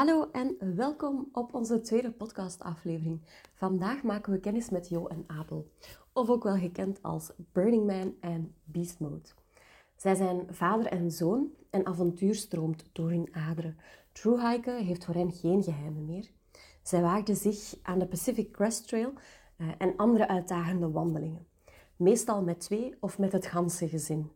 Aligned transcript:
Hallo 0.00 0.28
en 0.32 0.56
welkom 0.76 1.28
op 1.32 1.54
onze 1.54 1.80
tweede 1.80 2.10
podcastaflevering. 2.10 3.20
Vandaag 3.54 4.02
maken 4.02 4.32
we 4.32 4.40
kennis 4.40 4.70
met 4.70 4.88
Jo 4.88 5.06
en 5.06 5.24
Abel, 5.26 5.70
of 6.12 6.28
ook 6.28 6.42
wel 6.42 6.56
gekend 6.56 7.02
als 7.02 7.32
Burning 7.52 7.86
Man 7.86 8.14
en 8.20 8.54
Beast 8.64 9.00
Mode. 9.00 9.28
Zij 9.96 10.14
zijn 10.14 10.46
vader 10.50 10.86
en 10.86 11.10
zoon 11.10 11.50
en 11.70 11.86
avontuur 11.86 12.34
stroomt 12.34 12.84
door 12.92 13.10
hun 13.10 13.28
aderen. 13.32 13.76
True 14.12 14.48
hiken 14.50 14.84
heeft 14.84 15.04
voor 15.04 15.14
hen 15.14 15.32
geen 15.32 15.62
geheimen 15.62 16.04
meer. 16.04 16.30
Zij 16.82 17.00
waagden 17.00 17.36
zich 17.36 17.74
aan 17.82 17.98
de 17.98 18.06
Pacific 18.06 18.52
Crest 18.52 18.88
Trail 18.88 19.12
eh, 19.56 19.68
en 19.78 19.96
andere 19.96 20.28
uitdagende 20.28 20.90
wandelingen. 20.90 21.46
Meestal 21.96 22.42
met 22.42 22.60
twee 22.60 22.96
of 23.00 23.18
met 23.18 23.32
het 23.32 23.46
ganse 23.46 23.88
gezin. 23.88 24.30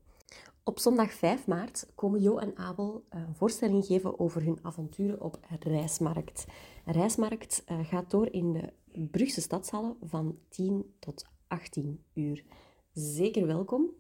Op 0.65 0.79
zondag 0.79 1.13
5 1.13 1.47
maart 1.47 1.87
komen 1.95 2.21
Jo 2.21 2.39
en 2.39 2.57
Abel 2.57 3.05
eh, 3.09 3.21
een 3.21 3.35
voorstelling 3.35 3.85
geven 3.85 4.19
over 4.19 4.43
hun 4.45 4.59
avonturen 4.63 5.21
op 5.21 5.39
Reismarkt. 5.61 6.47
Reismarkt 6.85 7.63
eh, 7.67 7.79
gaat 7.83 8.11
door 8.11 8.33
in 8.33 8.53
de 8.53 8.73
Brugse 9.11 9.41
stadshallen 9.41 9.97
van 10.03 10.39
10 10.49 10.95
tot 10.99 11.25
18 11.49 12.05
uur. 12.15 12.45
Zeker 12.93 13.47
welkom. 13.47 13.91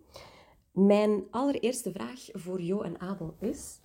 Mijn 0.73 1.25
allereerste 1.31 1.93
vraag 1.93 2.21
voor 2.33 2.61
Jo 2.63 2.81
en 2.81 3.01
Abel 3.01 3.37
is: 3.41 3.81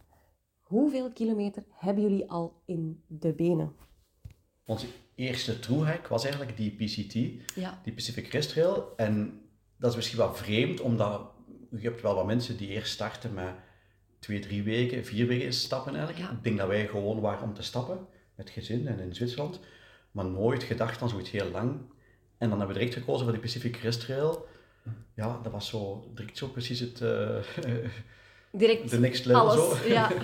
hoeveel 0.61 1.11
kilometer 1.11 1.63
hebben 1.69 2.03
jullie 2.03 2.29
al 2.29 2.61
in 2.65 3.03
de 3.07 3.33
benen? 3.33 3.75
Onze 4.65 4.87
eerste 5.15 5.59
thru-hike 5.59 6.09
was 6.09 6.23
eigenlijk 6.23 6.57
die 6.57 6.71
PCT, 6.71 7.13
Ja. 7.55 7.79
die 7.83 7.93
Pacific 7.93 8.27
Crest 8.29 8.49
Trail. 8.49 8.93
En 8.95 9.41
dat 9.77 9.89
is 9.89 9.95
misschien 9.95 10.17
wel 10.17 10.33
vreemd, 10.33 10.81
omdat 10.81 11.31
je 11.69 11.87
hebt 11.87 12.01
wel 12.01 12.15
wat 12.15 12.25
mensen 12.25 12.57
die 12.57 12.67
eerst 12.67 12.91
starten 12.91 13.33
met 13.33 13.53
twee, 14.19 14.39
drie 14.39 14.63
weken, 14.63 15.05
vier 15.05 15.27
weken 15.27 15.53
stappen 15.53 15.95
eigenlijk. 15.95 16.25
Ja. 16.25 16.31
Ik 16.31 16.43
denk 16.43 16.57
dat 16.57 16.67
wij 16.67 16.87
gewoon 16.87 17.19
waren 17.19 17.43
om 17.43 17.53
te 17.53 17.63
stappen, 17.63 18.07
met 18.35 18.49
gezin 18.49 18.87
en 18.87 18.99
in 18.99 19.15
Zwitserland. 19.15 19.59
Maar 20.11 20.25
nooit 20.25 20.63
gedacht 20.63 21.01
aan 21.01 21.09
zoiets 21.09 21.31
heel 21.31 21.49
lang. 21.51 21.79
En 22.37 22.49
dan 22.49 22.57
hebben 22.57 22.67
we 22.67 22.81
direct 22.81 22.97
gekozen 22.97 23.23
voor 23.23 23.33
die 23.33 23.41
Pacific 23.41 23.71
Crest 23.71 23.99
Trail. 23.99 24.47
Ja, 25.15 25.39
dat 25.43 25.51
was 25.51 25.67
zo, 25.67 26.11
direct 26.15 26.37
zo 26.37 26.47
precies 26.47 26.79
het, 26.79 27.01
eh, 27.01 27.37
Direct 28.51 28.89
de 28.89 28.99
next 28.99 29.25
level 29.25 29.49
alles. 29.49 29.79
zo. 29.79 29.87
Ja. 29.87 30.11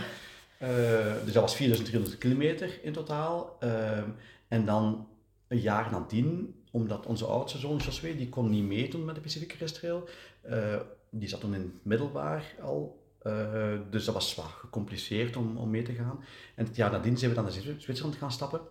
Eh, 0.57 1.13
dus 1.23 1.33
dat 1.33 1.41
was 1.41 1.55
4300 1.55 2.17
kilometer 2.17 2.79
in 2.83 2.93
totaal. 2.93 3.55
Ehm, 3.59 4.09
en 4.47 4.65
dan 4.65 5.07
een 5.47 5.59
jaar 5.59 5.91
nadien, 5.91 6.55
omdat 6.71 7.05
onze 7.05 7.25
oudste 7.25 7.57
zoon 7.57 7.77
Josué, 7.77 8.15
die 8.15 8.29
kon 8.29 8.49
niet 8.49 8.63
meedoen 8.63 9.05
met 9.05 9.15
de 9.15 9.21
Pacific 9.21 9.47
Crest 9.47 9.75
Trail. 9.75 10.09
Eh, 10.41 10.75
die 11.19 11.29
zat 11.29 11.39
toen 11.39 11.53
in 11.53 11.61
het 11.61 11.85
middelbaar 11.85 12.55
al. 12.61 13.03
Eh, 13.21 13.73
dus 13.89 14.05
dat 14.05 14.13
was 14.13 14.35
wat 14.35 14.45
gecompliceerd 14.45 15.35
om, 15.35 15.57
om 15.57 15.69
mee 15.69 15.81
te 15.83 15.93
gaan. 15.93 16.23
En 16.55 16.65
het 16.65 16.75
jaar 16.75 16.91
nadien 16.91 17.17
zijn 17.17 17.29
we 17.29 17.35
dan 17.35 17.45
naar 17.45 17.53
Zwi- 17.53 17.75
Zwitserland 17.79 18.15
gaan 18.17 18.31
stappen. 18.31 18.61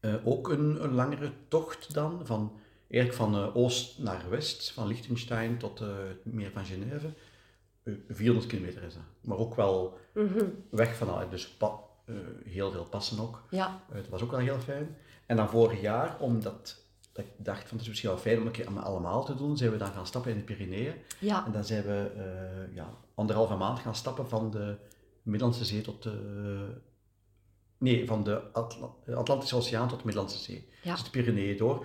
Eh, 0.00 0.14
ook 0.24 0.48
een, 0.48 0.84
een 0.84 0.92
langere 0.94 1.32
tocht 1.48 1.94
dan, 1.94 2.20
van, 2.26 2.52
eigenlijk 2.90 3.22
van 3.22 3.34
eh, 3.42 3.56
oost 3.56 3.98
naar 3.98 4.30
west, 4.30 4.72
van 4.72 4.86
Liechtenstein 4.86 5.58
tot 5.58 5.78
het 5.78 6.24
meer 6.24 6.50
van 6.50 6.64
Genève. 6.64 7.08
Eh, 7.82 7.94
400 8.08 8.46
kilometer 8.50 8.82
is 8.82 8.94
dat. 8.94 9.02
Maar 9.20 9.38
ook 9.38 9.54
wel 9.54 9.98
Mhm. 10.14 10.44
weg 10.70 10.96
vanuit, 10.96 11.30
dus 11.30 11.48
pa- 11.48 11.80
heel 12.44 12.70
veel 12.70 12.84
passen 12.84 13.20
ook. 13.20 13.42
ja. 13.50 13.80
Dat 13.92 14.08
was 14.08 14.22
ook 14.22 14.30
wel 14.30 14.40
heel 14.40 14.58
fijn. 14.58 14.96
En 15.26 15.36
dan 15.36 15.48
vorig 15.48 15.80
jaar, 15.80 16.16
omdat 16.20 16.82
dat 17.18 17.26
ik 17.26 17.44
dacht 17.44 17.60
van 17.60 17.70
het 17.72 17.80
is 17.80 17.88
misschien 17.88 18.10
wel 18.10 18.18
fijn 18.18 18.38
om 18.40 18.46
een 18.46 18.52
keer 18.52 18.66
allemaal- 18.82 19.24
te 19.24 19.34
doen, 19.34 19.56
zijn 19.56 19.70
we 19.70 19.76
dan 19.76 19.92
gaan 19.92 20.06
stappen 20.06 20.30
in 20.30 20.36
de 20.38 20.42
Pyreneeën. 20.44 20.92
Ja. 21.18 21.46
En 21.46 21.52
dan 21.52 21.64
zijn 21.64 21.82
we 21.82 22.10
eh, 22.16 22.74
ja, 22.76 22.90
anderhalve 23.14 23.54
maand 23.56 23.78
gaan 23.78 23.94
stappen 23.94 24.28
van 24.28 24.50
de 24.50 24.76
Middellandse 25.22 25.64
Zee 25.64 25.80
tot 25.80 26.02
de... 26.02 26.66
Nee, 27.78 28.06
van 28.06 28.24
de 28.24 28.40
Atla- 28.52 28.90
Atlantische 29.14 29.56
Oceaan 29.56 29.88
tot 29.88 29.98
de 29.98 30.04
Middellandse 30.04 30.38
Zee. 30.38 30.68
Ja. 30.82 30.92
Dus 30.92 31.04
de 31.04 31.10
Pyreneeën 31.10 31.56
door. 31.56 31.84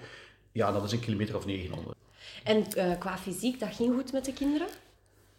Ja, 0.51 0.71
dat 0.71 0.83
is 0.83 0.91
een 0.91 0.99
kilometer 0.99 1.35
of 1.35 1.45
900. 1.45 1.97
En 2.43 2.65
eh, 2.71 2.99
qua 2.99 3.17
fysiek, 3.17 3.59
dat 3.59 3.75
ging 3.75 3.93
goed 3.95 4.11
met 4.11 4.25
de 4.25 4.33
kinderen? 4.33 4.67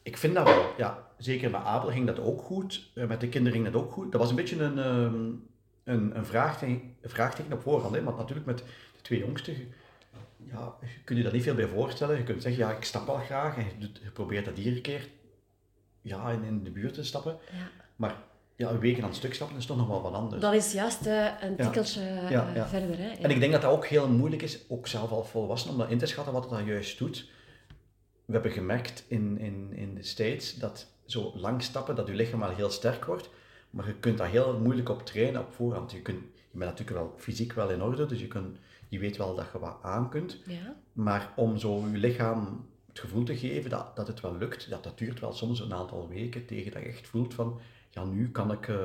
Ik 0.02 0.16
vind 0.16 0.34
dat 0.34 0.44
wel, 0.44 0.64
ja. 0.76 1.08
Zeker 1.18 1.50
met 1.50 1.60
Abel 1.60 1.90
ging 1.90 2.06
dat 2.06 2.20
ook 2.20 2.42
goed. 2.42 2.90
Eh, 2.94 3.06
Met 3.06 3.20
de 3.20 3.28
kinderen 3.28 3.60
ging 3.60 3.72
dat 3.72 3.82
ook 3.82 3.92
goed. 3.92 4.12
Dat 4.12 4.20
was 4.20 4.30
een 4.30 4.36
beetje 4.36 4.62
een, 4.62 4.78
ehm, 4.78 5.14
een, 5.84 6.16
een, 6.16 6.26
vraagteken, 6.26 6.96
een 7.00 7.10
vraagteken 7.10 7.52
op 7.52 7.60
voorhand. 7.62 7.94
Hè? 7.94 8.02
Want 8.02 8.16
natuurlijk 8.16 8.46
met 8.46 8.58
de 8.58 9.00
twee 9.02 9.18
jongsten, 9.18 9.54
ja, 10.50 10.74
je 10.80 11.04
kunt 11.04 11.18
je 11.18 11.24
daar 11.24 11.32
niet 11.32 11.42
veel 11.42 11.54
bij 11.54 11.68
voorstellen. 11.68 12.16
Je 12.16 12.22
kunt 12.22 12.42
zeggen, 12.42 12.66
ja, 12.66 12.72
ik 12.72 12.84
stap 12.84 13.06
wel 13.06 13.16
graag. 13.16 13.56
En 13.56 13.64
je, 13.78 14.10
probeert 14.12 14.44
dat 14.44 14.58
iedere 14.58 14.80
keer 14.80 15.08
ja, 16.02 16.30
in, 16.30 16.42
in 16.42 16.64
de 16.64 16.70
buurt 16.70 16.94
te 16.94 17.04
stappen. 17.04 17.38
Ja. 17.52 17.70
Maar 17.96 18.16
ja, 18.56 18.70
een 18.70 18.78
week 18.78 19.02
aan 19.02 19.08
een 19.08 19.14
stuk 19.14 19.34
stappen 19.34 19.56
is 19.56 19.66
toch 19.66 19.76
nog 19.76 19.88
wel 19.88 20.02
wat 20.02 20.12
anders. 20.12 20.42
Dat 20.42 20.54
is 20.54 20.72
juist 20.72 21.06
eh, 21.06 21.26
een 21.40 21.56
tikkeltje 21.56 22.00
eh, 22.00 22.30
Ja, 22.30 22.68
verder. 22.68 22.98
Hè? 22.98 23.10
En 23.10 23.30
ik 23.30 23.40
denk 23.40 23.52
dat 23.52 23.62
dat 23.62 23.70
ook 23.70 23.86
heel 23.86 24.08
moeilijk 24.08 24.42
is, 24.42 24.58
ook 24.68 24.86
zelf 24.86 25.10
al 25.10 25.24
volwassen, 25.24 25.70
om 25.70 25.78
dat 25.78 25.90
in 25.90 25.98
te 25.98 26.06
schatten 26.06 26.32
wat 26.32 26.42
het 26.42 26.52
dan 26.52 26.64
juist 26.64 26.98
doet. 26.98 27.28
We 28.24 28.32
hebben 28.32 28.52
gemerkt 28.52 29.04
in, 29.08 29.38
in, 29.38 29.72
in 29.74 29.94
de 29.94 30.02
States 30.02 30.54
dat 30.54 30.86
zo 31.06 31.32
lang 31.34 31.62
stappen, 31.62 31.96
dat 31.96 32.06
je 32.06 32.14
lichaam 32.14 32.40
wel 32.40 32.54
heel 32.54 32.70
sterk 32.70 33.04
wordt, 33.04 33.30
maar 33.70 33.86
je 33.86 33.94
kunt 33.94 34.18
daar 34.18 34.30
heel 34.30 34.58
moeilijk 34.58 34.88
op 34.88 35.06
trainen 35.06 35.40
op 35.40 35.52
voorhand. 35.52 35.92
Je, 35.92 36.02
kunt, 36.02 36.18
je 36.50 36.58
bent 36.58 36.70
natuurlijk 36.70 36.98
wel 36.98 37.14
fysiek 37.18 37.52
wel 37.52 37.70
in 37.70 37.82
orde, 37.82 38.06
dus 38.06 38.20
je, 38.20 38.28
kunt, 38.28 38.56
je 38.88 38.98
weet 38.98 39.16
wel 39.16 39.34
dat 39.34 39.46
je 39.52 39.58
wat 39.58 39.76
aan 39.82 40.10
kunt. 40.10 40.38
Ja. 40.46 40.76
Maar 40.92 41.32
om 41.36 41.58
zo 41.58 41.84
je 41.92 41.98
lichaam 41.98 42.66
het 42.88 43.00
gevoel 43.00 43.24
te 43.24 43.36
geven 43.36 43.70
dat, 43.70 43.96
dat 43.96 44.06
het 44.06 44.20
wel 44.20 44.36
lukt, 44.36 44.70
dat, 44.70 44.82
dat 44.84 44.98
duurt 44.98 45.20
wel 45.20 45.32
soms 45.32 45.60
een 45.60 45.74
aantal 45.74 46.08
weken 46.08 46.46
tegen 46.46 46.72
dat 46.72 46.82
je 46.82 46.88
echt 46.88 47.06
voelt 47.06 47.34
van, 47.34 47.60
ja, 47.90 48.04
nu 48.04 48.30
kan 48.30 48.52
ik 48.52 48.68
eh, 48.68 48.76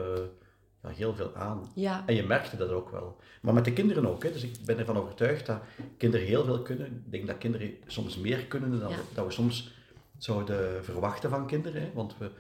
ja, 0.84 0.90
heel 0.90 1.16
veel 1.16 1.36
aan. 1.36 1.72
Ja. 1.76 2.04
En 2.06 2.16
je 2.16 2.24
merkte 2.24 2.58
dat 2.58 2.70
ook 2.70 2.90
wel. 2.90 3.18
Maar 3.42 3.54
met 3.54 3.66
de 3.66 3.74
kinderen 3.74 4.06
ook. 4.06 4.24
Hè. 4.24 4.32
Dus 4.32 4.44
ik 4.44 4.56
ben 4.66 4.78
ervan 4.78 4.98
overtuigd 4.98 5.46
dat 5.46 5.62
kinderen 5.98 6.26
heel 6.26 6.46
veel 6.46 6.62
kunnen. 6.62 6.86
Ik 6.86 7.12
denk 7.12 7.28
dat 7.28 7.38
kinderen 7.38 7.74
soms 7.88 8.18
meer 8.18 8.46
kunnen 8.46 8.80
dan 8.80 8.90
Ja. 8.90 8.98
dat 9.14 9.26
we 9.26 9.32
soms 9.32 9.72
zouden 10.18 10.84
verwachten 10.84 11.30
van 11.30 11.48
kinderen. 11.48 11.82
Hè. 11.82 11.92
Want 11.94 12.18
we, 12.18 12.32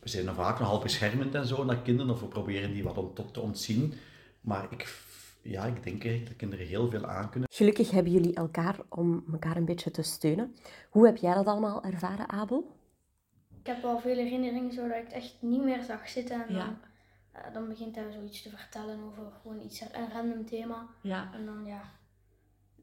we 0.00 0.08
zijn 0.08 0.24
dan 0.24 0.34
vaak 0.34 0.58
nogal 0.58 0.78
beschermend 0.78 1.34
en 1.34 1.46
zo 1.46 1.64
naar 1.64 1.78
kinderen. 1.78 2.12
Of 2.12 2.20
we 2.20 2.26
proberen 2.26 2.72
die 2.72 2.82
wat 2.82 2.98
om, 2.98 3.14
tot 3.14 3.34
te 3.34 3.40
ontzien. 3.40 3.94
Maar 4.40 4.66
ik, 4.70 4.82
ja, 5.44 5.64
ik 5.64 5.82
denk 5.82 6.02
eigenlijk 6.02 6.26
dat 6.26 6.36
kinderen 6.36 6.66
heel 6.66 6.90
veel 6.90 7.06
aan 7.06 7.30
kunnen. 7.30 7.48
Gelukkig 7.52 7.90
hebben 7.90 8.12
jullie 8.12 8.34
elkaar 8.34 8.76
om 8.88 9.24
elkaar 9.32 9.56
een 9.56 9.64
beetje 9.64 9.90
te 9.90 10.02
steunen. 10.02 10.54
Hoe 10.90 11.06
heb 11.06 11.16
jij 11.16 11.34
dat 11.34 11.46
allemaal 11.46 11.82
ervaren, 11.84 12.28
Abel? 12.28 12.76
Ik 13.60 13.66
heb 13.66 13.82
wel 13.82 13.98
veel 14.00 14.16
herinneringen 14.16 14.72
zodat 14.72 14.96
ik 14.96 15.04
het 15.04 15.12
echt 15.12 15.34
niet 15.40 15.62
meer 15.64 15.82
zag 15.82 16.08
zitten. 16.08 16.46
En 16.48 16.54
Ja. 16.54 16.64
dan, 16.64 16.76
eh, 17.32 17.54
dan 17.54 17.68
begint 17.68 17.94
hij 17.94 18.04
zoiets 18.12 18.42
te 18.42 18.50
vertellen 18.50 18.98
over 19.06 19.22
gewoon 19.42 19.60
iets, 19.60 19.80
een 19.80 20.12
random 20.12 20.46
thema. 20.46 20.86
Ja. 21.02 21.30
En 21.34 21.44
dan 21.46 21.64
ja, 21.66 21.82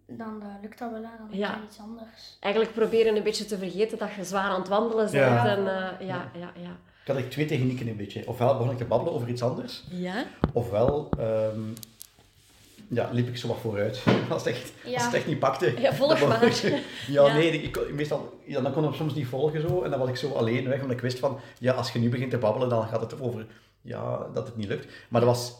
dan 0.07 0.41
eh, 0.41 0.47
lukt 0.61 0.79
dat 0.79 0.91
wel. 0.91 1.01
Hè. 1.03 1.17
Dan 1.17 1.37
Ja. 1.37 1.57
is 1.57 1.63
iets 1.63 1.79
anders. 1.79 2.37
Eigenlijk 2.39 2.73
proberen 2.73 3.15
een 3.15 3.23
beetje 3.23 3.45
te 3.45 3.57
vergeten 3.57 3.97
dat 3.97 4.13
je 4.13 4.23
zwaar 4.23 4.49
aan 4.49 4.59
het 4.59 4.69
wandelen 4.69 5.03
bent. 5.11 5.13
Ja. 5.13 5.47
En, 5.47 5.59
eh, 5.59 6.07
ja, 6.07 6.31
ja, 6.33 6.51
ja. 6.55 6.71
Ik 7.01 7.07
had 7.07 7.15
eigenlijk 7.15 7.29
twee 7.29 7.45
technieken 7.45 7.87
een 7.87 7.97
beetje. 7.97 8.27
Ofwel 8.27 8.57
begon 8.57 8.71
ik 8.71 8.77
te 8.77 8.85
babbelen 8.85 9.13
over 9.13 9.29
iets 9.29 9.43
anders. 9.43 9.83
Ja? 9.89 10.23
Ofwel 10.53 11.09
ehm, 11.17 11.59
ja, 12.93 13.09
liep 13.11 13.27
ik 13.27 13.37
zo 13.37 13.47
wat 13.47 13.57
vooruit. 13.57 14.03
Als 14.29 14.43
het 14.45 14.53
echt, 14.53 14.71
als 14.85 15.03
het 15.03 15.11
Ja. 15.11 15.17
echt 15.17 15.27
niet 15.27 15.39
pakte. 15.39 15.73
Ja, 15.81 15.93
volg 15.93 16.27
maar. 16.27 16.43
Ja, 17.07 17.25
Ja. 17.27 17.33
nee, 17.33 17.51
ik, 17.61 17.93
meestal, 17.93 18.39
ja, 18.45 18.61
dan 18.61 18.73
kon 18.73 18.87
ik 18.87 18.93
soms 18.93 19.13
niet 19.13 19.27
volgen 19.27 19.61
zo. 19.61 19.81
En 19.81 19.89
dan 19.89 19.99
was 19.99 20.09
ik 20.09 20.15
zo 20.15 20.31
alleen 20.31 20.67
weg, 20.67 20.81
omdat 20.81 20.95
ik 20.97 21.01
wist 21.01 21.19
van, 21.19 21.39
ja, 21.59 21.73
als 21.73 21.91
je 21.91 21.99
nu 21.99 22.09
begint 22.09 22.31
te 22.31 22.37
babbelen, 22.37 22.69
dan 22.69 22.87
gaat 22.87 23.01
het 23.01 23.21
over, 23.21 23.45
ja, 23.81 24.27
dat 24.33 24.47
het 24.47 24.55
niet 24.57 24.67
lukt. 24.67 24.87
Maar 25.09 25.21
dat 25.21 25.29
was, 25.29 25.53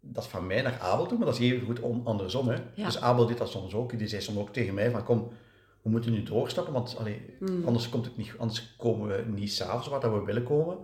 dat 0.00 0.24
is 0.24 0.28
van 0.30 0.46
mij 0.46 0.62
naar 0.62 0.78
Abel 0.80 1.06
toe, 1.06 1.18
maar 1.18 1.26
dat 1.26 1.38
is 1.38 1.50
even 1.50 1.66
goed 1.66 1.80
om, 1.80 2.00
andersom. 2.04 2.48
Hè. 2.48 2.56
Ja. 2.74 2.84
Dus 2.84 3.00
Abel 3.00 3.26
deed 3.26 3.38
dat 3.38 3.50
soms 3.50 3.74
ook. 3.74 3.98
Die 3.98 4.08
zei 4.08 4.22
soms 4.22 4.38
ook 4.38 4.52
tegen 4.52 4.74
mij 4.74 4.90
van, 4.90 5.04
kom, 5.04 5.28
we 5.82 5.90
moeten 5.90 6.12
nu 6.12 6.22
doorstappen, 6.22 6.72
want 6.72 6.96
allee, 6.98 7.22
Hmm. 7.38 7.62
anders, 7.66 7.88
komt 7.88 8.04
het 8.04 8.16
niet, 8.16 8.32
anders 8.38 8.74
komen 8.78 9.08
we 9.08 9.24
niet 9.34 9.52
s'avonds 9.52 9.88
waar 9.88 10.00
dat 10.00 10.12
we 10.12 10.24
willen 10.24 10.42
komen. 10.42 10.76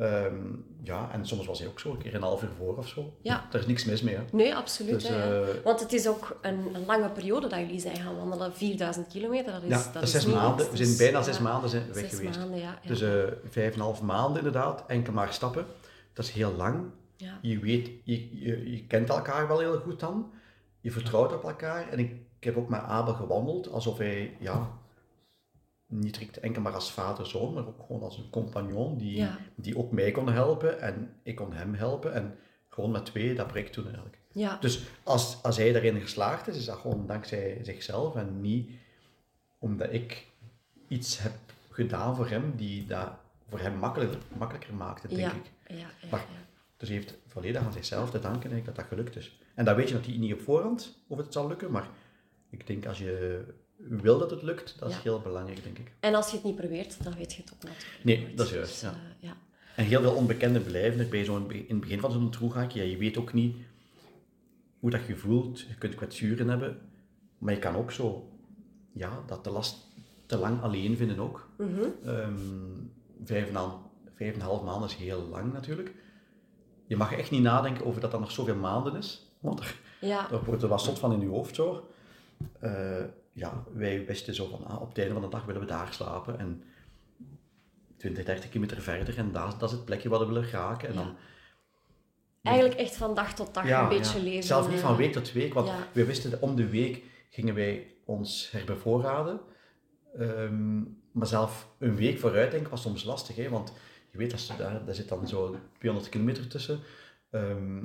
Ehm, 0.00 0.34
ja, 0.82 1.08
en 1.12 1.26
soms 1.26 1.46
was 1.46 1.58
hij 1.58 1.68
ook 1.68 1.80
zo, 1.80 1.90
een 1.90 1.98
keer 1.98 2.14
een 2.14 2.22
half 2.22 2.42
uur 2.42 2.48
voor 2.58 2.76
of 2.76 2.88
zo. 2.88 3.12
Ja. 3.22 3.46
Daar 3.50 3.60
is 3.60 3.66
niks 3.66 3.84
mis 3.84 4.02
mee. 4.02 4.14
Hè. 4.14 4.22
Nee, 4.32 4.54
absoluut. 4.54 4.92
Dus, 5.00 5.08
hè. 5.08 5.42
eh, 5.50 5.64
Want 5.64 5.80
het 5.80 5.92
is 5.92 6.08
ook 6.08 6.38
een, 6.40 6.74
een 6.74 6.84
lange 6.86 7.08
periode 7.08 7.48
dat 7.48 7.58
jullie 7.58 7.80
zijn 7.80 7.96
gaan 7.96 8.16
wandelen. 8.16 8.54
4000 8.54 9.06
kilometer, 9.06 9.52
dat 9.52 9.62
is, 9.62 9.68
ja, 9.68 9.76
dat 9.84 9.92
dat 9.92 10.02
is 10.02 10.10
zes 10.10 10.26
maanden. 10.26 10.56
niks. 10.66 10.78
We 10.78 10.84
zijn 10.84 10.96
bijna 10.96 11.22
zes 11.22 11.36
ja, 11.36 11.42
maanden 11.42 11.70
zijn 11.70 11.86
weg 11.92 11.96
Zes 12.10 12.18
geweest. 12.18 12.38
maanden, 12.38 12.58
ja. 12.58 12.78
Dus 12.86 13.00
eh 13.00 13.22
vijf 13.50 13.66
en 13.72 13.78
een 13.78 13.84
half 13.84 14.02
maanden 14.02 14.36
inderdaad, 14.36 14.84
enkel 14.86 15.12
maar 15.12 15.32
stappen. 15.32 15.64
Dat 16.12 16.24
is 16.24 16.30
heel 16.30 16.52
lang. 16.56 16.84
ja. 17.16 17.38
Je 17.42 17.58
weet, 17.58 17.90
je, 18.04 18.40
je, 18.40 18.70
je 18.70 18.84
kent 18.86 19.08
elkaar 19.08 19.48
wel 19.48 19.58
heel 19.58 19.78
goed 19.78 20.00
dan. 20.00 20.30
Je 20.80 20.90
vertrouwt 20.90 21.32
op 21.34 21.44
elkaar. 21.44 21.88
En 21.88 21.98
ik, 21.98 22.10
ik 22.38 22.44
heb 22.44 22.56
ook 22.56 22.68
met 22.68 22.80
Abel 22.80 23.14
gewandeld, 23.14 23.70
alsof 23.70 23.98
hij, 23.98 24.36
ja, 24.40 24.70
niet 25.90 26.14
direct 26.14 26.36
enkel 26.40 26.62
maar 26.62 26.72
als 26.74 26.92
vader-zoon, 26.92 27.54
maar 27.54 27.66
ook 27.66 27.82
gewoon 27.86 28.02
als 28.02 28.16
een 28.16 28.30
compagnon 28.30 28.98
die, 28.98 29.16
Ja. 29.16 29.38
die 29.54 29.78
ook 29.78 29.92
mij 29.92 30.10
kon 30.10 30.28
helpen 30.28 30.80
en 30.80 31.14
ik 31.22 31.36
kon 31.36 31.52
hem 31.52 31.74
helpen. 31.74 32.12
En 32.12 32.34
gewoon 32.68 32.90
met 32.90 33.04
twee, 33.06 33.34
dat 33.34 33.46
breekt 33.46 33.72
toen 33.72 33.84
eigenlijk. 33.84 34.18
ja. 34.32 34.56
Dus 34.60 34.82
als, 35.02 35.42
als 35.42 35.56
hij 35.56 35.72
daarin 35.72 36.00
geslaagd 36.00 36.48
is, 36.48 36.56
is 36.56 36.64
dat 36.64 36.78
gewoon 36.78 37.06
dankzij 37.06 37.58
zichzelf 37.62 38.16
en 38.16 38.40
niet 38.40 38.70
omdat 39.58 39.92
ik 39.92 40.26
iets 40.88 41.18
heb 41.18 41.32
gedaan 41.70 42.16
voor 42.16 42.28
hem 42.28 42.52
die 42.56 42.86
dat 42.86 43.10
voor 43.48 43.58
hem 43.60 43.78
makkelijker, 43.78 44.18
makkelijker 44.38 44.74
maakte, 44.74 45.08
denk 45.08 45.20
ja. 45.20 45.32
ik. 45.32 45.50
Ja, 45.66 45.76
ja, 45.76 46.08
Maar-. 46.10 46.26
Dus 46.76 46.88
hij 46.88 46.98
heeft 46.98 47.18
volledig 47.26 47.62
aan 47.62 47.72
zichzelf 47.72 48.10
te 48.10 48.18
danken 48.18 48.48
denk 48.48 48.60
ik, 48.60 48.66
dat 48.66 48.76
dat 48.76 48.84
gelukt 48.84 49.16
is. 49.16 49.38
En 49.54 49.64
dat 49.64 49.76
weet 49.76 49.88
je 49.88 49.94
natuurlijk 49.94 50.22
niet 50.22 50.32
op 50.32 50.40
voorhand 50.40 51.02
of 51.06 51.18
het 51.18 51.32
zal 51.32 51.48
lukken, 51.48 51.70
maar 51.70 51.88
ik 52.50 52.66
denk 52.66 52.86
als 52.86 52.98
je 52.98 53.44
wil 53.88 54.18
dat 54.18 54.30
het 54.30 54.42
lukt, 54.42 54.78
dat 54.78 54.88
is 54.88 54.94
Ja. 54.96 55.00
heel 55.02 55.20
belangrijk, 55.20 55.62
denk 55.62 55.78
ik. 55.78 55.92
En 56.00 56.14
als 56.14 56.28
je 56.30 56.36
het 56.36 56.44
niet 56.44 56.56
probeert, 56.56 57.04
dan 57.04 57.14
weet 57.16 57.32
je 57.32 57.42
het 57.42 57.52
ook 57.54 57.62
natuurlijk 57.62 58.04
Nee, 58.04 58.20
nooit. 58.22 58.36
dat 58.36 58.46
is 58.46 58.52
juist, 58.52 58.70
Dus, 58.70 58.80
ja. 58.80 58.88
eh, 58.90 59.28
ja. 59.28 59.36
En 59.76 59.84
heel 59.84 60.00
veel 60.00 60.14
onbekende 60.14 60.60
blijven 60.60 61.00
er 61.00 61.08
bij 61.08 61.24
zo'n, 61.24 61.50
in 61.52 61.64
het 61.68 61.80
begin 61.80 62.00
van 62.00 62.12
zo'n 62.12 62.30
troeghaak. 62.30 62.70
Ja, 62.70 62.82
je 62.82 62.96
weet 62.96 63.18
ook 63.18 63.32
niet 63.32 63.56
hoe 64.80 64.90
dat 64.90 65.06
je 65.06 65.16
voelt. 65.16 65.60
Je 65.60 65.74
kunt 65.78 65.94
kwetsuren 65.94 66.48
hebben, 66.48 66.78
maar 67.38 67.54
je 67.54 67.58
kan 67.60 67.76
ook 67.76 67.92
zo, 67.92 68.28
ja, 68.92 69.22
dat 69.26 69.44
de 69.44 69.50
last 69.50 69.76
te 70.26 70.36
lang 70.36 70.62
alleen 70.62 70.96
vinden 70.96 71.18
ook. 71.18 71.48
Mhm. 71.58 71.80
Ehm, 72.04 72.34
vijf, 73.24 73.48
en 73.48 73.56
al- 73.56 73.90
vijf 74.14 74.34
en 74.34 74.40
een 74.40 74.46
half 74.46 74.62
maanden 74.62 74.88
is 74.88 74.94
heel 74.94 75.22
lang 75.30 75.52
natuurlijk. 75.52 75.94
Je 76.86 76.96
mag 76.96 77.12
echt 77.12 77.30
niet 77.30 77.42
nadenken 77.42 77.84
over 77.86 78.00
dat 78.00 78.10
dat 78.10 78.20
nog 78.20 78.30
zoveel 78.30 78.56
maanden 78.56 78.96
is, 78.96 79.30
want 79.40 79.60
er, 79.60 79.74
Ja. 80.00 80.30
er 80.30 80.44
wordt 80.44 80.62
er 80.62 80.68
wat 80.68 80.82
zot 80.82 80.98
van 80.98 81.12
in 81.12 81.20
je 81.20 81.26
hoofd 81.28 81.54
zo. 81.54 81.90
Ja, 83.32 83.64
wij 83.72 84.06
wisten 84.06 84.34
zo 84.34 84.46
van, 84.46 84.64
ah, 84.64 84.80
op 84.80 84.88
het 84.88 84.98
einde 84.98 85.12
van 85.12 85.22
de 85.22 85.28
dag 85.28 85.44
willen 85.44 85.60
we 85.60 85.66
daar 85.66 85.92
slapen 85.92 86.38
en 86.38 86.64
20, 87.96 88.24
30 88.24 88.48
kilometer 88.48 88.82
verder 88.82 89.18
en 89.18 89.32
daar, 89.32 89.58
dat 89.58 89.70
is 89.70 89.76
het 89.76 89.84
plekje 89.84 90.08
waar 90.08 90.18
we 90.18 90.26
willen 90.26 90.50
raken. 90.50 90.88
En 90.88 90.94
Ja. 90.94 91.00
dan, 91.02 91.16
Eigenlijk 92.42 92.80
echt 92.80 92.96
van 92.96 93.14
dag 93.14 93.34
tot 93.34 93.54
dag 93.54 93.70
een 93.70 93.88
beetje 93.88 94.18
ja. 94.18 94.24
leven. 94.24 94.42
Zelf 94.42 94.70
niet 94.70 94.80
van 94.80 94.96
week 94.96 95.12
tot 95.12 95.32
week, 95.32 95.54
want 95.54 95.70
we 95.92 96.04
wisten 96.04 96.30
dat 96.30 96.40
om 96.40 96.56
de 96.56 96.68
week 96.68 97.02
gingen 97.30 97.54
wij 97.54 97.94
ons 98.04 98.50
herbevoorraden. 98.50 99.40
Ehm, 100.18 100.78
maar 101.12 101.26
zelf 101.26 101.68
een 101.78 101.96
week 101.96 102.18
vooruit 102.18 102.50
denken 102.50 102.70
was 102.70 102.82
soms 102.82 103.04
lastig, 103.04 103.36
hè, 103.36 103.48
want 103.48 103.72
je 104.10 104.18
weet, 104.18 104.30
dat 104.30 104.40
ze 104.40 104.56
daar, 104.56 104.84
daar 104.84 104.94
zit 104.94 105.08
dan 105.08 105.28
zo 105.28 105.56
200 105.78 106.12
kilometer 106.12 106.48
tussen. 106.48 106.80
Ehm, 107.30 107.80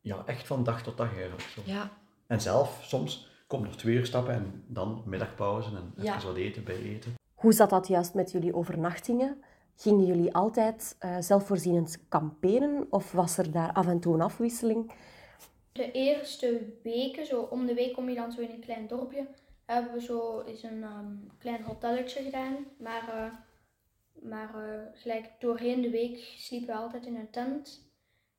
ja, 0.00 0.22
echt 0.26 0.46
van 0.46 0.64
dag 0.64 0.82
tot 0.82 0.96
dag 0.96 1.12
eigenlijk. 1.14 1.42
Zo. 1.42 1.60
Ja. 1.64 1.90
En 2.26 2.40
zelf, 2.40 2.80
soms 2.84 3.30
kom 3.52 3.62
nog 3.62 3.76
twee 3.76 3.96
uur 3.96 4.06
stappen 4.06 4.34
en 4.34 4.64
dan 4.66 5.02
middagpauze 5.06 5.68
en 5.76 5.92
Ja. 6.04 6.16
even 6.16 6.28
wat 6.28 6.36
eten 6.36 6.64
bij 6.64 6.76
eten. 6.76 7.14
Hoe 7.34 7.52
zat 7.52 7.70
dat 7.70 7.88
juist 7.88 8.14
met 8.14 8.32
jullie 8.32 8.54
overnachtingen? 8.54 9.42
Gingen 9.76 10.06
jullie 10.06 10.34
altijd 10.34 10.96
eh, 10.98 11.16
zelfvoorzienend 11.20 11.98
kamperen 12.08 12.86
of 12.90 13.12
was 13.12 13.38
er 13.38 13.50
daar 13.52 13.72
af 13.72 13.86
en 13.86 14.00
toe 14.00 14.14
een 14.14 14.20
afwisseling? 14.20 14.92
De 15.72 15.92
eerste 15.92 16.78
weken, 16.82 17.26
zo 17.26 17.40
om 17.40 17.66
de 17.66 17.74
week 17.74 17.92
kom 17.92 18.08
je 18.08 18.14
dan 18.14 18.32
zo 18.32 18.40
in 18.40 18.50
een 18.50 18.60
klein 18.60 18.86
dorpje, 18.86 19.26
hebben 19.64 19.92
we 19.92 20.00
zo 20.00 20.40
eens 20.40 20.62
een 20.62 20.82
ehm, 20.82 21.14
klein 21.38 21.62
hotelletje 21.62 22.22
gedaan. 22.22 22.56
Maar, 22.78 23.08
eh, 23.08 23.32
maar 24.30 24.54
eh, 24.54 24.80
gelijk 24.92 25.30
doorheen 25.38 25.80
de 25.82 25.90
week 25.90 26.18
sliepen 26.36 26.74
we 26.74 26.80
altijd 26.80 27.06
in 27.06 27.16
een 27.16 27.30
tent. 27.30 27.91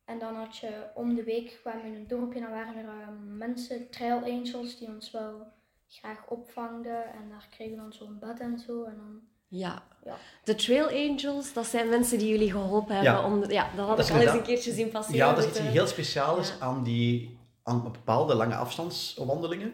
En 0.06 0.20
dan 0.20 0.36
had 0.36 0.58
je 0.58 0.84
om 0.96 1.16
de 1.16 1.24
week 1.24 1.60
kwamen 1.62 1.82
we 1.82 1.88
in 1.88 1.96
een 1.96 2.08
dorpje, 2.08 2.40
dan 2.40 2.50
waren 2.52 2.76
er 2.76 2.86
ehm, 3.02 3.38
mensen, 3.38 3.90
trail 3.90 4.22
angels, 4.24 4.78
die 4.78 4.88
ons 4.88 5.12
wel 5.12 5.48
graag 5.88 6.26
opvangden. 6.28 7.04
En 7.14 7.30
daar 7.30 7.48
kregen 7.52 7.76
we 7.76 7.82
dan 7.82 7.94
zo'n 7.94 8.18
bed 8.20 8.40
en 8.40 8.60
zo. 8.60 8.84
En 8.84 8.94
dan, 8.98 9.20
Ja. 9.48 9.84
ja. 10.04 10.16
De 10.44 10.56
Trail 10.56 10.88
Angels, 11.10 11.54
dat 11.54 11.66
zijn 11.66 11.90
mensen 11.90 12.18
die 12.18 12.28
jullie 12.30 12.52
geholpen 12.52 12.96
hebben 12.96 13.14
Ja. 13.14 13.26
om... 13.26 13.40
de- 13.42 13.54
Ja, 13.54 13.70
dat 13.76 13.88
had 13.88 13.98
Dat 13.98 14.08
ik 14.10 14.16
al 14.16 14.22
eens 14.22 14.32
een 14.32 14.44
keertje 14.44 14.72
zien 14.72 14.90
passeren. 14.90 15.18
Ja, 15.18 15.34
dat 15.34 15.44
is 15.44 15.50
iets 15.50 15.60
heel 15.60 15.88
speciaals 15.88 16.48
Ja. 16.50 16.56
aan, 16.60 16.84
die, 16.84 17.38
aan 17.64 17.84
bepaalde 17.84 18.34
lange 18.36 18.56
afstandswandelingen. 18.56 19.74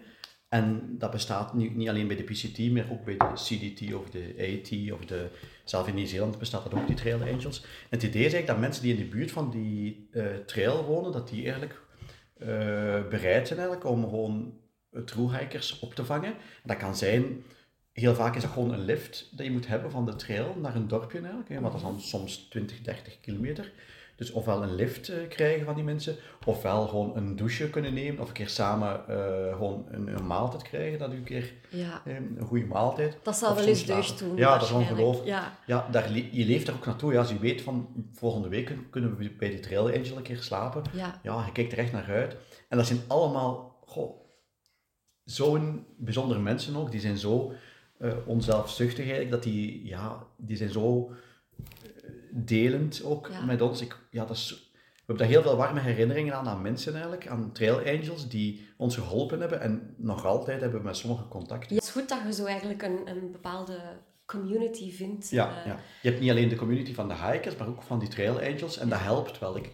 En 0.50 0.96
dat 0.98 1.12
bestaat 1.12 1.54
niet, 1.54 1.76
niet 1.76 1.90
alleen 1.90 2.08
bij 2.08 2.16
de 2.16 2.24
PCT, 2.24 2.72
maar 2.72 2.92
ook 2.92 3.06
bij 3.06 3.18
de 3.18 3.34
CDT 3.34 3.94
of 3.94 4.10
de 4.10 4.34
AT 4.38 4.92
of 4.92 5.06
de... 5.06 5.30
In 5.86 5.96
Nieuw-Zeeland 5.96 6.40
bestaat 6.40 6.64
dat 6.64 6.74
ook, 6.74 6.88
die 6.88 6.96
Trail 6.96 7.22
Angels. 7.22 7.66
Het 7.90 8.04
idee 8.04 8.26
is 8.26 8.34
eigenlijk 8.34 8.48
dat 8.48 8.60
mensen 8.60 8.84
die 8.84 8.94
in 8.94 9.00
de 9.00 9.16
buurt 9.16 9.32
van 9.32 9.50
die 9.50 10.08
eh, 10.12 10.24
trail 10.46 10.86
wonen, 10.86 11.12
dat 11.12 11.30
die 11.30 11.44
eigenlijk 11.44 11.82
eh, 12.38 12.48
bereid 13.10 13.48
zijn 13.48 13.60
eigenlijk 13.60 13.90
om 13.90 14.04
gewoon 14.04 14.54
thru-hikers 15.06 15.80
op 15.80 15.94
te 15.94 16.06
vangen. 16.06 16.34
Dat 16.64 16.78
kan 16.78 16.96
zijn, 16.96 17.44
heel 17.94 18.16
vaak 18.16 18.36
is 18.36 18.42
dat 18.42 18.52
gewoon 18.52 18.74
een 18.74 18.86
lift 18.86 19.30
dat 19.32 19.46
je 19.46 19.52
moet 19.52 19.68
hebben 19.68 19.92
van 19.92 20.06
de 20.06 20.16
trail 20.16 20.56
naar 20.62 20.76
een 20.76 20.88
dorpje 20.88 21.20
eigenlijk, 21.20 21.50
hè, 21.50 21.62
dat 21.62 21.82
dan 21.82 22.02
soms 22.02 22.38
20, 22.38 22.82
30 22.82 23.20
kilometer. 23.20 23.72
Dus 24.20 24.32
ofwel 24.32 24.64
een 24.64 24.76
lift 24.76 25.10
eh, 25.10 25.28
krijgen 25.30 25.66
van 25.66 25.76
die 25.76 25.84
mensen, 25.84 26.16
ofwel 26.46 26.88
gewoon 26.88 27.18
een 27.18 27.36
douche 27.36 27.70
kunnen 27.70 27.94
nemen, 27.94 28.22
of 28.22 28.28
een 28.28 28.34
keer 28.34 28.50
samen 28.50 29.08
eh, 29.08 29.56
gewoon 29.56 29.86
een, 29.92 30.08
een 30.08 30.28
maaltijd 30.28 30.62
krijgen, 30.62 31.00
dat 31.00 31.14
u 31.14 31.16
een 31.16 31.24
keer 31.24 31.54
Ja, 31.70 32.02
eh, 32.06 32.16
een 32.16 32.46
goede 32.46 32.66
maaltijd. 32.66 33.18
dat 33.24 33.38
zal 33.38 33.56
wel 33.56 33.66
eens 33.66 33.86
deugd 33.86 34.20
doen. 34.20 34.36
Ja, 34.36 34.54
dat 34.54 34.68
is 34.68 34.72
ongelooflijk. 34.72 35.28
Ja. 35.28 35.58
Ja, 35.66 35.88
daar, 35.92 36.12
je 36.12 36.46
leeft 36.46 36.68
er 36.68 36.74
ook 36.74 36.86
naartoe. 36.86 37.14
Ja, 37.14 37.20
als 37.20 37.30
je 37.30 37.40
weet 37.40 37.62
van 37.62 37.88
volgende 38.14 38.48
week 38.48 38.72
kunnen 38.90 39.18
we 39.18 39.30
bij 39.30 39.50
die 39.50 39.60
Trail 39.60 39.86
Angel 39.86 40.18
een 40.18 40.24
keer 40.24 40.38
slapen. 40.38 40.84
Ja. 40.94 41.20
Ja, 41.24 41.46
je 41.46 41.52
kijkt 41.52 41.72
er 41.72 41.78
echt 41.78 41.92
naar 41.92 42.10
uit. 42.10 42.36
En 42.70 42.78
dat 42.78 42.88
zijn 42.88 43.00
allemaal 43.08 43.80
goh, 43.86 44.22
zo'n 45.24 45.86
bijzondere 45.98 46.40
mensen 46.40 46.76
ook. 46.76 46.92
Die 46.92 47.00
zijn 47.00 47.18
zo 47.18 47.54
eh, 47.98 48.14
onzelfzuchtig 48.26 49.04
eigenlijk, 49.04 49.32
dat 49.32 49.44
die, 49.44 49.86
ja, 49.86 50.24
die 50.38 50.58
zijn 50.58 50.70
zo 50.70 51.12
delend 52.46 53.04
ook 53.04 53.28
Ja. 53.32 53.46
met 53.46 53.62
ons. 53.62 53.82
Ik, 53.82 53.98
ja, 54.12 54.26
dat 54.26 54.36
is, 54.36 54.72
we 54.74 54.80
hebben 55.06 55.18
daar 55.18 55.28
heel 55.34 55.42
veel 55.42 55.56
warme 55.56 55.80
herinneringen 55.80 56.34
aan, 56.36 56.48
aan 56.48 56.62
mensen 56.62 56.94
eigenlijk, 56.94 57.28
aan 57.28 57.52
Trail 57.52 57.78
Angels, 57.78 58.28
die 58.30 58.68
ons 58.78 58.96
geholpen 58.96 59.40
hebben. 59.40 59.62
En 59.62 59.94
nog 59.98 60.26
altijd 60.26 60.62
hebben 60.62 60.80
we 60.80 60.86
met 60.86 60.98
sommigen 60.98 61.28
contact. 61.28 61.70
Ja, 61.70 61.76
Het 61.76 61.84
is 61.84 61.90
goed 61.92 62.10
dat 62.10 62.20
je 62.26 62.34
zo 62.34 62.46
eigenlijk 62.46 62.82
een, 62.84 63.08
een 63.08 63.32
bepaalde 63.32 63.80
community 64.26 64.92
vindt. 64.92 65.30
Ja, 65.30 65.60
eh, 65.60 65.66
ja, 65.66 65.80
je 66.02 66.10
hebt 66.10 66.22
niet 66.22 66.30
alleen 66.30 66.50
de 66.50 66.56
community 66.56 66.94
van 66.94 67.08
de 67.08 67.16
hikers, 67.16 67.56
maar 67.56 67.68
ook 67.68 67.84
van 67.84 68.00
die 68.00 68.10
trail 68.10 68.40
angels. 68.42 68.78
En 68.78 68.90
dat 68.90 69.00
helpt 69.00 69.40
wel. 69.40 69.58
Ik, 69.58 69.72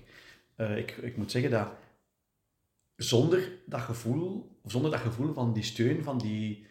eh, 0.55 0.77
ik, 0.77 0.91
ik 0.91 1.17
moet 1.17 1.31
zeggen 1.31 1.51
dat 1.51 1.67
zonder 2.95 3.51
dat 3.65 3.81
gevoel, 3.81 4.57
of 4.63 4.71
zonder 4.71 4.91
dat 4.91 4.99
gevoel 4.99 5.33
van 5.33 5.53
die 5.53 5.63
steun 5.63 6.03
van 6.03 6.17
die 6.17 6.65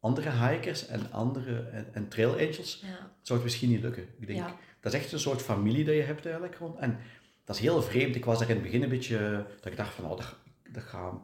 andere 0.00 0.30
hikers 0.30 0.86
en, 0.86 1.12
andere, 1.12 1.68
en, 1.72 1.88
en 1.92 2.08
trail 2.08 2.32
angels, 2.32 2.80
ja. 2.82 3.10
zou 3.22 3.38
het 3.38 3.42
misschien 3.42 3.68
niet 3.68 3.82
lukken. 3.82 4.08
Ik 4.18 4.26
denk, 4.26 4.38
Ja. 4.38 4.54
dat 4.80 4.92
is 4.92 5.00
echt 5.00 5.12
een 5.12 5.20
soort 5.20 5.42
familie 5.42 5.84
dat 5.84 5.94
je 5.94 6.02
hebt 6.02 6.24
eigenlijk 6.24 6.54
gewoon. 6.56 6.78
En 6.78 6.98
dat 7.44 7.56
is 7.56 7.62
heel 7.62 7.82
vreemd. 7.82 8.14
Ik 8.16 8.24
was 8.24 8.38
daar 8.38 8.48
in 8.48 8.54
het 8.54 8.64
begin 8.64 8.82
een 8.82 8.88
beetje, 8.88 9.44
dat 9.60 9.72
ik 9.72 9.76
dacht 9.76 9.94
van, 9.94 10.04
oh, 10.04 10.16
dat, 10.16 10.34
dat 10.70 10.82
gaat, 10.82 11.14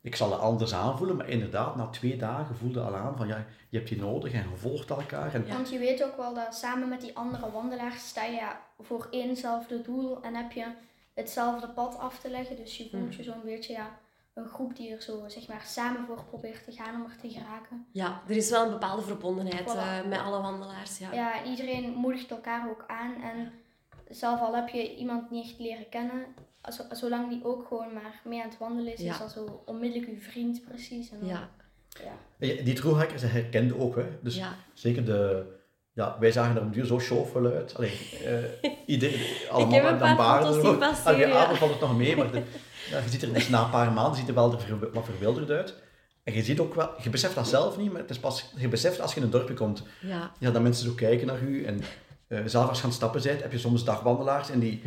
ik 0.00 0.16
zal 0.16 0.30
het 0.30 0.40
anders 0.40 0.74
aanvoelen. 0.74 1.16
Maar 1.16 1.28
inderdaad, 1.28 1.76
na 1.76 1.86
twee 1.86 2.16
dagen 2.16 2.56
voelde 2.56 2.80
al 2.80 2.96
aan 2.96 3.16
van, 3.16 3.26
ja, 3.26 3.46
je 3.68 3.76
hebt 3.76 3.88
die 3.88 3.98
nodig 3.98 4.32
en 4.32 4.50
je 4.50 4.56
volgt 4.56 4.90
elkaar. 4.90 5.34
En, 5.34 5.48
Want 5.48 5.70
je 5.70 5.78
weet 5.78 6.04
ook 6.04 6.16
wel 6.16 6.34
dat 6.34 6.54
samen 6.54 6.88
met 6.88 7.00
die 7.00 7.16
andere 7.16 7.50
wandelaars 7.50 8.08
sta 8.08 8.24
je 8.24 8.48
voor 8.78 9.08
éénzelfde 9.10 9.82
doel 9.82 10.22
en 10.22 10.34
heb 10.34 10.52
je 10.52 10.66
hetzelfde 11.14 11.68
pad 11.68 11.98
af 11.98 12.20
te 12.20 12.30
leggen. 12.30 12.56
Dus 12.56 12.76
je 12.76 12.88
voelt 12.90 13.14
je 13.14 13.22
zo'n 13.22 13.44
beetje 13.44 13.72
ja, 13.72 13.98
een 14.36 14.48
groep 14.48 14.76
die 14.76 14.90
er 14.94 15.02
zo 15.02 15.24
zeg 15.26 15.48
maar, 15.48 15.62
samen 15.66 16.06
voor 16.06 16.24
probeert 16.28 16.64
te 16.64 16.72
gaan 16.72 16.94
om 16.94 17.10
er 17.10 17.16
te 17.20 17.28
geraken. 17.30 17.86
ja, 17.92 18.20
er 18.28 18.36
is 18.36 18.50
wel 18.50 18.64
een 18.64 18.70
bepaalde 18.70 19.02
verbondenheid 19.02 19.74
Voilà. 19.74 19.78
eh, 19.78 20.08
met 20.08 20.18
alle 20.18 20.40
wandelaars. 20.42 20.98
Ja. 20.98 21.12
Ja, 21.12 21.44
iedereen 21.44 21.90
moedigt 21.94 22.30
elkaar 22.30 22.68
ook 22.70 22.84
aan 22.86 23.14
en 23.22 23.52
zelf 24.08 24.40
al 24.40 24.54
heb 24.54 24.68
je 24.68 24.96
iemand 24.96 25.30
niet 25.30 25.44
echt 25.50 25.58
leren 25.58 25.88
kennen, 25.88 26.24
zo- 26.68 26.82
zolang 26.94 27.28
die 27.28 27.44
ook 27.44 27.66
gewoon 27.68 27.92
maar 27.92 28.20
mee 28.24 28.42
aan 28.42 28.48
het 28.48 28.58
wandelen 28.58 28.92
is, 28.92 29.00
Ja. 29.00 29.12
is 29.12 29.18
dat 29.18 29.30
zo 29.32 29.62
onmiddellijk 29.64 30.10
uw 30.10 30.20
vriend 30.20 30.64
precies. 30.68 31.10
En 31.10 31.18
dan, 31.20 31.28
Ja. 31.28 31.48
ja. 32.04 32.12
Ja, 32.48 32.62
Die 32.62 32.74
truehikers 32.74 33.22
herkenden 33.22 33.78
ook, 33.78 33.96
hè. 33.96 34.04
Dus 34.22 34.36
Ja. 34.36 34.54
zeker 34.74 35.04
de... 35.04 35.54
Ja, 35.92 36.16
wij 36.20 36.32
zagen 36.32 36.56
er 36.56 36.62
op 36.62 36.72
duur 36.72 36.86
zo 36.86 36.98
chauffeur 36.98 37.54
uit. 37.54 37.74
Allee, 37.76 37.98
eh 38.24 38.70
iedereen, 38.86 39.48
alle 39.50 39.64
Ik 39.66 39.70
heb 39.72 39.82
mannen 39.82 39.92
een 39.92 39.98
dan 39.98 40.16
paar 40.16 40.16
baarden. 40.16 40.48
foto's 40.48 40.64
zo. 40.64 40.70
zien 40.70 40.78
passeren, 40.78 41.14
Allee, 41.14 41.26
ja. 41.28 41.34
avond 41.42 41.58
valt 41.58 41.70
het 41.70 41.80
nog 41.80 41.96
mee, 41.96 42.16
maar 42.16 42.30
de, 42.32 42.42
ja, 42.90 42.98
je 42.98 43.08
ziet 43.08 43.22
er 43.22 43.32
dus 43.32 43.48
na 43.48 43.64
een 43.64 43.70
paar 43.70 43.92
maanden 43.92 44.16
ziet 44.16 44.28
er 44.28 44.34
wel 44.34 44.52
er 44.52 44.90
wat 44.92 45.04
verwilderd 45.04 45.50
uit. 45.50 45.74
En 46.24 46.34
je 46.34 46.42
ziet 46.42 46.60
ook 46.60 46.74
wel, 46.74 46.90
je 47.02 47.10
beseft 47.10 47.34
dat 47.34 47.48
zelf 47.48 47.76
niet, 47.76 47.92
maar 47.92 48.00
het 48.00 48.10
is 48.10 48.18
pas, 48.18 48.52
je 48.56 48.68
beseft 48.68 49.00
als 49.00 49.14
je 49.14 49.20
in 49.20 49.26
een 49.26 49.30
dorpje 49.32 49.54
komt, 49.54 49.82
Ja. 50.00 50.32
ja, 50.38 50.50
dat 50.50 50.62
mensen 50.62 50.86
zo 50.86 50.94
kijken 50.94 51.26
naar 51.26 51.40
u. 51.40 51.64
En 51.64 51.80
eh, 52.28 52.38
zelf 52.46 52.68
als 52.68 52.76
je 52.76 52.82
aan 52.82 52.88
het 52.88 52.98
stappen 52.98 53.22
bent, 53.22 53.42
heb 53.42 53.52
je 53.52 53.58
soms 53.58 53.84
dagwandelaars 53.84 54.50
en 54.50 54.58
die, 54.58 54.82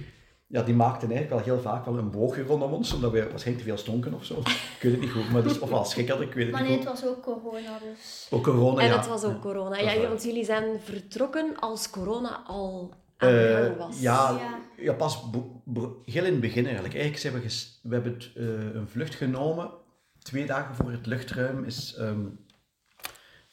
ja, 0.48 0.62
die 0.62 0.76
maakten 0.76 1.12
eigenlijk 1.12 1.46
wel 1.46 1.56
heel 1.56 1.64
vaak 1.64 1.86
wel 1.86 1.98
een 1.98 2.12
boogje 2.12 2.44
rondom 2.44 2.74
ons, 2.74 2.94
omdat 2.94 3.12
we 3.12 3.30
waarschijnlijk 3.30 3.58
te 3.58 3.72
veel 3.72 3.78
stonken 3.78 4.14
of 4.14 4.26
zo. 4.26 4.40
Ik 4.40 4.78
weet 4.82 4.92
het 4.92 5.02
niet 5.02 5.12
goed, 5.12 5.32
maar 5.32 5.44
dus, 5.44 5.60
of 5.60 5.70
wel 5.70 5.86
schrik 5.86 6.10
hadden, 6.10 6.28
ik 6.28 6.34
weet 6.34 6.44
het 6.44 6.54
Maar 6.54 6.62
niet 6.62 6.70
nee, 6.70 6.80
het 6.80 6.90
was 7.02 7.06
ook 7.10 7.24
corona, 7.24 7.80
dus... 7.80 8.28
Ook 8.30 8.44
corona, 8.44 8.82
En 8.82 8.88
ja. 8.88 8.98
het 8.98 9.08
was 9.08 9.24
ook 9.24 9.42
corona. 9.42 9.78
Ja, 9.78 10.08
want 10.08 10.24
jullie 10.24 10.46
zijn 10.46 10.80
vertrokken 10.84 11.60
als 11.60 11.90
corona 11.90 12.44
al 12.48 12.94
de 13.20 13.70
Eh, 13.72 13.78
was. 13.78 14.00
ja, 14.00 14.32
Ja. 14.32 14.60
ja, 14.78 14.94
pas 14.94 15.24
heel 16.06 16.26
in 16.26 16.32
het 16.32 16.42
begin 16.42 16.66
eigenlijk. 16.66 16.96
Eigenlijk 16.96 17.18
zijn 17.18 17.34
we, 17.82 17.94
hebben 17.94 18.14
het, 18.14 18.32
eh, 18.36 18.74
een 18.74 18.88
vlucht 18.88 19.16
genomen. 19.16 19.72
Twee 20.22 20.46
dagen 20.46 20.76
voor 20.76 20.92
het 20.92 21.06
luchtruim 21.06 21.64
is 21.64 21.96
ehm, 21.98 22.26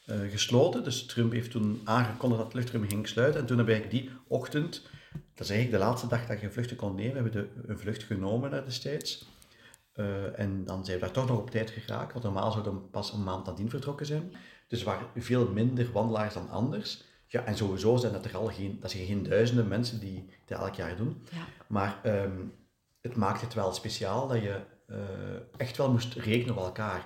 eh, 0.05 0.19
gesloten. 0.29 0.83
Dus 0.83 1.05
Trump 1.05 1.31
heeft 1.31 1.51
toen 1.51 1.81
aangekondigd 1.83 2.41
dat 2.41 2.53
het 2.53 2.61
luchtruim 2.61 2.87
ging 2.87 3.07
sluiten. 3.07 3.39
En 3.41 3.47
toen 3.47 3.57
hebben 3.57 3.75
we 3.75 3.81
eigenlijk 3.81 4.09
die 4.09 4.19
ochtend, 4.27 4.81
dat 5.11 5.45
is 5.45 5.49
eigenlijk 5.49 5.81
de 5.81 5.87
laatste 5.87 6.07
dag 6.07 6.25
dat 6.27 6.41
je 6.41 6.51
vluchten 6.51 6.77
kon 6.77 6.95
nemen, 6.95 7.15
hebben 7.15 7.33
we 7.33 7.39
de, 7.39 7.67
een 7.67 7.79
vlucht 7.79 8.03
genomen 8.03 8.51
naar 8.51 8.65
de 8.65 8.71
States. 8.71 9.27
En 10.35 10.63
dan 10.65 10.85
zijn 10.85 10.97
we 10.97 11.03
daar 11.03 11.13
toch 11.13 11.27
nog 11.27 11.37
op 11.37 11.49
tijd 11.49 11.69
geraakt, 11.69 12.13
want 12.13 12.25
normaal 12.25 12.51
zouden 12.51 12.73
we 12.73 12.79
pas 12.79 13.13
een 13.13 13.23
maand 13.23 13.45
nadien 13.45 13.69
vertrokken 13.69 14.05
zijn. 14.05 14.33
Dus 14.67 14.79
er 14.79 14.85
waren 14.85 15.07
veel 15.15 15.51
minder 15.51 15.91
wandelaars 15.91 16.33
dan 16.33 16.49
anders. 16.49 17.03
Ja, 17.27 17.43
en 17.43 17.57
sowieso 17.57 17.97
zijn 17.97 18.13
dat 18.13 18.25
er 18.25 18.37
al 18.37 18.47
geen, 18.47 18.77
dat 18.81 18.91
zijn 18.91 19.05
geen 19.05 19.23
duizenden 19.23 19.67
mensen 19.67 19.99
die 19.99 20.29
dat 20.45 20.59
elk 20.59 20.73
jaar 20.75 20.95
doen. 20.95 21.23
Ja. 21.31 21.37
Maar 21.67 21.99
ehm, 22.03 22.31
het 23.01 23.15
maakt 23.15 23.41
het 23.41 23.53
wel 23.53 23.73
speciaal 23.73 24.27
dat 24.27 24.41
je 24.41 24.59
eh, 24.87 24.97
echt 25.57 25.77
wel 25.77 25.91
moest 25.91 26.13
rekenen 26.13 26.57
op 26.57 26.63
elkaar. 26.63 27.05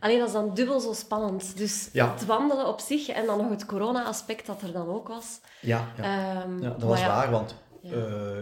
Alleen 0.00 0.18
dat 0.18 0.26
is 0.26 0.32
dan 0.34 0.54
dubbel 0.54 0.80
zo 0.80 0.92
spannend. 0.92 1.56
Dus 1.56 1.88
Ja. 1.92 2.12
het 2.12 2.26
wandelen 2.26 2.66
op 2.66 2.80
zich 2.80 3.08
en 3.08 3.26
dan 3.26 3.38
nog 3.38 3.50
het 3.50 3.66
corona-aspect 3.66 4.46
dat 4.46 4.62
er 4.62 4.72
dan 4.72 4.88
ook 4.88 5.08
was. 5.08 5.40
Ja, 5.60 5.92
ja. 5.96 6.02
Ehm, 6.42 6.62
ja 6.62 6.68
dat 6.70 6.82
was 6.82 7.00
waar, 7.00 7.30
want 7.30 7.54
eh, 7.82 8.38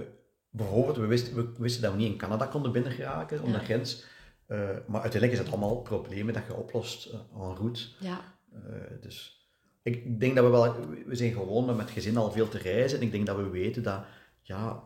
bijvoorbeeld, 0.51 0.97
we 0.97 1.07
wisten, 1.07 1.35
we 1.35 1.53
wisten 1.59 1.83
dat 1.83 1.93
we 1.93 1.99
niet 1.99 2.13
in 2.13 2.19
Canada 2.19 2.47
konden 2.47 2.73
binnengeraken, 2.73 3.43
om 3.43 3.53
de 3.53 3.59
grens. 3.59 4.05
Eh, 4.47 4.59
maar 4.87 5.01
uiteindelijk 5.01 5.33
is 5.33 5.39
het 5.39 5.49
allemaal 5.49 5.81
problemen 5.83 6.35
dat 6.35 6.47
je 6.47 6.55
oplost 6.55 7.07
en 7.07 7.55
route. 7.57 7.81
Ja, 7.99 8.21
dus 9.01 9.38
ik 9.95 10.21
denk 10.21 10.35
dat 10.35 10.45
we 10.45 10.51
wel, 10.51 10.75
we 11.07 11.15
zijn 11.15 11.33
gewoon 11.33 11.77
met 11.77 11.91
gezin 11.91 12.17
al 12.17 12.33
veel 12.33 12.49
te 12.49 12.59
reizen 12.59 12.99
en 12.99 13.05
ik 13.05 13.13
denk 13.13 13.27
dat 13.27 13.37
we 13.37 13.49
weten 13.49 13.83
dat, 13.83 14.01
ja, 14.43 14.83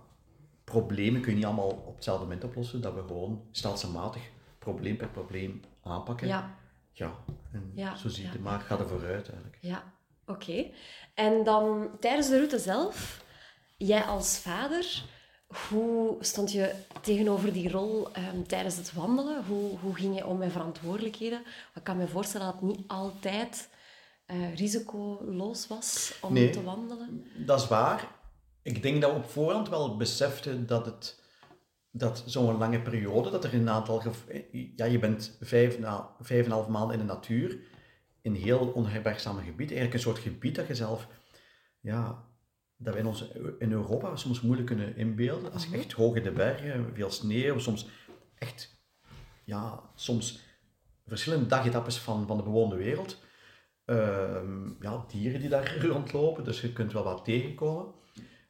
problemen 0.64 1.20
kun 1.20 1.30
je 1.30 1.36
niet 1.36 1.46
allemaal 1.46 1.82
op 1.86 1.94
hetzelfde 1.94 2.24
moment 2.24 2.44
oplossen, 2.44 2.80
dat 2.80 2.94
we 2.94 3.02
gewoon 3.06 3.42
stelselmatig 3.50 4.22
probleem 4.58 4.96
per 4.96 5.08
probleem 5.08 5.60
aanpakken. 5.82 6.26
ja, 6.26 6.56
Ja, 6.92 7.14
en 7.52 7.72
Ja, 7.74 7.96
zo 7.96 8.08
zie 8.08 8.22
je 8.22 8.28
ja, 8.28 8.32
het 8.34 8.42
maar, 8.42 8.60
gaat 8.60 8.80
er 8.80 8.88
vooruit 8.88 9.26
eigenlijk. 9.28 9.58
ja. 9.60 9.92
Oké. 10.26 10.66
En 11.14 11.44
dan 11.44 11.90
tijdens 12.00 12.28
de 12.28 12.36
route 12.36 12.58
zelf, 12.58 13.24
jij 13.76 14.02
als 14.02 14.38
vader, 14.38 15.02
hoe 15.68 16.16
stond 16.20 16.52
je 16.52 16.74
tegenover 17.00 17.52
die 17.52 17.70
rol 17.70 18.12
ehm, 18.12 18.42
tijdens 18.42 18.76
het 18.76 18.92
wandelen? 18.92 19.44
Hoe, 19.44 19.78
hoe 19.78 19.94
ging 19.94 20.16
je 20.16 20.26
om 20.26 20.38
met 20.38 20.52
verantwoordelijkheden? 20.52 21.42
Ik 21.74 21.84
kan 21.84 21.96
me 21.96 22.06
voorstellen 22.08 22.46
dat 22.46 22.54
het 22.54 22.76
niet 22.76 22.88
altijd 22.88 23.68
eh, 24.26 24.54
risicoloos 24.54 25.66
was 25.66 26.18
om 26.20 26.32
Nee. 26.32 26.50
te 26.50 26.62
wandelen. 26.62 27.26
Dat 27.46 27.60
is 27.60 27.68
waar. 27.68 28.20
Ik 28.62 28.82
denk 28.82 29.00
dat 29.00 29.10
we 29.10 29.16
op 29.16 29.30
voorhand 29.30 29.68
wel 29.68 29.96
beseften 29.96 30.66
dat 30.66 30.86
het 30.86 31.20
dat 31.94 32.22
zo'n 32.26 32.58
lange 32.58 32.80
periode, 32.80 33.30
dat 33.30 33.44
er 33.44 33.54
een 33.54 33.68
aantal... 33.68 34.02
Ja, 34.76 34.84
je 34.84 34.98
bent 34.98 35.36
vijf, 35.40 35.78
na, 35.78 36.10
vijf 36.20 36.40
en 36.40 36.46
een 36.46 36.56
half 36.56 36.68
maanden 36.68 37.00
in 37.00 37.06
de 37.06 37.12
natuur, 37.12 37.58
in 38.22 38.34
heel 38.34 38.58
onherbergzame 38.58 39.42
gebied. 39.42 39.70
Eigenlijk 39.70 39.94
een 39.94 40.00
soort 40.00 40.18
gebied 40.18 40.54
dat 40.54 40.66
je 40.66 40.74
zelf... 40.74 41.08
Ja, 41.80 42.24
dat 42.76 42.94
we 42.94 43.00
in, 43.00 43.06
ons, 43.06 43.28
in 43.58 43.72
Europa 43.72 44.16
soms 44.16 44.40
moeilijk 44.40 44.66
kunnen 44.66 44.96
inbeelden. 44.96 45.52
Als 45.52 45.66
je 45.66 45.76
echt 45.76 45.92
hoog 45.92 46.16
in 46.16 46.22
de 46.22 46.32
bergen, 46.32 46.90
veel 46.94 47.10
sneeuw, 47.10 47.58
soms 47.58 47.86
echt... 48.38 48.80
Ja, 49.44 49.80
soms 49.94 50.40
verschillende 51.06 51.46
dagetappes 51.46 51.98
van, 51.98 52.26
van 52.26 52.36
de 52.36 52.42
bewoonde 52.42 52.76
wereld. 52.76 53.18
Ehm, 53.84 54.70
ja, 54.80 55.04
dieren 55.08 55.40
die 55.40 55.48
daar 55.48 55.76
rondlopen, 55.86 56.44
dus 56.44 56.60
je 56.60 56.72
kunt 56.72 56.92
wel 56.92 57.04
wat 57.04 57.24
tegenkomen. 57.24 57.92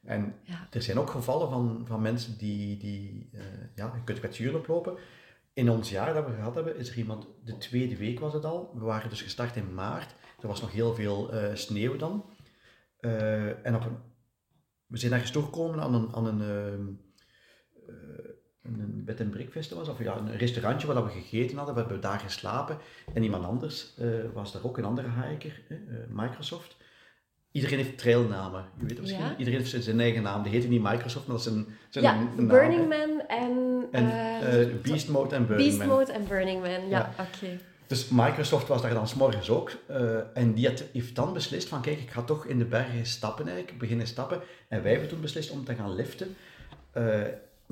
En 0.02 0.34
Ja. 0.42 0.66
er 0.70 0.82
zijn 0.82 0.98
ook 0.98 1.10
gevallen 1.10 1.50
van, 1.50 1.82
van 1.86 2.02
mensen 2.02 2.38
die, 2.38 2.76
die 2.76 3.28
eh, 3.32 3.42
ja, 3.74 3.92
je 3.94 4.04
kunt 4.04 4.18
kwetsuren 4.18 4.58
oplopen. 4.58 4.96
In 5.52 5.70
ons 5.70 5.90
jaar 5.90 6.14
dat 6.14 6.26
we 6.26 6.32
gehad 6.34 6.54
hebben, 6.54 6.76
is 6.76 6.90
er 6.90 6.96
iemand, 6.96 7.26
de 7.44 7.58
tweede 7.58 7.96
week 7.96 8.20
was 8.20 8.32
het 8.32 8.44
al, 8.44 8.70
we 8.74 8.84
waren 8.84 9.08
dus 9.10 9.22
gestart 9.22 9.56
in 9.56 9.74
maart, 9.74 10.14
er 10.40 10.48
was 10.48 10.60
nog 10.60 10.72
heel 10.72 10.94
veel 10.94 11.32
eh, 11.32 11.54
sneeuw 11.54 11.96
dan. 11.96 12.24
Eh, 12.96 13.66
en 13.66 13.74
op 13.74 13.84
een, 13.84 13.96
we 14.86 14.96
zijn 14.98 15.12
ergens 15.12 15.30
toegekomen 15.30 15.80
aan 15.80 15.94
een, 15.94 16.14
aan 16.14 16.26
een, 16.26 16.40
ehm, 16.40 16.86
eh, 17.88 18.30
een 18.62 19.02
bed 19.04 19.20
and 19.20 19.30
breakfast 19.30 19.70
was, 19.70 19.88
of 19.88 19.98
ja, 20.02 20.16
een 20.16 20.36
restaurantje 20.36 20.86
waar 20.86 21.04
we 21.04 21.10
gegeten 21.10 21.56
hadden, 21.56 21.74
we 21.74 21.80
hebben 21.80 22.00
daar 22.00 22.18
geslapen. 22.18 22.78
En 23.14 23.22
iemand 23.22 23.44
anders 23.44 23.94
eh, 23.98 24.06
was 24.34 24.52
daar 24.52 24.64
ook, 24.64 24.78
een 24.78 24.84
andere 24.84 25.08
hiker, 25.22 25.60
eh, 25.68 25.76
Microsoft. 26.08 26.76
Iedereen 27.52 27.78
heeft 27.78 27.98
trailnamen, 27.98 28.64
je 28.74 28.80
weet 28.80 28.90
het 28.90 29.00
misschien. 29.00 29.24
Ja. 29.24 29.36
Iedereen 29.36 29.60
heeft 29.60 29.84
zijn 29.84 30.00
eigen 30.00 30.22
naam. 30.22 30.42
Die 30.42 30.52
heet 30.52 30.68
niet 30.68 30.82
Microsoft, 30.82 31.26
maar 31.26 31.36
dat 31.36 31.46
is 31.46 31.52
een, 31.52 31.66
zijn 31.88 32.04
Ja, 32.04 32.14
naam, 32.14 32.46
Burning. 32.48 32.88
Man 32.88 33.22
en... 33.28 33.84
En 33.90 34.10
eh, 34.40 34.66
Beast 34.82 35.08
Mode 35.08 35.34
en 35.34 35.46
Burning 35.46 35.68
Beast 35.68 35.78
Man. 35.78 35.96
Mode 35.98 36.12
en 36.12 36.26
Burning 36.28 36.60
Man, 36.60 36.70
ja, 36.70 36.88
Ja. 36.88 37.12
oké. 37.18 37.58
Dus 37.86 38.08
Microsoft 38.08 38.68
was 38.68 38.82
daar 38.82 38.94
dan 38.94 39.08
s'morgens 39.08 39.50
ook. 39.50 39.70
eh, 39.86 40.18
en 40.34 40.52
die 40.54 40.66
had, 40.68 40.84
heeft 40.92 41.14
dan 41.14 41.32
beslist 41.32 41.68
van, 41.68 41.80
kijk, 41.82 41.98
ik 42.00 42.10
ga 42.10 42.22
toch 42.22 42.46
in 42.46 42.58
de 42.58 42.64
bergen 42.64 43.06
stappen 43.06 43.46
eigenlijk, 43.48 43.78
beginnen 43.78 44.06
stappen. 44.06 44.40
En 44.68 44.82
wij 44.82 44.90
hebben 44.90 45.08
toen 45.08 45.20
beslist 45.20 45.50
om 45.50 45.64
te 45.64 45.74
gaan 45.74 45.94
liften 45.94 46.36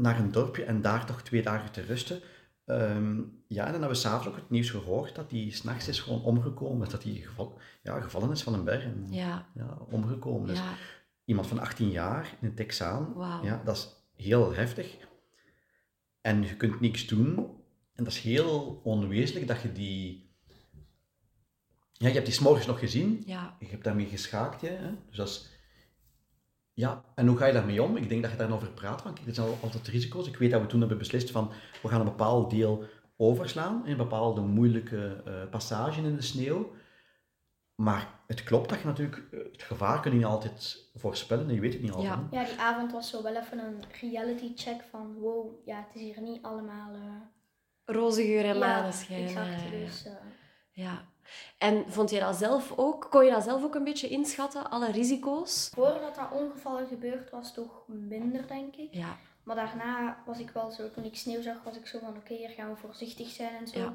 naar 0.00 0.18
een 0.18 0.32
dorpje 0.32 0.64
en 0.64 0.80
daar 0.82 1.06
toch 1.06 1.22
twee 1.22 1.42
dagen 1.42 1.72
te 1.72 1.80
rusten. 1.80 2.20
Ehm, 2.64 3.18
ja, 3.46 3.64
en 3.66 3.72
dan 3.72 3.80
hebben 3.80 3.88
we 3.88 3.94
s'avonds 3.94 4.26
ook 4.28 4.36
het 4.36 4.50
nieuws 4.50 4.70
gehoord 4.70 5.14
dat 5.14 5.30
hij 5.30 5.50
s'nachts 5.50 5.88
is 5.88 6.00
gewoon 6.00 6.22
omgekomen. 6.22 6.88
Dat 6.88 7.02
hij 7.02 7.12
geval, 7.12 7.58
ja, 7.82 8.00
gevallen 8.00 8.30
is 8.30 8.42
van 8.42 8.54
een 8.54 8.64
berg 8.64 8.84
en 8.84 9.06
Ja, 9.10 9.46
ja, 9.54 9.78
omgekomen. 9.90 10.48
Dus 10.48 10.58
ja, 10.58 10.74
iemand 11.24 11.46
van 11.46 11.58
18 11.58 11.90
jaar, 11.90 12.36
een 12.40 12.54
Texaan, 12.54 13.14
ja, 13.42 13.62
dat 13.64 13.76
is 13.76 13.88
heel 14.24 14.54
heftig. 14.54 14.96
En 16.20 16.42
je 16.42 16.56
kunt 16.56 16.80
niks 16.80 17.06
doen. 17.06 17.36
En 17.94 18.04
dat 18.04 18.12
is 18.12 18.20
heel 18.20 18.80
onwezenlijk 18.84 19.46
dat 19.46 19.62
je 19.62 19.72
die... 19.72 20.28
Ja, 21.92 22.06
je 22.08 22.14
hebt 22.14 22.26
die 22.26 22.34
's 22.34 22.38
morgens 22.38 22.66
nog 22.66 22.78
gezien. 22.78 23.22
ja, 23.26 23.56
Je 23.58 23.66
hebt 23.66 23.84
daarmee 23.84 24.06
geschaakt, 24.06 24.60
hè. 24.60 24.78
Dus 25.08 25.16
dat 25.16 25.28
is... 25.28 25.48
Ja, 26.80 27.04
en 27.14 27.26
hoe 27.26 27.36
ga 27.36 27.46
je 27.46 27.52
daarmee 27.52 27.82
om? 27.82 27.96
Ik 27.96 28.08
denk 28.08 28.22
dat 28.22 28.30
je 28.30 28.36
daarover 28.36 28.68
praat. 28.70 29.02
Van, 29.02 29.12
kijk, 29.14 29.26
dit 29.26 29.34
zijn 29.34 29.46
al- 29.46 29.58
altijd 29.62 29.86
risico's. 29.88 30.26
Ik 30.28 30.36
weet 30.36 30.50
dat 30.50 30.60
we 30.60 30.66
toen 30.66 30.80
hebben 30.80 30.98
beslist 30.98 31.30
van, 31.30 31.50
we 31.82 31.88
gaan 31.88 32.00
een 32.00 32.06
bepaald 32.06 32.50
deel 32.50 32.84
overslaan. 33.16 33.82
Een 33.86 33.96
bepaalde 33.96 34.40
moeilijke 34.40 35.22
eh, 35.26 35.32
passage 35.50 36.00
in 36.02 36.14
de 36.16 36.22
sneeuw. 36.22 36.72
Maar 37.74 38.08
het 38.26 38.42
klopt 38.44 38.68
dat 38.68 38.80
je 38.80 38.86
natuurlijk, 38.86 39.22
eh, 39.32 39.38
het 39.52 39.62
gevaar 39.62 40.00
kun 40.00 40.10
je 40.10 40.16
niet 40.16 40.26
altijd 40.26 40.88
voorspellen 40.94 41.48
en 41.48 41.54
je 41.54 41.60
weet 41.60 41.72
het 41.72 41.82
niet 41.82 41.92
altijd. 41.92 42.12
Ja. 42.30 42.40
Ja, 42.40 42.44
die 42.48 42.58
avond 42.58 42.92
was 42.92 43.10
zo 43.10 43.22
wel 43.22 43.36
even 43.36 43.58
een 43.58 43.82
reality 44.00 44.52
check 44.54 44.82
van 44.90 45.14
wow, 45.14 45.66
ja, 45.66 45.76
het 45.76 45.94
is 45.94 46.00
hier 46.00 46.20
niet 46.22 46.42
allemaal... 46.42 46.94
eh, 46.94 47.00
roze 47.84 48.22
geur 48.22 48.44
en 48.44 48.58
ja, 48.58 48.66
maneschijn. 48.80 49.22
exact. 49.22 49.70
Dus, 49.70 50.06
Ja. 50.72 51.08
En 51.58 51.84
vond 51.88 52.10
je 52.10 52.20
dat 52.20 52.36
zelf 52.36 52.72
ook, 52.76 53.06
kon 53.10 53.24
je 53.24 53.30
dat 53.30 53.42
zelf 53.42 53.64
ook 53.64 53.74
een 53.74 53.84
beetje 53.84 54.08
inschatten, 54.08 54.70
alle 54.70 54.90
risico's? 54.90 55.70
voordat 55.74 56.14
dat 56.14 56.30
ongeval 56.32 56.86
gebeurd 56.86 57.30
was, 57.30 57.54
toch 57.54 57.82
minder, 57.86 58.46
denk 58.46 58.76
ik. 58.76 58.94
Ja, 58.94 59.16
Maar 59.42 59.56
daarna 59.56 60.22
was 60.26 60.38
ik 60.38 60.50
wel 60.50 60.70
zo, 60.70 60.90
toen 60.90 61.04
ik 61.04 61.16
sneeuw 61.16 61.42
zag, 61.42 61.62
was 61.64 61.76
ik 61.76 61.86
zo 61.86 61.98
van 61.98 62.16
oké, 62.16 62.34
hier 62.34 62.48
gaan 62.48 62.70
we 62.70 62.76
voorzichtig 62.76 63.28
zijn 63.28 63.56
en 63.56 63.68
zo. 63.68 63.78
Ja. 63.78 63.92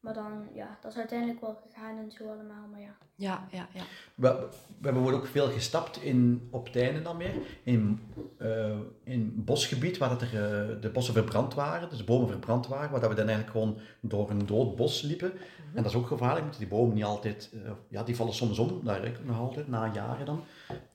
Maar 0.00 0.14
dan, 0.14 0.48
ja, 0.54 0.78
dat 0.80 0.90
is 0.90 0.98
uiteindelijk 0.98 1.40
wel 1.40 1.60
gegaan 1.66 1.98
en 1.98 2.10
zo 2.10 2.24
allemaal, 2.24 2.68
maar 2.70 2.80
ja. 2.80 2.96
ja, 3.14 3.48
ja, 3.50 3.68
ja. 3.72 3.82
We, 4.14 4.28
we 4.28 4.28
hebben 4.28 4.92
bijvoorbeeld 4.92 5.22
ook 5.22 5.26
veel 5.26 5.50
gestapt 5.50 6.02
in, 6.02 6.48
op 6.50 6.68
einde 6.74 7.02
dan 7.02 7.16
meer, 7.16 7.34
in, 7.62 8.00
eh, 8.38 8.78
in 9.04 9.44
bosgebied 9.44 9.98
waar 9.98 10.08
dat 10.08 10.22
er, 10.22 10.28
eh, 10.28 10.80
de 10.80 10.90
bossen 10.90 11.14
verbrand 11.14 11.54
waren, 11.54 11.88
dus 11.88 11.98
de 11.98 12.04
bomen 12.04 12.28
verbrand 12.28 12.66
waren, 12.66 12.90
waar 12.90 13.00
dat 13.00 13.10
we 13.10 13.16
dan 13.16 13.28
eigenlijk 13.28 13.58
gewoon 13.58 13.78
door 14.00 14.30
een 14.30 14.46
dood 14.46 14.76
bos 14.76 15.02
liepen. 15.02 15.32
En 15.74 15.82
dat 15.82 15.92
is 15.92 15.94
ook 15.94 16.06
gevaarlijk, 16.06 16.44
want 16.44 16.58
die 16.58 16.68
bomen 16.68 16.94
niet 16.94 17.04
altijd, 17.04 17.50
eh, 17.64 17.70
ja, 17.88 18.02
die 18.02 18.16
vallen 18.16 18.34
soms 18.34 18.58
om, 18.58 18.84
daar 18.84 19.04
ik 19.04 19.24
nog 19.24 19.38
altijd, 19.38 19.68
na 19.68 19.90
jaren 19.92 20.26
dan. 20.26 20.44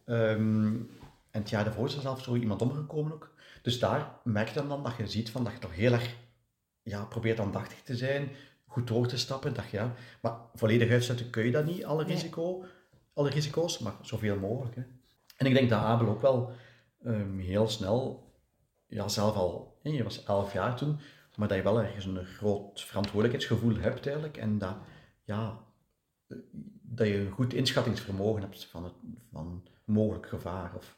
Ehm, 0.05 0.75
en 1.31 1.41
het 1.41 1.49
jaar 1.49 1.63
daarvoor 1.63 1.87
is 1.87 1.95
er 1.95 2.01
zelfs 2.01 2.23
zo 2.23 2.35
iemand 2.35 2.61
omgekomen 2.61 3.13
ook. 3.13 3.33
Dus 3.61 3.79
daar 3.79 4.11
merk 4.23 4.47
je 4.47 4.53
dan, 4.53 4.69
dan 4.69 4.83
dat 4.83 4.95
je 4.97 5.07
ziet 5.07 5.29
van 5.29 5.43
dat 5.43 5.53
je 5.53 5.59
toch 5.59 5.75
heel 5.75 5.91
erg 5.91 6.15
ja, 6.83 7.05
probeert 7.05 7.39
aandachtig 7.39 7.81
te 7.81 7.95
zijn, 7.95 8.29
goed 8.71 8.87
door 8.87 9.07
te 9.07 9.17
stappen. 9.17 9.53
Je, 9.53 9.77
ja, 9.77 9.93
maar 10.21 10.35
volledig 10.53 10.89
uitsluiten 10.89 11.29
kun 11.29 11.45
je 11.45 11.51
dat 11.51 11.65
niet, 11.65 11.85
alle, 11.85 12.03
Nee. 12.05 12.13
risico, 12.13 12.65
alle 13.13 13.29
risico's, 13.29 13.79
maar 13.79 13.93
zoveel 14.01 14.39
mogelijk. 14.39 14.75
Hè. 14.75 14.81
En 15.37 15.45
ik 15.45 15.53
denk 15.53 15.69
dat 15.69 15.79
Abel 15.81 16.07
ook 16.07 16.21
wel 16.21 16.51
ehm, 17.03 17.37
heel 17.39 17.67
snel, 17.67 18.29
ja, 18.87 19.07
zelf 19.07 19.35
al, 19.35 19.79
je 19.83 20.03
was 20.03 20.23
elf 20.23 20.53
jaar 20.53 20.75
toen, 20.75 20.99
maar 21.35 21.47
dat 21.47 21.57
je 21.57 21.63
wel 21.63 21.81
ergens 21.81 22.05
een 22.05 22.25
groot 22.25 22.81
verantwoordelijkheidsgevoel 22.81 23.75
hebt 23.75 24.05
eigenlijk. 24.05 24.37
En 24.37 24.57
dat, 24.57 24.75
ja, 25.23 25.59
eh, 26.27 26.37
dat 26.81 27.07
je 27.07 27.17
een 27.17 27.31
goed 27.31 27.53
inschattingsvermogen 27.53 28.41
hebt 28.41 28.65
van, 28.65 28.83
het, 28.83 28.93
van 29.31 29.67
mogelijk 29.85 30.27
gevaar. 30.27 30.71
Of, 30.75 30.97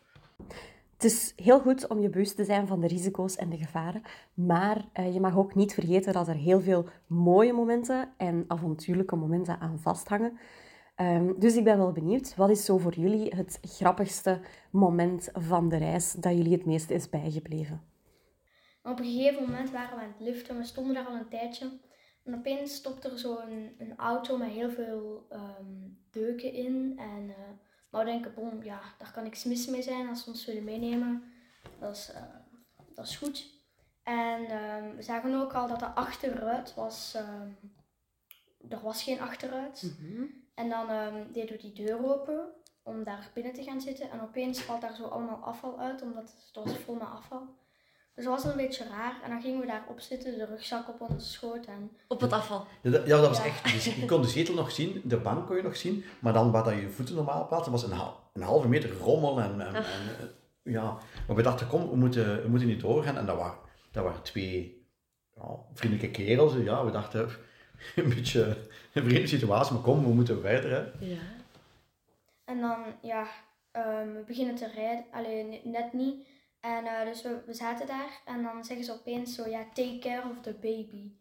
Het 1.03 1.11
is 1.11 1.33
heel 1.35 1.59
goed 1.59 1.87
om 1.87 2.01
je 2.01 2.09
bewust 2.09 2.35
te 2.35 2.43
zijn 2.43 2.67
van 2.67 2.79
de 2.79 2.87
risico's 2.87 3.35
en 3.35 3.49
de 3.49 3.57
gevaren, 3.57 4.01
maar 4.33 4.85
eh, 4.93 5.13
je 5.13 5.19
mag 5.19 5.37
ook 5.37 5.55
niet 5.55 5.73
vergeten 5.73 6.13
dat 6.13 6.27
er 6.27 6.35
heel 6.35 6.61
veel 6.61 6.85
mooie 7.07 7.53
momenten 7.53 8.13
en 8.17 8.45
avontuurlijke 8.47 9.15
momenten 9.15 9.59
aan 9.59 9.79
vasthangen. 9.79 10.39
Ehm, 10.95 11.33
dus 11.39 11.55
ik 11.55 11.63
ben 11.63 11.77
wel 11.77 11.91
benieuwd, 11.91 12.35
wat 12.35 12.49
is 12.49 12.65
zo 12.65 12.77
voor 12.77 12.93
jullie 12.93 13.35
het 13.35 13.59
grappigste 13.61 14.39
moment 14.71 15.29
van 15.33 15.69
de 15.69 15.77
reis 15.77 16.11
dat 16.11 16.33
jullie 16.33 16.53
het 16.53 16.65
meest 16.65 16.89
is 16.89 17.09
bijgebleven? 17.09 17.81
Op 18.83 18.99
een 18.99 19.05
gegeven 19.05 19.43
moment 19.43 19.71
waren 19.71 19.95
we 19.97 20.03
aan 20.03 20.13
het 20.17 20.27
liften, 20.27 20.57
we 20.57 20.63
stonden 20.63 20.93
daar 20.93 21.05
al 21.05 21.15
een 21.15 21.29
tijdje. 21.29 21.79
En 22.23 22.35
opeens 22.35 22.75
stopte 22.75 23.09
er 23.09 23.19
zo 23.19 23.37
een, 23.37 23.75
een 23.77 23.97
auto 23.97 24.37
met 24.37 24.49
heel 24.49 24.69
veel 24.69 25.25
ehm, 25.29 25.89
deuken 26.11 26.53
in. 26.53 26.93
En 26.97 27.29
eh 27.29 27.35
maar 27.93 28.05
we 28.05 28.11
denken, 28.11 28.33
bon, 28.33 28.63
ja, 28.63 28.81
daar 28.97 29.11
kan 29.11 29.23
niks 29.23 29.43
mis 29.43 29.67
mee 29.67 29.81
zijn 29.81 30.07
als 30.07 30.23
ze 30.23 30.29
ons 30.29 30.45
willen 30.45 30.63
meenemen. 30.63 31.23
Dat 31.79 31.95
is, 31.95 32.11
eh, 32.11 32.21
dat 32.93 33.05
is 33.05 33.17
goed. 33.17 33.45
En 34.03 34.45
ehm, 34.45 34.95
we 34.95 35.01
zagen 35.01 35.41
ook 35.41 35.53
al 35.53 35.67
dat 35.67 35.79
de 35.79 35.85
achteruit 35.85 36.73
was, 36.73 37.13
ehm, 37.13 37.49
er 38.69 38.81
was 38.81 39.03
geen 39.03 39.19
achteruit. 39.19 39.93
En 40.53 40.69
dan 40.69 40.89
ehm, 40.89 41.31
deden 41.31 41.55
we 41.55 41.61
die 41.61 41.85
deur 41.85 42.05
open 42.05 42.53
om 42.83 43.03
daar 43.03 43.31
binnen 43.33 43.53
te 43.53 43.63
gaan 43.63 43.81
zitten. 43.81 44.11
En 44.11 44.21
opeens 44.21 44.61
valt 44.61 44.81
daar 44.81 44.95
zo 44.95 45.05
allemaal 45.05 45.43
afval 45.43 45.79
uit, 45.79 46.01
omdat 46.01 46.23
het 46.23 46.63
was 46.63 46.77
vol 46.77 46.95
met 46.95 47.07
afval. 47.07 47.47
Dus 48.15 48.25
dat 48.25 48.33
was 48.43 48.51
een 48.51 48.57
beetje 48.57 48.87
raar. 48.87 49.15
En 49.23 49.29
dan 49.29 49.41
gingen 49.41 49.59
we 49.59 49.65
daar 49.65 49.83
op 49.87 49.99
zitten, 49.99 50.37
de 50.37 50.45
rugzak 50.45 50.89
op 50.89 51.01
onze 51.09 51.25
schoot. 51.31 51.65
En 51.65 51.91
Op 52.07 52.21
het 52.21 52.31
afval. 52.33 52.65
Ja, 52.81 52.89
dat, 52.91 53.07
ja, 53.07 53.17
dat 53.19 53.27
was 53.27 53.37
Ja. 53.37 53.43
echt. 53.45 53.63
Dus 53.73 53.85
je 53.95 54.05
kon 54.05 54.21
de 54.21 54.27
zetel 54.27 54.53
nog 54.53 54.71
zien, 54.71 55.01
de 55.03 55.17
bank 55.17 55.47
kon 55.47 55.55
je 55.55 55.61
nog 55.61 55.75
zien, 55.75 56.03
maar 56.19 56.33
dan 56.33 56.51
waar 56.51 56.63
dat 56.63 56.73
je 56.73 56.81
je 56.81 56.89
voeten 56.89 57.15
normaal 57.15 57.47
plaatste, 57.47 57.71
was 57.71 57.83
een, 57.83 57.91
hal- 57.91 58.19
een 58.33 58.41
halve 58.41 58.67
meter 58.67 58.97
rommel. 58.97 59.39
En, 59.39 59.61
en, 59.61 59.75
en, 59.75 59.83
eh, 59.83 60.73
ja. 60.73 60.97
Maar 61.27 61.35
we 61.35 61.41
dachten, 61.41 61.67
kom, 61.67 61.89
we 61.89 61.95
moeten, 61.95 62.41
we 62.41 62.47
moeten 62.49 62.67
niet 62.67 62.79
doorgaan. 62.81 63.17
En 63.17 63.25
dat 63.25 63.37
waren, 63.37 63.57
dat 63.91 64.03
waren 64.03 64.21
twee 64.21 64.85
ja, 65.35 65.55
vriendelijke 65.73 66.23
kerels. 66.23 66.53
Ja, 66.63 66.85
we 66.85 66.91
dachten, 66.91 67.29
een 67.95 68.09
beetje 68.09 68.57
een 68.93 69.03
vreemde 69.03 69.27
situatie, 69.27 69.73
maar 69.73 69.83
kom, 69.83 70.03
we 70.03 70.13
moeten 70.13 70.41
verder. 70.41 70.71
Hè. 70.71 71.05
Ja. 71.05 71.17
En 72.45 72.59
dan, 72.61 72.77
ja, 73.01 73.27
ehm, 73.71 74.13
we 74.13 74.23
beginnen 74.27 74.55
te 74.55 74.67
rijden. 74.75 75.03
Alleen 75.11 75.59
net 75.63 75.93
niet. 75.93 76.27
En 76.63 76.85
eh, 76.85 77.05
dus 77.11 77.21
we, 77.21 77.37
we 77.45 77.53
zaten 77.53 77.87
daar 77.87 78.21
en 78.25 78.43
dan 78.43 78.63
zeggen 78.65 78.85
ze 78.85 78.91
opeens 78.91 79.35
zo, 79.35 79.47
ja, 79.49 79.63
take 79.73 79.97
care 79.99 80.21
of 80.31 80.41
the 80.41 80.53
baby. 80.61 81.11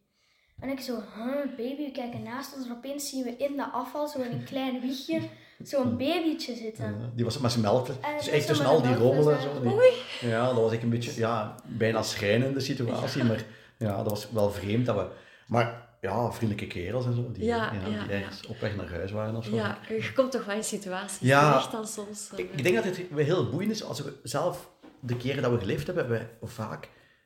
En 0.60 0.68
ik 0.68 0.80
zo, 0.80 0.94
huh, 1.16 1.56
baby, 1.56 1.84
we 1.84 1.90
kijken 1.92 2.22
naast 2.22 2.56
ons 2.56 2.66
en 2.66 2.72
opeens 2.72 3.08
zien 3.08 3.24
we 3.24 3.36
in 3.36 3.56
de 3.56 3.64
afval, 3.70 4.08
zo 4.08 4.20
in 4.20 4.30
een 4.32 4.44
klein 4.44 4.80
wiegje, 4.80 5.20
zo'n 5.62 5.96
babytje 5.96 6.54
zitten. 6.54 6.84
Ja, 6.84 7.10
die 7.14 7.24
was 7.24 7.38
met 7.38 7.50
zijn 7.50 7.62
melk. 7.62 7.86
Dus 8.18 8.28
echt 8.28 8.46
tussen 8.46 8.66
al 8.66 8.82
die 8.82 8.94
rommelen 8.94 9.36
en 9.36 9.42
zo. 9.42 9.60
die- 10.20 10.28
Ja, 10.28 10.46
dat 10.46 10.56
was 10.56 10.72
ik 10.72 10.82
een 10.82 10.90
beetje, 10.90 11.20
ja, 11.20 11.54
bijna 11.66 12.02
schrijnende 12.02 12.60
situatie. 12.60 13.24
Maar 13.24 13.44
ja, 13.78 13.96
dat 13.96 14.08
was 14.10 14.30
wel 14.30 14.50
vreemd 14.50 14.86
dat 14.86 14.96
we... 14.96 15.06
Maar 15.46 15.88
ja, 16.00 16.32
vriendelijke 16.32 16.66
kerels 16.74 17.04
en 17.06 17.14
zo, 17.14 17.32
die, 17.32 17.44
Ja, 17.44 17.56
ja, 17.72 17.88
ja, 17.88 18.02
die 18.04 18.12
ergens 18.12 18.46
op 18.46 18.58
weg 18.60 18.76
naar 18.76 18.90
huis 18.90 19.10
waren 19.10 19.36
of 19.36 19.44
zo. 19.44 19.54
ja, 19.54 19.78
je 19.88 20.12
komt 20.12 20.30
toch 20.32 20.44
wel 20.44 20.56
in 20.56 20.64
situaties 20.64 21.18
Ja. 21.20 21.66
dan 21.70 21.86
soms. 21.86 22.30
eh, 22.32 22.38
Ik, 22.38 22.50
ik 22.52 22.62
denk 22.62 22.74
dat 22.74 22.84
het 22.84 23.00
heel 23.14 23.50
boeiend 23.50 23.72
is 23.72 23.84
als 23.84 24.00
we 24.02 24.16
zelf 24.22 24.70
de 25.02 25.16
keren 25.16 25.42
dat 25.42 25.52
we 25.52 25.58
gelift 25.58 25.86
hebben, 25.86 26.06
hebben 26.06 26.28
wij 26.40 26.48
vaak, 26.48 26.84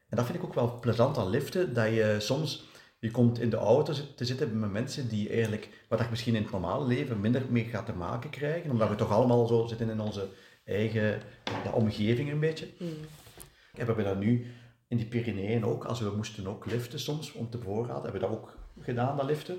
en 0.08 0.16
dat 0.16 0.26
vind 0.26 0.38
ik 0.38 0.44
ook 0.44 0.54
wel 0.54 0.78
plezant 0.80 1.18
aan 1.18 1.28
liften, 1.30 1.74
dat 1.74 1.86
je 1.86 2.16
soms, 2.18 2.64
je 2.98 3.10
komt 3.10 3.38
in 3.40 3.50
de 3.50 3.56
auto 3.56 3.92
te 4.16 4.24
zitten 4.24 4.58
met 4.58 4.70
mensen 4.72 5.08
die 5.08 5.28
eigenlijk, 5.28 5.68
wat 5.88 5.98
je 5.98 6.06
misschien 6.10 6.34
in 6.34 6.42
het 6.42 6.50
normale 6.52 6.86
leven 6.86 7.20
minder 7.20 7.42
mee 7.48 7.64
gaat 7.64 7.86
te 7.86 7.92
maken 7.92 8.30
krijgen, 8.30 8.70
omdat 8.70 8.88
we 8.88 8.94
toch 8.94 9.12
allemaal 9.12 9.46
zo 9.46 9.66
zitten 9.66 9.90
in 9.90 10.00
onze 10.00 10.28
eigen 10.64 11.20
ja, 11.64 11.70
omgeving 11.72 12.30
een 12.30 12.40
beetje. 12.40 12.68
We 12.78 13.82
hebben 13.84 14.04
dat 14.04 14.18
nu 14.18 14.46
in 14.88 14.96
die 14.96 15.06
Pyreneeën 15.06 15.64
ook, 15.64 15.84
als 15.84 16.00
we 16.00 16.12
moesten 16.16 16.46
ook 16.46 16.66
liften 16.66 17.00
soms 17.00 17.32
om 17.32 17.50
te 17.50 17.58
bevoorraden, 17.58 18.02
hebben 18.02 18.20
we 18.20 18.26
dat 18.26 18.30
ook 18.36 18.56
gedaan, 18.80 19.16
dat 19.16 19.26
liften. 19.26 19.58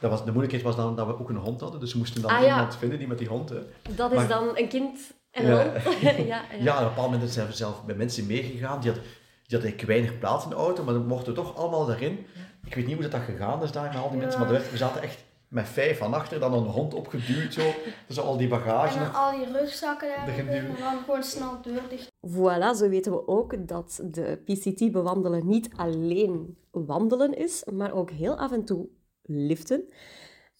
Dat 0.00 0.10
was, 0.10 0.20
de 0.24 0.30
moeilijkheid 0.30 0.62
was 0.64 0.76
dan 0.76 0.96
dat 0.96 1.06
we 1.06 1.18
ook 1.18 1.28
een 1.28 1.36
hond 1.36 1.60
hadden, 1.60 1.80
dus 1.80 1.92
we 1.92 1.98
moesten 1.98 2.22
dan 2.22 2.30
Ah, 2.30 2.42
ja. 2.42 2.48
iemand 2.48 2.76
vinden 2.76 2.98
die 2.98 3.08
met 3.08 3.18
die 3.18 3.28
hond... 3.28 3.48
Hè. 3.48 3.58
Dat 3.96 4.10
is 4.10 4.16
Maar- 4.16 4.28
dan 4.28 4.58
een 4.58 4.68
kind 4.68 5.12
en 5.34 5.46
Ja. 5.50 5.72
ja, 6.00 6.10
ja. 6.28 6.42
Ja, 6.60 6.74
op 6.74 6.80
een 6.82 6.88
bepaald 6.88 7.10
moment 7.10 7.30
zijn 7.30 7.46
we 7.46 7.52
zelf 7.52 7.84
bij 7.84 7.94
mensen 7.94 8.26
meegegaan. 8.26 8.80
Die 8.80 8.90
hadden, 8.90 9.10
die 9.46 9.56
hadden 9.58 9.60
eigenlijk 9.70 9.86
weinig 9.88 10.18
plaats 10.18 10.44
in 10.44 10.50
de 10.50 10.56
auto, 10.56 10.84
maar 10.84 10.94
dan 10.94 11.06
mochten 11.06 11.34
we 11.34 11.40
toch 11.40 11.56
allemaal 11.56 11.86
daarin. 11.86 12.26
Ik 12.66 12.74
weet 12.74 12.84
niet 12.86 12.94
hoe 12.94 13.02
dat, 13.02 13.12
dat 13.12 13.20
gegaan 13.20 13.62
is 13.62 13.72
daar 13.72 13.92
met 13.92 14.02
al 14.02 14.10
die 14.10 14.18
mensen, 14.18 14.40
maar 14.40 14.50
werd- 14.50 14.70
we 14.70 14.76
zaten 14.76 15.02
echt 15.02 15.24
met 15.48 15.68
vijf 15.68 15.98
van 15.98 16.14
achter, 16.14 16.40
dan 16.40 16.52
een 16.52 16.64
hond 16.64 16.94
opgeduwd 16.94 17.52
zo. 17.54 17.62
Dus 18.06 18.20
al 18.20 18.36
die 18.36 18.48
bagage. 18.48 18.98
En 18.98 19.04
dan 19.04 19.14
al 19.14 19.30
die 19.38 19.52
rugzakken 19.52 20.08
daar 20.26 20.38
en 20.38 20.66
dan 20.78 20.98
gewoon 21.04 21.22
snel 21.22 21.62
deur 21.62 21.80
dicht. 21.88 22.08
Voilà, 22.26 22.76
zo 22.78 22.88
weten 22.88 23.12
we 23.12 23.26
ook 23.28 23.68
dat 23.68 24.00
de 24.10 24.40
PCT 24.44 24.92
bewandelen 24.92 25.46
niet 25.46 25.68
alleen 25.76 26.56
wandelen 26.70 27.36
is, 27.36 27.64
maar 27.72 27.92
ook 27.92 28.10
heel 28.10 28.36
af 28.36 28.52
en 28.52 28.64
toe 28.64 28.86
liften. 29.22 29.88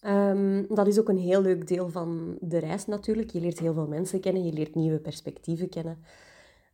Ehm, 0.05 0.63
dat 0.69 0.87
is 0.87 0.99
ook 0.99 1.09
een 1.09 1.17
heel 1.17 1.41
leuk 1.41 1.67
deel 1.67 1.89
van 1.89 2.37
de 2.41 2.57
reis 2.57 2.85
natuurlijk. 2.85 3.31
Je 3.31 3.39
leert 3.39 3.59
heel 3.59 3.73
veel 3.73 3.87
mensen 3.87 4.19
kennen, 4.19 4.45
je 4.45 4.53
leert 4.53 4.75
nieuwe 4.75 4.99
perspectieven 4.99 5.69
kennen. 5.69 5.97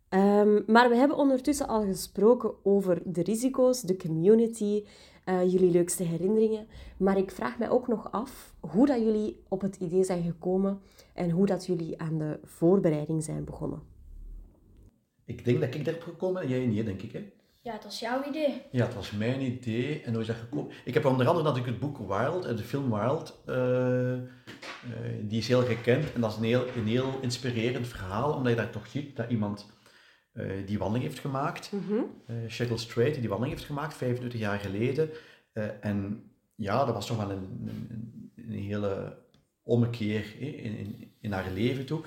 Ehm, 0.10 0.62
maar 0.68 0.90
we 0.90 0.96
hebben 0.96 1.18
ondertussen 1.18 1.68
al 1.68 1.84
gesproken 1.84 2.54
over 2.64 3.02
de 3.06 3.22
risico's, 3.22 3.82
de 3.82 3.98
community, 3.98 4.84
eh, 5.24 5.52
jullie 5.52 5.72
leukste 5.72 6.04
herinneringen. 6.04 6.68
Maar 6.98 7.18
ik 7.18 7.32
vraag 7.32 7.58
mij 7.58 7.70
ook 7.70 7.88
nog 7.88 8.12
af 8.12 8.56
hoe 8.60 8.86
dat 8.86 9.00
jullie 9.00 9.44
op 9.48 9.62
het 9.62 9.76
idee 9.76 10.04
zijn 10.04 10.24
gekomen 10.24 10.80
en 11.14 11.30
hoe 11.30 11.46
dat 11.46 11.66
jullie 11.66 12.00
aan 12.00 12.18
de 12.18 12.40
voorbereiding 12.44 13.24
zijn 13.24 13.44
begonnen. 13.44 13.82
Ik 15.26 15.46
denk 15.46 15.60
dat 15.60 15.76
ik 15.76 15.86
daarop 15.86 16.04
gekomen 16.04 16.42
ben, 16.42 16.50
jij 16.50 16.66
niet, 16.66 16.86
denk 16.86 17.02
ik. 17.02 17.12
Hè? 17.12 17.32
Ja, 17.64 17.78
dat 17.82 17.92
is 17.92 18.00
jouw 18.00 18.24
idee. 18.30 18.62
Ja, 18.72 18.86
het 18.86 18.94
was 18.94 19.12
mijn 19.12 19.42
idee. 19.42 20.02
En 20.02 20.12
hoe 20.12 20.22
is 20.22 20.28
dat 20.28 20.36
gekomen? 20.36 20.72
Ik 20.86 20.94
heb 20.94 21.06
onder 21.06 21.28
andere 21.28 21.46
natuurlijk 21.48 21.72
het 21.72 21.92
boek 21.92 22.08
Wild, 22.08 22.46
en 22.46 22.56
de 22.56 22.64
film 22.64 22.90
Wild. 22.90 23.42
eh, 23.46 24.14
eh, 24.14 24.20
die 25.22 25.38
is 25.38 25.48
heel 25.48 25.62
gekend 25.64 26.14
en 26.14 26.22
dat 26.22 26.32
is 26.32 26.38
een 26.38 26.44
heel, 26.44 26.66
een 26.76 26.88
heel 26.88 27.20
inspirerend 27.22 27.88
verhaal, 27.88 28.34
omdat 28.34 28.52
je 28.52 28.58
daar 28.58 28.70
toch 28.70 28.88
ziet 28.88 29.16
dat 29.16 29.30
iemand 29.30 29.66
eh, 30.34 30.46
die 30.66 30.78
wandeling 30.78 31.10
heeft 31.10 31.20
gemaakt. 31.20 31.72
Eh 32.28 32.36
Shackle 32.50 32.78
Strait, 32.78 33.12
die 33.12 33.20
die 33.20 33.30
wandeling 33.30 33.56
heeft 33.58 33.68
gemaakt, 33.70 33.94
25 33.94 34.40
jaar 34.40 34.60
geleden. 34.60 35.10
Eh, 35.54 35.66
en 35.86 36.24
ja, 36.56 36.86
dat 36.86 36.94
was 36.94 37.08
toch 37.08 37.18
wel 37.18 37.32
een, 37.32 37.66
een, 37.68 38.32
een 38.36 38.52
hele 38.64 39.18
ommekeer 39.64 40.26
hè, 40.40 40.46
in, 40.46 40.78
in, 40.78 41.14
in 41.20 41.32
haar 41.32 41.52
leven 41.52 41.86
toe. 41.86 42.02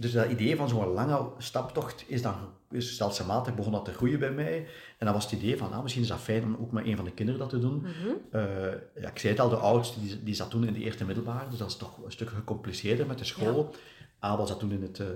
Dus 0.00 0.12
dat 0.12 0.30
idee 0.30 0.56
van 0.56 0.68
zo'n 0.68 0.86
lange 0.86 1.30
staptocht 1.38 2.04
is 2.06 2.22
dan 2.22 2.34
is 2.70 2.94
stelselmatig 2.94 3.54
begon 3.54 3.72
dat 3.72 3.84
te 3.84 3.92
groeien 3.92 4.18
bij 4.18 4.32
mij. 4.32 4.66
En 4.98 5.06
dan 5.06 5.14
was 5.14 5.24
het 5.24 5.32
idee 5.32 5.56
van, 5.56 5.70
nou, 5.70 5.82
misschien 5.82 6.02
is 6.02 6.08
dat 6.08 6.20
fijn 6.20 6.44
om 6.44 6.56
ook 6.60 6.72
met 6.72 6.86
een 6.86 6.96
van 6.96 7.04
de 7.04 7.12
kinderen 7.12 7.40
dat 7.40 7.50
te 7.50 7.58
doen. 7.58 7.80
Mhm. 7.80 8.08
Eh, 8.30 9.02
ja, 9.02 9.08
ik 9.08 9.18
zei 9.18 9.32
het 9.32 9.42
al, 9.42 9.48
de 9.48 9.56
oudste 9.56 10.00
die, 10.00 10.22
die 10.22 10.34
zat 10.34 10.50
toen 10.50 10.66
in 10.66 10.72
de 10.72 10.80
eerste 10.80 11.04
middelbare, 11.04 11.48
dus 11.48 11.58
dat 11.58 11.68
is 11.68 11.76
toch 11.76 12.04
een 12.04 12.12
stuk 12.12 12.28
gecompliceerder 12.28 13.06
met 13.06 13.18
de 13.18 13.24
school. 13.24 13.74
Abel 14.18 14.46
zat 14.46 14.58
toen 14.58 14.72
in 14.72 14.82
het 14.82 15.00
eh, 15.00 15.06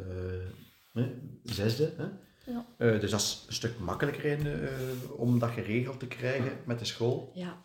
eh, 0.93 1.11
zesde. 1.43 1.93
Hè? 1.97 2.07
Ja. 2.53 2.65
Dus 2.99 3.11
dat 3.11 3.21
is 3.21 3.45
een 3.47 3.55
stuk 3.55 3.79
makkelijker 3.79 4.25
in, 4.25 4.69
om 5.17 5.39
dat 5.39 5.51
geregeld 5.51 5.99
te 6.01 6.07
krijgen 6.07 6.53
met 6.65 6.79
de 6.79 6.85
school. 6.85 7.31
Ja. 7.35 7.63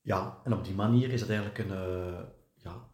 Ja, 0.00 0.38
en 0.44 0.52
op 0.52 0.64
die 0.64 0.74
manier 0.74 1.10
is 1.10 1.20
het 1.20 1.30
eigenlijk 1.30 1.58
een, 1.58 1.76
ja, 2.54 2.88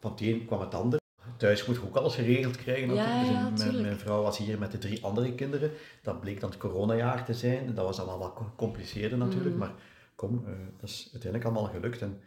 van 0.00 0.10
het 0.10 0.20
een 0.20 0.46
kwam 0.46 0.60
het 0.60 0.74
ander. 0.74 1.00
Thuis 1.42 1.66
moet 1.66 1.76
je 1.76 1.82
ook 1.82 1.96
alles 1.96 2.14
geregeld 2.14 2.56
krijgen. 2.56 2.94
Ja. 2.94 3.50
Dus 3.50 3.64
ja, 3.64 3.70
mijn- 3.70 3.82
mijn 3.82 3.98
vrouw 3.98 4.22
was 4.22 4.38
hier 4.38 4.58
met 4.58 4.70
de 4.72 4.78
drie 4.78 5.04
andere 5.04 5.34
kinderen. 5.34 5.70
Dat 6.02 6.20
bleek 6.20 6.40
dan 6.40 6.50
het 6.50 6.58
coronajaar 6.58 7.24
te 7.24 7.34
zijn. 7.34 7.74
Dat 7.74 7.84
was 7.84 7.98
allemaal 7.98 8.18
wat 8.18 8.46
gecompliceerder 8.46 9.18
natuurlijk. 9.18 9.48
Mhm. 9.50 9.58
Maar 9.58 9.72
kom, 10.14 10.44
eh, 10.46 10.52
dat 10.80 10.88
is 10.90 11.08
uiteindelijk 11.12 11.44
allemaal 11.44 11.72
gelukt. 11.72 12.02
En 12.02 12.20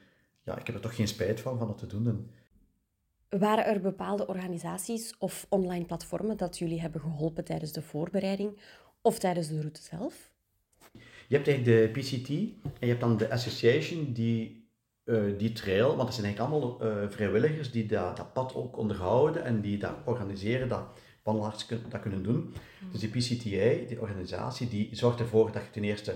ja, 0.44 0.58
ik 0.58 0.66
heb 0.66 0.76
er 0.76 0.82
toch 0.82 0.96
geen 0.96 1.08
spijt 1.08 1.40
van, 1.40 1.58
van 1.58 1.68
dat 1.68 1.78
te 1.78 1.88
doen. 1.88 2.08
En 2.08 2.30
Waren 3.40 3.66
er 3.66 3.82
bepaalde 3.82 4.28
organisaties 4.28 5.16
of 5.18 5.46
online 5.50 5.86
platformen 5.86 6.38
dat 6.38 6.58
jullie 6.58 6.82
hebben 6.82 7.02
geholpen 7.02 7.44
tijdens 7.44 7.72
de 7.72 7.82
voorbereiding 7.82 8.60
of 9.02 9.20
tijdens 9.20 9.48
de 9.48 9.60
route 9.60 9.82
zelf? 9.82 10.32
Je 11.28 11.36
hebt 11.36 11.48
eigenlijk 11.48 11.94
de 11.94 12.00
PCT 12.00 12.30
en 12.64 12.80
je 12.80 12.88
hebt 12.88 13.00
dan 13.00 13.18
de 13.18 13.32
association 13.32 14.14
die, 14.14 14.65
eh, 15.06 15.22
die 15.38 15.52
trail, 15.52 15.88
want 15.96 16.02
het 16.08 16.14
zijn 16.14 16.26
eigenlijk 16.26 16.54
allemaal 16.54 16.82
eh, 16.82 17.10
vrijwilligers 17.10 17.72
die 17.72 17.86
dat, 17.86 18.18
dat 18.18 18.34
pad 18.34 18.56
ook 18.56 18.78
onderhouden 18.78 19.44
en 19.44 19.62
die 19.62 19.78
dat 19.78 19.94
organiseren, 20.04 20.68
dat 20.68 20.84
wandelaars 21.24 21.68
dat 21.90 22.02
kunnen 22.02 22.24
doen. 22.24 22.54
Dus 22.92 23.00
die 23.00 23.10
PCTA, 23.10 23.88
die 23.88 24.02
organisatie, 24.02 24.68
die 24.68 24.90
zorgt 24.92 25.20
ervoor 25.20 25.52
dat 25.52 25.62
je 25.64 25.70
ten 25.70 25.84
eerste 25.84 26.16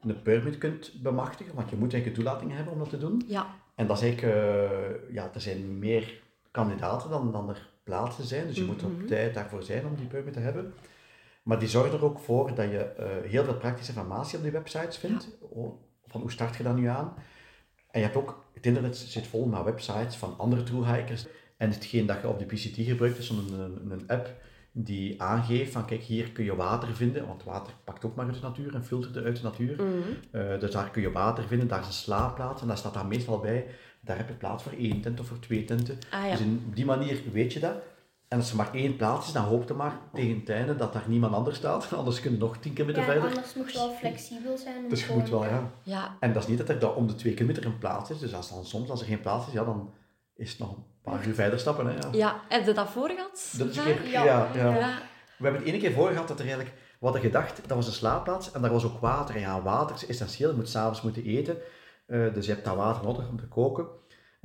een 0.00 0.22
permit 0.22 0.58
kunt 0.58 0.92
bemachtigen, 1.02 1.54
want 1.54 1.70
je 1.70 1.76
moet 1.76 1.92
eigenlijk 1.92 2.16
een 2.18 2.24
toelating 2.24 2.54
hebben 2.56 2.72
om 2.72 2.78
dat 2.78 2.90
te 2.90 2.98
doen. 2.98 3.22
Ja. 3.26 3.46
En 3.74 3.86
dat 3.86 3.96
is 3.96 4.02
eigenlijk, 4.02 4.34
eh, 4.34 5.14
ja, 5.14 5.30
er 5.34 5.40
zijn 5.40 5.78
meer 5.78 6.22
kandidaten 6.50 7.10
dan, 7.10 7.32
dan 7.32 7.48
er 7.48 7.68
plaatsen 7.84 8.24
zijn, 8.24 8.46
dus 8.46 8.56
je 8.56 8.64
moet 8.64 8.82
Mhm. 8.82 8.90
op 8.90 9.06
tijd 9.06 9.34
daarvoor 9.34 9.62
zijn 9.62 9.86
om 9.86 9.94
die 9.94 10.06
permit 10.06 10.32
te 10.32 10.38
hebben. 10.40 10.74
Maar 11.42 11.58
die 11.58 11.68
zorgen 11.68 11.98
er 11.98 12.04
ook 12.04 12.18
voor 12.18 12.54
dat 12.54 12.70
je 12.70 12.90
heel 13.26 13.44
veel 13.44 13.56
praktische 13.56 13.92
informatie 13.92 14.36
op 14.36 14.42
die 14.42 14.52
websites 14.52 14.96
vindt. 14.96 15.28
Van 16.06 16.20
hoe 16.20 16.30
start 16.30 16.56
je 16.56 16.62
dat 16.62 16.76
nu 16.76 16.86
aan? 16.86 17.14
En 17.96 18.02
je 18.02 18.08
hebt 18.08 18.18
ook, 18.18 18.44
het 18.54 18.66
internet 18.66 18.96
zit 18.96 19.26
vol 19.26 19.46
met 19.46 19.64
websites 19.64 20.16
van 20.16 20.34
andere 20.38 20.62
tourhikers. 20.62 21.26
En 21.56 21.70
hetgeen 21.70 22.06
dat 22.06 22.20
je 22.20 22.28
op 22.28 22.38
de 22.38 22.44
PCT 22.44 22.74
gebruikt 22.76 23.18
is 23.18 23.26
zo'n 23.26 23.52
een, 23.52 23.90
een 23.90 24.08
app 24.08 24.34
die 24.72 25.22
aangeeft 25.22 25.72
van 25.72 25.86
kijk, 25.86 26.02
hier 26.02 26.32
kun 26.32 26.44
je 26.44 26.56
water 26.56 26.94
vinden, 26.94 27.26
want 27.26 27.44
water 27.44 27.72
pakt 27.84 28.04
ook 28.04 28.14
maar 28.14 28.26
uit 28.26 28.34
de 28.34 28.40
natuur 28.40 28.74
en 28.74 28.84
filtert 28.84 29.24
uit 29.24 29.36
de 29.36 29.42
natuur. 29.42 29.74
Mhm. 29.74 29.86
Eh, 30.30 30.60
dus 30.60 30.70
daar 30.70 30.90
kun 30.90 31.02
je 31.02 31.12
water 31.12 31.44
vinden, 31.46 31.68
daar 31.68 31.80
is 31.80 31.86
een 31.86 31.92
slaapplaats 31.92 32.62
en 32.62 32.68
daar 32.68 32.76
staat 32.76 32.94
daar 32.94 33.06
meestal 33.06 33.38
bij, 33.38 33.66
daar 34.00 34.16
heb 34.16 34.28
je 34.28 34.34
plaats 34.34 34.62
voor 34.62 34.72
één 34.72 35.00
tent 35.00 35.20
of 35.20 35.26
voor 35.26 35.38
twee 35.38 35.64
tenten. 35.64 35.98
Ah 36.10 36.24
ja. 36.24 36.30
Dus 36.30 36.40
in, 36.40 36.64
op 36.66 36.76
die 36.76 36.84
manier 36.84 37.20
weet 37.32 37.52
je 37.52 37.60
dat. 37.60 37.74
En 38.28 38.38
als 38.38 38.50
er 38.50 38.56
maar 38.56 38.74
één 38.74 38.96
plaats 38.96 39.26
is, 39.26 39.32
dan 39.32 39.44
hoop 39.44 39.68
je 39.68 39.74
maar 39.74 39.98
tegen 40.14 40.38
het 40.40 40.48
einde 40.48 40.76
dat 40.76 40.92
daar 40.92 41.04
niemand 41.06 41.34
anders 41.34 41.56
staat, 41.56 41.92
anders 41.96 42.20
kun 42.20 42.32
je 42.32 42.38
nog 42.38 42.56
10 42.58 42.72
kilometer 42.72 43.02
Ja, 43.02 43.08
verder. 43.08 43.28
anders 43.28 43.54
moet 43.54 43.72
je 43.72 43.78
wel 43.78 43.90
flexibel 43.92 44.56
zijn. 44.58 44.76
om 44.82 44.88
Dus 44.88 44.98
je 45.00 45.04
gewoon- 45.06 45.20
moet 45.20 45.30
wel, 45.30 45.44
ja. 45.44 45.70
Ja. 45.82 46.16
En 46.20 46.32
dat 46.32 46.42
is 46.42 46.48
niet 46.48 46.58
dat 46.58 46.68
er 46.68 46.78
dan 46.78 46.94
om 46.94 47.06
de 47.06 47.14
twee 47.14 47.34
kilometer 47.34 47.64
een 47.66 47.78
plaats 47.78 48.10
is, 48.10 48.18
dus 48.18 48.34
als 48.34 48.48
dan 48.50 48.64
soms 48.64 48.90
als 48.90 49.00
er 49.00 49.06
geen 49.06 49.20
plaats 49.20 49.46
is, 49.46 49.52
ja, 49.52 49.64
dan 49.64 49.92
is 50.36 50.50
het 50.50 50.58
nog 50.58 50.70
een 50.76 50.84
paar 51.02 51.26
uur 51.26 51.34
verder 51.34 51.58
stappen. 51.58 51.86
Hè, 51.86 51.92
ja. 51.92 52.08
Ja, 52.12 52.40
heb 52.48 52.66
je 52.66 52.72
dat 52.72 52.88
voor 52.90 53.08
gehad? 53.08 53.54
Dat 53.58 53.68
is 53.68 53.82
keer, 53.82 54.08
Ja. 54.08 54.24
ja, 54.24 54.48
ja. 54.54 54.74
Ja. 54.76 54.98
We 55.38 55.42
hebben 55.44 55.60
het 55.62 55.70
ene 55.70 55.78
keer 55.78 55.92
voor 55.92 56.08
gehad 56.08 56.28
dat 56.28 56.38
er 56.40 56.46
eigenlijk, 56.46 56.74
we 56.76 57.04
hadden 57.04 57.22
gedacht, 57.22 57.60
dat 57.66 57.76
was 57.76 57.86
een 57.86 57.92
slaapplaats 57.92 58.52
en 58.52 58.62
daar 58.62 58.72
was 58.72 58.84
ook 58.84 59.00
water. 59.00 59.34
En 59.34 59.40
ja, 59.40 59.62
water 59.62 59.96
is 59.96 60.06
essentieel, 60.06 60.50
je 60.50 60.56
moet 60.56 60.68
s'avonds 60.68 61.02
moeten 61.02 61.22
eten. 61.24 61.56
Eh, 62.06 62.34
dus 62.34 62.46
je 62.46 62.52
hebt 62.52 62.64
dat 62.64 62.76
water 62.76 63.04
nodig 63.04 63.28
om 63.28 63.36
te 63.38 63.46
koken. 63.48 63.86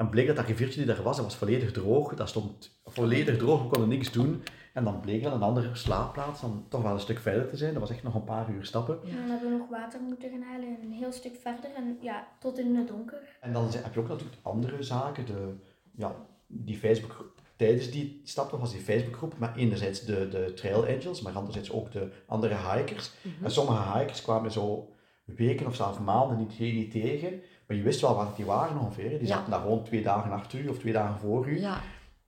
En 0.01 0.09
bleek 0.09 0.27
dat 0.27 0.35
dat 0.35 0.45
riviertje 0.45 0.77
die 0.77 0.93
daar 0.93 1.03
was, 1.03 1.15
dat 1.15 1.25
was 1.25 1.35
volledig 1.35 1.71
droog. 1.71 2.13
Dat 2.13 2.29
stond 2.29 2.79
volledig 2.85 3.37
droog, 3.37 3.61
we 3.61 3.69
konden 3.69 3.89
niks 3.89 4.11
doen. 4.11 4.43
En 4.73 4.83
dan 4.83 4.99
bleek 4.99 5.23
dat 5.23 5.33
een 5.33 5.41
andere 5.41 5.75
slaapplaats 5.75 6.41
dan 6.41 6.65
toch 6.69 6.81
wel 6.81 6.93
een 6.93 6.99
stuk 6.99 7.19
verder 7.19 7.47
te 7.47 7.57
zijn. 7.57 7.71
Dat 7.71 7.81
was 7.81 7.91
echt 7.91 8.03
nog 8.03 8.15
een 8.15 8.23
paar 8.23 8.49
uur 8.49 8.65
stappen. 8.65 8.99
En 9.03 9.15
dan 9.15 9.29
hebben 9.29 9.51
we 9.51 9.57
nog 9.57 9.69
water 9.69 10.01
moeten 10.01 10.29
gaan 10.29 10.41
halen, 10.41 10.77
een 10.81 10.91
heel 10.91 11.11
stuk 11.11 11.35
verder 11.35 11.69
en 11.75 11.97
ja, 12.01 12.27
tot 12.39 12.59
in 12.59 12.75
het 12.75 12.87
donker. 12.87 13.17
En 13.41 13.53
dan 13.53 13.67
heb 13.71 13.93
je 13.93 13.99
ook 13.99 14.07
natuurlijk 14.07 14.37
andere 14.41 14.83
zaken. 14.83 15.25
De, 15.25 15.53
ja, 15.95 16.15
die 16.47 16.77
Facebook, 16.77 17.33
tijdens 17.55 17.91
die 17.91 18.21
stappen 18.23 18.59
was 18.59 18.71
die 18.71 18.81
Facebookgroep, 18.81 19.37
maar 19.37 19.55
enerzijds 19.55 20.05
de, 20.05 20.27
de 20.27 20.53
Trail 20.53 20.85
Angels, 20.85 21.21
maar 21.21 21.33
anderzijds 21.33 21.71
ook 21.71 21.91
de 21.91 22.11
andere 22.25 22.55
hikers. 22.55 23.11
En 23.43 23.51
sommige 23.51 23.97
hikers 23.97 24.21
kwamen 24.21 24.51
zo 24.51 24.93
weken 25.25 25.65
of 25.65 25.75
zelfs 25.75 25.99
maanden 25.99 26.37
niet, 26.37 26.59
niet 26.59 26.91
tegen, 26.91 27.41
maar 27.71 27.79
je 27.79 27.86
wist 27.86 28.01
wel 28.01 28.15
wat 28.15 28.36
die 28.36 28.45
waren 28.45 28.79
ongeveer. 28.79 29.10
Die 29.10 29.27
Ja. 29.27 29.36
zaten 29.36 29.51
daar 29.51 29.60
gewoon 29.62 29.84
twee 29.84 30.01
dagen 30.03 30.31
achter 30.31 30.60
u 30.60 30.67
of 30.67 30.77
twee 30.77 30.93
dagen 30.93 31.19
voor 31.19 31.47
u. 31.47 31.60
Ja, 31.60 31.81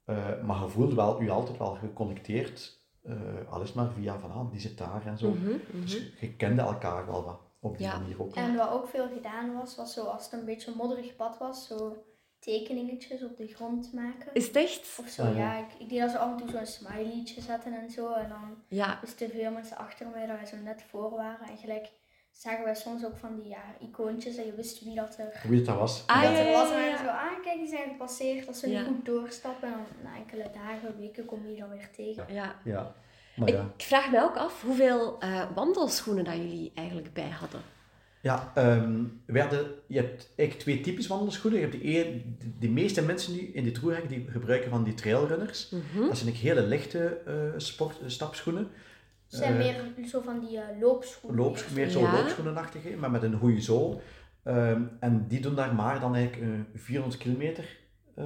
Eh, 0.05 0.15
maar 0.45 0.61
je 0.61 0.67
voelde 0.67 0.95
wel, 0.95 1.21
u 1.21 1.29
altijd 1.29 1.57
wel 1.57 1.73
geconnecteerd, 1.75 2.79
eh 3.03 3.13
alles 3.49 3.73
maar 3.73 3.91
via 3.91 4.19
van, 4.19 4.31
ah, 4.31 4.51
die 4.51 4.59
zit 4.59 4.77
daar 4.77 5.05
en 5.05 5.17
zo. 5.17 5.29
Mhm, 5.29 5.49
mhm. 5.49 5.81
Dus 5.81 6.11
je 6.19 6.33
kende 6.35 6.61
elkaar 6.61 7.05
wel 7.05 7.23
wat 7.23 7.39
op 7.59 7.77
die 7.77 7.87
Ja. 7.87 7.97
manier 7.99 8.21
ook. 8.21 8.35
En 8.35 8.55
wat 8.55 8.69
ook 8.71 8.87
veel 8.87 9.07
gedaan 9.15 9.53
was, 9.53 9.75
was 9.75 9.93
zo 9.93 10.03
als 10.03 10.23
het 10.23 10.33
een 10.39 10.45
beetje 10.45 10.71
een 10.71 10.77
modderig 10.77 11.15
pad 11.15 11.37
was, 11.37 11.67
zo 11.67 12.03
tekeningetjes 12.39 13.23
op 13.23 13.37
de 13.37 13.47
grond 13.47 13.93
maken. 13.93 14.33
Is 14.33 14.47
het 14.47 14.55
echt? 14.55 14.97
Of 14.99 15.07
zo, 15.07 15.23
Ah, 15.23 15.37
ja. 15.37 15.53
ja. 15.53 15.57
Ik, 15.59 15.73
ik 15.79 15.89
deed 15.89 15.99
dat 15.99 16.11
zo 16.11 16.17
af 16.17 16.31
en 16.31 16.37
toe 16.37 16.49
zo'n 16.49 16.65
smileytje 16.65 17.41
zetten 17.41 17.73
en 17.81 17.89
zo. 17.91 18.13
En 18.13 18.29
dan 18.29 18.55
Ja, 18.67 18.97
wisten 19.01 19.29
veel 19.29 19.51
mensen 19.51 19.77
achter 19.77 20.07
mij 20.13 20.25
dat 20.25 20.35
wij 20.37 20.45
zo 20.45 20.55
net 20.63 20.83
voor 20.89 21.09
waren. 21.09 21.47
En 21.47 21.57
gelijk 21.57 21.89
zagen 22.33 22.63
wij 22.63 22.75
soms 22.75 23.05
ook 23.05 23.17
van 23.17 23.35
die 23.39 23.49
ja, 23.49 23.63
icoontjes 23.79 24.35
en 24.37 24.45
je 24.45 24.53
wist 24.55 24.83
wie 24.83 24.95
dat 24.95 25.17
er, 25.17 25.41
Wie 25.49 25.61
dat 25.61 25.77
was. 25.77 26.03
Ah, 26.07 26.21
dat 26.23 26.31
ja, 26.31 26.45
er 26.45 26.51
was. 26.51 26.71
En 26.71 26.79
ja, 26.79 26.97
zo, 26.97 27.07
ah 27.07 27.43
kijk, 27.43 27.57
die 27.59 27.67
zijn 27.67 27.89
gepasseerd. 27.89 28.47
Als 28.47 28.59
ze 28.59 28.69
Ja. 28.69 28.79
niet 28.79 28.87
goed 28.87 29.05
doorstappen. 29.05 29.67
En 29.67 29.73
dan 29.73 30.11
na 30.11 30.17
enkele 30.17 30.49
dagen, 30.53 30.99
weken 30.99 31.25
kom 31.25 31.47
je 31.47 31.55
dan 31.59 31.69
weer 31.69 31.89
tegen. 31.95 32.25
ja. 32.33 32.55
Ja. 32.63 32.95
Maar 33.35 33.49
ja. 33.49 33.69
Ik 33.77 33.83
vraag 33.83 34.11
me 34.11 34.21
ook 34.21 34.35
af 34.37 34.61
hoeveel 34.61 35.19
eh, 35.19 35.43
wandelschoenen 35.55 36.23
dat 36.23 36.35
jullie 36.35 36.71
eigenlijk 36.75 37.13
bij 37.13 37.29
hadden. 37.29 37.61
Ja, 38.21 38.51
ehm, 38.55 39.03
we 39.25 39.39
hadden, 39.41 39.71
je 39.87 39.97
hebt 39.97 40.29
eigenlijk 40.35 40.59
twee 40.59 40.81
types 40.81 41.07
wandelschoenen. 41.07 41.59
Je 41.59 41.65
hebt 41.65 41.81
de, 41.81 41.97
een, 42.05 42.35
de, 42.39 42.57
de 42.59 42.69
meeste 42.69 43.01
mensen 43.01 43.33
nu 43.33 43.39
in 43.39 43.63
dit 43.63 43.77
roerhek 43.77 44.09
die 44.09 44.25
gebruiken 44.29 44.69
van 44.69 44.83
die 44.83 44.93
trailrunners. 44.93 45.69
Mhm. 45.69 46.07
Dat 46.07 46.17
zijn 46.17 46.29
ook 46.29 46.35
hele 46.35 46.61
lichte 46.61 47.21
eh, 47.25 47.33
sport, 47.57 47.95
stapschoenen. 48.05 48.67
Het 49.33 49.41
zijn 49.43 49.59
Eh, 49.59 49.65
meer 49.95 50.07
zo 50.07 50.21
van 50.21 50.39
die 50.39 50.57
eh, 50.57 50.81
loopschoenen. 50.81 51.39
Loops, 51.43 51.69
meer 51.69 51.89
zo 51.89 51.99
Ja. 51.99 52.11
loopschoenenachtige, 52.13 52.89
maar 52.97 53.11
met 53.11 53.23
een 53.23 53.37
goede 53.39 53.61
zool. 53.61 54.01
Ehm, 54.43 54.81
en 54.99 55.25
die 55.27 55.39
doen 55.39 55.55
daar 55.55 55.75
maar 55.75 55.99
dan 55.99 56.15
eigenlijk 56.15 56.51
eh, 56.51 56.59
400 56.81 57.21
kilometer, 57.21 57.63
eh 58.15 58.23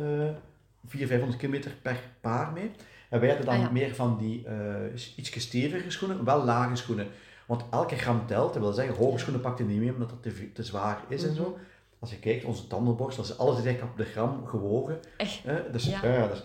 400, 0.86 1.10
500 1.10 1.38
kilometer 1.40 1.72
per 1.82 2.00
paar 2.22 2.52
mee. 2.52 2.72
En 3.10 3.20
wij 3.20 3.28
hadden 3.30 3.46
dan 3.46 3.56
Ah, 3.56 3.62
ja. 3.62 3.72
meer 3.72 3.96
van 3.96 4.18
die 4.18 4.46
eh 4.48 4.94
iets 5.16 5.40
stevige 5.42 5.92
schoenen, 5.92 6.24
wel 6.26 6.44
lage 6.44 6.76
schoenen. 6.76 7.08
Want 7.46 7.64
elke 7.72 7.96
gram 7.96 8.26
telt, 8.28 8.54
dat 8.54 8.62
wil 8.62 8.72
zeggen, 8.74 8.96
hoge 8.96 9.18
schoenen 9.18 9.42
pakt 9.42 9.58
je 9.58 9.64
niet 9.64 9.80
mee 9.80 9.94
omdat 9.94 10.12
het 10.12 10.22
te, 10.24 10.52
te 10.54 10.64
zwaar 10.64 11.00
is 11.08 11.24
en 11.24 11.30
Mhm. 11.30 11.38
zo. 11.38 11.58
Als 12.00 12.10
je 12.12 12.20
kijkt, 12.20 12.46
onze 12.46 12.68
tandenborstel, 12.68 13.24
dat 13.24 13.32
is 13.34 13.38
alles 13.40 13.58
direct 13.62 13.82
op 13.82 13.98
de 13.98 14.04
gram 14.06 14.46
gewogen. 14.48 15.00
Echt? 15.18 15.44
Hè? 15.44 15.72
Dus, 15.72 15.86
Ja. 15.86 16.00
ja. 16.06 16.28
dus, 16.28 16.44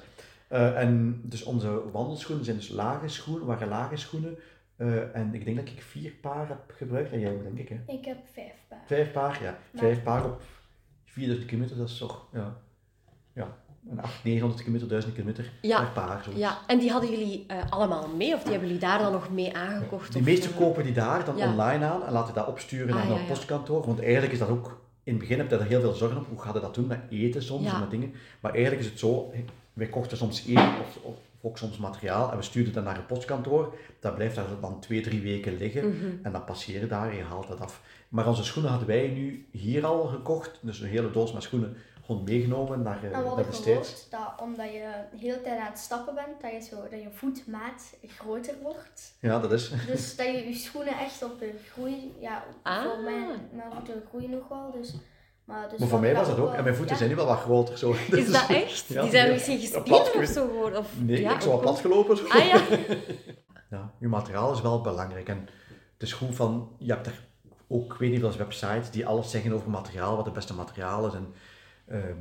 eh, 0.48 0.79
en 0.81 1.20
dus 1.25 1.42
onze 1.42 1.90
wandelschoenen 1.90 2.44
zijn 2.44 2.57
dus 2.57 2.68
lage 2.68 3.09
schoenen, 3.09 3.46
waren 3.46 3.68
lage 3.68 3.96
schoenen. 3.96 4.38
Eh, 4.76 5.16
en 5.16 5.35
ik 5.35 5.44
denk 5.44 5.56
dat 5.56 5.68
ik 5.68 5.82
vier 5.82 6.11
paar 6.12 6.48
heb 6.48 6.58
gebruikt. 6.76 7.12
En 7.12 7.20
jij 7.20 7.32
ook, 7.32 7.42
denk 7.42 7.58
ik, 7.58 7.68
hè? 7.68 7.92
Ik 7.92 8.04
heb 8.04 8.16
vijf 8.32 8.54
paar. 8.68 8.78
Vijf 8.87 9.12
paar, 9.12 9.42
ja. 9.42 9.58
Maar- 9.70 9.82
Vijf 9.82 10.02
paar 10.02 10.24
op 10.24 10.42
4000 11.04 11.48
kilometer, 11.48 11.76
dat 11.76 11.88
is 11.88 11.98
toch, 11.98 12.26
ja. 12.32 12.56
Ja, 13.35 13.56
een 13.88 13.98
800, 13.98 14.24
900 14.24 14.61
kilometer, 14.62 14.88
1000 14.88 15.14
kilometer 15.14 15.50
Ja. 15.62 15.78
per 15.78 15.88
paar. 16.04 16.22
Zoiets. 16.22 16.40
Ja, 16.42 16.58
en 16.66 16.78
die 16.78 16.90
hadden 16.90 17.11
jullie 17.11 17.44
eh, 17.46 17.56
allemaal 17.70 18.08
mee 18.08 18.35
of 18.35 18.40
die 18.42 18.50
hebben 18.50 18.68
jullie 18.68 18.82
daar 18.85 18.98
dan 18.98 19.12
nog 19.12 19.30
mee 19.30 19.56
aangekocht? 19.56 20.12
Die 20.12 20.20
of, 20.20 20.26
meeste 20.26 20.48
eh, 20.48 20.56
kopen 20.56 20.85
die 20.85 20.92
daar 20.92 21.24
dan 21.24 21.37
ja. 21.37 21.50
online 21.50 21.85
aan 21.85 22.04
en 22.06 22.12
laten 22.12 22.35
dat 22.35 22.46
opsturen 22.46 22.94
Ah, 22.94 23.02
naar 23.08 23.12
ja, 23.14 23.20
een 23.20 23.26
postkantoor. 23.26 23.87
Want 23.87 24.00
eigenlijk 24.02 24.32
is 24.32 24.38
dat 24.38 24.48
ook, 24.48 24.80
in 25.02 25.12
het 25.12 25.18
begin 25.22 25.38
heb 25.38 25.50
je 25.50 25.56
daar 25.56 25.66
heel 25.66 25.80
veel 25.80 25.92
zorgen 25.92 26.18
op. 26.18 26.26
Hoe 26.28 26.40
gaat 26.40 26.54
je 26.54 26.61
dat 26.61 26.74
doen 26.74 26.87
met 26.87 27.00
eten 27.11 27.42
soms 27.42 27.64
Ja. 27.64 27.74
en 27.74 27.80
met 27.80 27.90
dingen. 27.90 28.14
Maar 28.40 28.52
eigenlijk 28.52 28.82
is 28.85 28.90
het 28.90 28.98
zo, 28.98 29.32
wij 29.72 29.87
kochten 29.87 30.16
soms 30.16 30.46
eten 30.46 30.78
of, 30.80 30.98
of 31.02 31.16
ook 31.42 31.59
soms 31.59 31.76
materiaal 31.76 32.31
en 32.31 32.37
we 32.37 32.42
stuurden 32.42 32.72
dat 32.72 32.85
naar 32.85 32.96
een 32.96 33.07
postkantoor. 33.07 33.74
Dat 34.00 34.14
blijft 34.14 34.35
daar 34.37 34.44
dan 34.61 34.81
twee, 34.81 35.00
drie 35.00 35.20
weken 35.20 35.57
liggen 35.57 35.88
Mhm. 35.88 36.07
en 36.22 36.33
dan 36.33 36.44
passeer 36.44 36.81
je 36.81 36.87
daar 36.87 37.11
en 37.11 37.16
je 37.16 37.22
haalt 37.22 37.48
dat 37.48 37.61
af. 37.61 37.81
Maar 38.09 38.28
onze 38.28 38.44
schoenen 38.44 38.70
hadden 38.70 38.88
wij 38.88 39.09
nu 39.09 39.46
hier 39.50 39.85
al 39.87 40.05
gekocht. 40.07 40.59
Dus 40.62 40.81
een 40.81 40.88
hele 40.88 41.11
doos 41.11 41.33
met 41.33 41.42
schoenen 41.42 41.76
gewoon 42.07 42.24
meegenomen 42.24 42.83
naar, 42.83 42.96
eh, 43.05 43.12
En 43.16 43.22
we 43.24 43.35
naar 43.35 43.46
de 43.46 43.52
States. 43.52 44.07
dat 44.11 44.33
omdat 44.40 44.72
je 44.72 44.92
de 45.12 45.18
hele 45.18 45.40
tijd 45.42 45.61
aan 45.61 45.66
het 45.66 45.78
stappen 45.78 46.14
bent, 46.14 46.40
dat 46.40 46.50
je, 46.52 46.61
zo, 46.61 46.83
dat 46.90 47.02
je 47.02 47.09
voetmaat 47.11 47.94
groter 48.07 48.55
wordt. 48.62 49.14
Ja, 49.20 49.38
dat 49.38 49.52
is. 49.52 49.72
Dus 49.87 50.16
dat 50.16 50.26
je 50.26 50.48
je 50.48 50.55
schoenen 50.55 50.98
echt 50.98 51.22
op 51.24 51.38
de 51.38 51.52
groei, 51.72 52.12
ja, 52.20 52.44
Ah. 52.62 52.83
voor 52.85 52.98
mijn, 53.02 53.26
mijn 53.52 53.72
voeten 53.74 54.02
groeien 54.09 54.31
nog 54.31 54.48
wel. 54.48 54.70
Dus, 54.81 54.94
maar, 55.44 55.68
dus 55.68 55.78
Maar 55.78 55.88
voor 55.88 56.00
mij 56.00 56.14
was 56.14 56.26
dat 56.26 56.38
ook. 56.38 56.44
wel- 56.46 56.55
En 56.55 56.62
mijn 56.62 56.74
voeten 56.76 56.92
ja. 56.94 56.98
zijn 56.98 57.11
nu 57.11 57.16
wel 57.16 57.26
wat 57.26 57.38
groter. 57.40 57.78
Zo. 57.78 57.90
Is 58.11 58.33
dat 58.33 58.48
echt? 58.48 58.87
Ja, 58.87 59.02
die 59.02 59.11
zijn 59.11 59.26
ja. 59.26 59.33
misschien 59.33 59.59
gespierd 59.59 60.14
of 60.16 60.24
zo 60.24 60.46
geworden? 60.46 60.78
Of, 60.78 60.88
Nee, 61.00 61.20
ja, 61.20 61.35
ik 61.35 61.40
zou 61.40 61.55
of- 61.55 61.62
wat 61.62 61.70
platgelopen. 61.70 62.16
Zo. 62.16 62.26
Ah 62.28 62.44
ja. 62.46 62.61
Ja, 63.70 63.92
je 63.98 64.09
materiaal 64.09 64.52
is 64.52 64.61
wel 64.61 64.81
belangrijk. 64.81 65.28
En 65.28 65.38
het 65.92 66.02
is 66.02 66.12
goed 66.12 66.35
van, 66.35 66.76
je 66.78 66.92
hebt 66.92 67.07
er 67.07 67.20
ook, 67.68 67.92
ik 67.92 67.98
weet 67.98 68.11
niet 68.11 68.20
veel 68.20 68.37
websites 68.37 68.90
die 68.90 69.07
alles 69.07 69.31
zeggen 69.31 69.52
over 69.52 69.70
materiaal, 69.70 70.16
wat 70.16 70.24
het 70.24 70.35
beste 70.35 70.55
materiaal 70.55 71.07
is 71.07 71.12
en 71.14 71.35
ehm, 71.87 72.16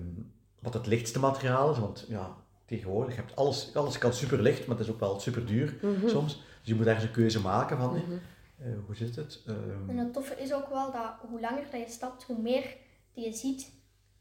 wat 0.59 0.73
het 0.73 0.87
lichtste 0.87 1.19
materiaal 1.19 1.71
is. 1.71 1.79
Want 1.79 2.05
ja, 2.07 2.35
tegenwoordig, 2.65 3.15
je 3.15 3.21
hebt 3.21 3.35
alles, 3.35 3.71
alles 3.75 3.97
kan 3.97 4.13
super 4.13 4.41
licht, 4.41 4.67
maar 4.67 4.77
het 4.77 4.85
is 4.85 4.91
ook 4.93 4.99
wel 4.99 5.19
super 5.19 5.45
duur 5.45 5.77
Mhm. 5.81 6.07
soms. 6.07 6.33
Dus 6.35 6.43
je 6.69 6.75
moet 6.75 6.85
ergens 6.85 7.05
een 7.05 7.11
keuze 7.11 7.41
maken 7.41 7.77
van, 7.77 7.95
eh, 7.95 8.65
hoe 8.85 8.95
zit 8.95 9.15
het? 9.15 9.41
Ehm, 9.47 9.89
En 9.89 9.97
het 9.97 10.13
toffe 10.13 10.35
is 10.41 10.53
ook 10.53 10.69
wel 10.69 10.91
dat 10.91 11.13
hoe 11.29 11.39
langer 11.41 11.63
dat 11.71 11.79
je 11.81 11.89
stapt, 11.91 12.23
hoe 12.23 12.41
meer 12.41 12.75
die 13.13 13.25
je 13.25 13.33
ziet, 13.33 13.71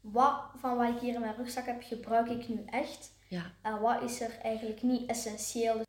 wat 0.01 0.41
van 0.57 0.77
wat 0.77 0.89
ik 0.89 0.99
hier 0.99 1.13
in 1.13 1.19
mijn 1.19 1.35
rugzak 1.37 1.65
heb, 1.65 1.81
gebruik 1.83 2.29
ik 2.29 2.49
nu 2.49 2.63
echt. 2.65 3.11
Ja. 3.27 3.43
En 3.61 3.79
wat 3.81 4.01
is 4.01 4.21
er 4.21 4.37
eigenlijk 4.43 4.81
niet 4.81 5.09
essentieel. 5.09 5.81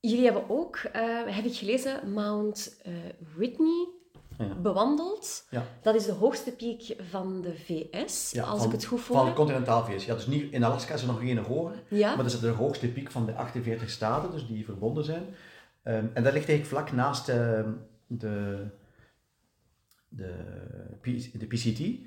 Jullie 0.00 0.24
hebben 0.24 0.50
ook, 0.50 0.76
eh, 0.76 1.02
heb 1.26 1.44
ik 1.44 1.54
gelezen, 1.56 2.12
Mount 2.12 2.80
eh, 2.84 2.92
Whitney 3.36 3.88
Ja. 4.38 4.54
bewandeld. 4.54 5.46
Ja. 5.50 5.64
Dat 5.82 5.94
is 5.94 6.04
de 6.04 6.12
hoogste 6.12 6.52
piek 6.52 6.96
van 7.10 7.40
de 7.42 7.54
VS, 7.54 8.30
ja, 8.30 8.42
als 8.44 8.58
van- 8.58 8.66
ik 8.66 8.72
het 8.72 8.84
goed 8.84 9.00
voor 9.00 9.16
Van 9.16 9.34
continentaal 9.34 9.84
VS. 9.84 10.04
Ja, 10.04 10.14
dus 10.14 10.26
niet, 10.26 10.52
in 10.52 10.64
Alaska 10.64 10.94
is 10.94 11.00
er 11.00 11.06
nog 11.06 11.18
geen 11.18 11.38
hoger. 11.38 11.82
Ja? 11.88 12.08
Maar 12.14 12.24
dat 12.24 12.32
is 12.32 12.40
de 12.40 12.48
hoogste 12.48 12.88
piek 12.92 13.10
van 13.10 13.26
de 13.26 13.34
48 13.34 13.90
staten, 13.90 14.30
dus 14.30 14.46
die 14.46 14.64
verbonden 14.64 15.04
zijn. 15.04 15.24
Ehm, 15.82 16.06
en 16.14 16.22
dat 16.22 16.32
ligt 16.32 16.48
eigenlijk 16.48 16.66
vlak 16.66 16.92
naast 16.92 17.28
ehm, 17.28 17.70
de, 18.06 18.66
de, 20.08 20.34
de 21.38 21.46
PCT. 21.46 22.04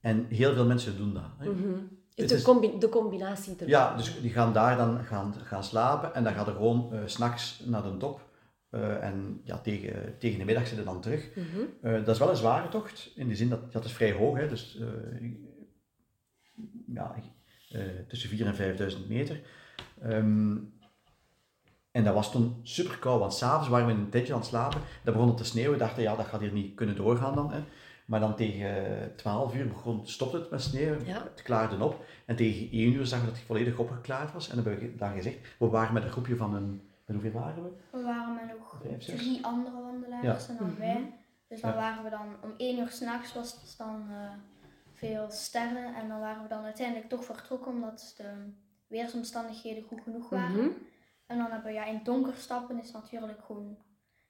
En 0.00 0.26
heel 0.28 0.54
veel 0.54 0.66
mensen 0.66 0.96
doen 0.96 1.14
dat. 1.14 1.30
hè. 1.38 1.50
Mhm. 1.50 1.72
Het 2.14 2.28
De, 2.28 2.34
is- 2.34 2.42
combi- 2.42 2.78
de 2.78 2.88
combinatie 2.88 3.52
ervan. 3.52 3.68
Ja, 3.68 3.96
dus 3.96 4.20
die 4.20 4.30
gaan 4.30 4.52
daar 4.52 4.76
dan 4.76 5.04
gaan, 5.04 5.34
gaan 5.34 5.64
slapen 5.64 6.14
en 6.14 6.24
dan 6.24 6.32
gaan 6.34 6.46
er 6.46 6.52
gewoon 6.54 6.92
s 7.08 7.12
s'nachts 7.12 7.62
naar 7.66 7.82
de 7.82 7.96
top. 7.96 8.28
Eh, 8.70 9.02
en 9.04 9.40
ja, 9.44 9.58
tegen, 9.58 10.18
tegen 10.18 10.38
de 10.38 10.44
middag 10.44 10.66
zitten 10.66 10.84
dan 10.84 11.00
terug. 11.00 11.28
Mhm. 11.36 11.46
Eh, 11.82 11.92
dat 11.92 12.08
is 12.08 12.18
wel 12.18 12.30
een 12.30 12.36
zware 12.36 12.68
tocht, 12.68 13.12
in 13.14 13.28
de 13.28 13.36
zin 13.36 13.48
dat 13.48 13.72
dat 13.72 13.84
is 13.84 13.92
vrij 13.92 14.12
hoog, 14.12 14.36
hè, 14.36 14.48
dus 14.48 14.78
ja, 16.86 17.14
tussen 18.08 18.30
4.000 18.30 18.46
en 18.46 18.54
5.000 18.54 19.08
meter. 19.08 19.40
Ehm, 20.00 20.56
en 21.90 22.04
dat 22.04 22.14
was 22.14 22.30
toen 22.30 22.60
super 22.62 22.98
koud, 22.98 23.18
want 23.20 23.34
s'avonds 23.34 23.68
waren 23.68 23.86
we 23.86 23.92
in 23.92 23.98
een 23.98 24.08
tentje 24.10 24.32
aan 24.32 24.38
het 24.38 24.48
slapen. 24.48 24.80
Dan 25.04 25.12
begon 25.12 25.28
het 25.28 25.36
te 25.36 25.44
sneeuwen. 25.44 25.72
We 25.72 25.78
dachten, 25.78 26.02
ja, 26.02 26.16
dat 26.16 26.26
gaat 26.26 26.40
hier 26.40 26.52
niet 26.52 26.74
kunnen 26.74 26.96
doorgaan 26.96 27.34
dan. 27.34 27.52
Hè. 27.52 27.60
Maar 28.04 28.20
dan 28.20 28.34
tegen 28.36 29.12
12 29.16 29.54
uur 29.54 29.68
begon, 29.68 30.06
stopte 30.06 30.36
het 30.36 30.50
met 30.50 30.62
sneeuw, 30.62 30.94
Ja. 31.04 31.22
het 31.22 31.42
klaarde 31.42 31.84
op. 31.84 32.04
En 32.26 32.36
tegen 32.36 32.68
1 32.72 32.92
uur 32.92 33.06
zagen 33.06 33.24
we 33.24 33.30
dat 33.30 33.38
het 33.40 33.46
volledig 33.48 33.78
opgeklaard 33.78 34.32
was. 34.32 34.48
En 34.48 34.56
dan 34.56 34.64
hebben 34.64 34.90
we 34.90 34.96
dan 34.96 35.12
gezegd, 35.12 35.36
we 35.58 35.66
waren 35.66 35.94
met 35.94 36.02
een 36.02 36.10
groepje 36.10 36.36
van 36.36 36.54
een, 36.54 36.82
met 37.06 37.16
hoeveel 37.22 37.40
waren 37.40 37.62
we? 37.62 37.70
we 37.90 38.02
waren 38.02 38.34
met 38.34 38.58
nog 38.58 38.82
drie 38.98 39.44
andere 39.44 39.80
wandelaars 39.82 40.46
Ja. 40.46 40.52
en 40.52 40.56
dan 40.58 40.66
Mhm. 40.68 40.78
wij. 40.78 41.12
Dus 41.48 41.60
dan 41.60 41.70
Ja. 41.70 41.76
waren 41.76 42.04
we 42.04 42.10
dan 42.10 42.26
om 42.42 42.54
één 42.56 42.78
uur 42.78 42.88
s'nachts 42.88 43.34
was 43.34 43.52
het 43.52 43.74
dan 43.78 44.04
eh, 44.10 44.16
veel 44.94 45.26
sterren. 45.30 45.94
En 45.94 46.08
dan 46.08 46.20
waren 46.20 46.42
we 46.42 46.48
dan 46.48 46.64
uiteindelijk 46.64 47.08
toch 47.08 47.24
vertrokken 47.24 47.72
omdat 47.72 48.14
de 48.16 48.24
weersomstandigheden 48.86 49.82
goed 49.88 50.00
genoeg 50.02 50.28
waren. 50.28 50.56
Mhm. 50.56 50.68
En 51.30 51.38
dan 51.38 51.50
hebben 51.50 51.68
we 51.70 51.72
ja, 51.78 51.84
in 51.84 52.00
donker 52.04 52.34
stappen 52.36 52.82
is 52.82 52.90
natuurlijk 52.92 53.38
gewoon 53.46 53.76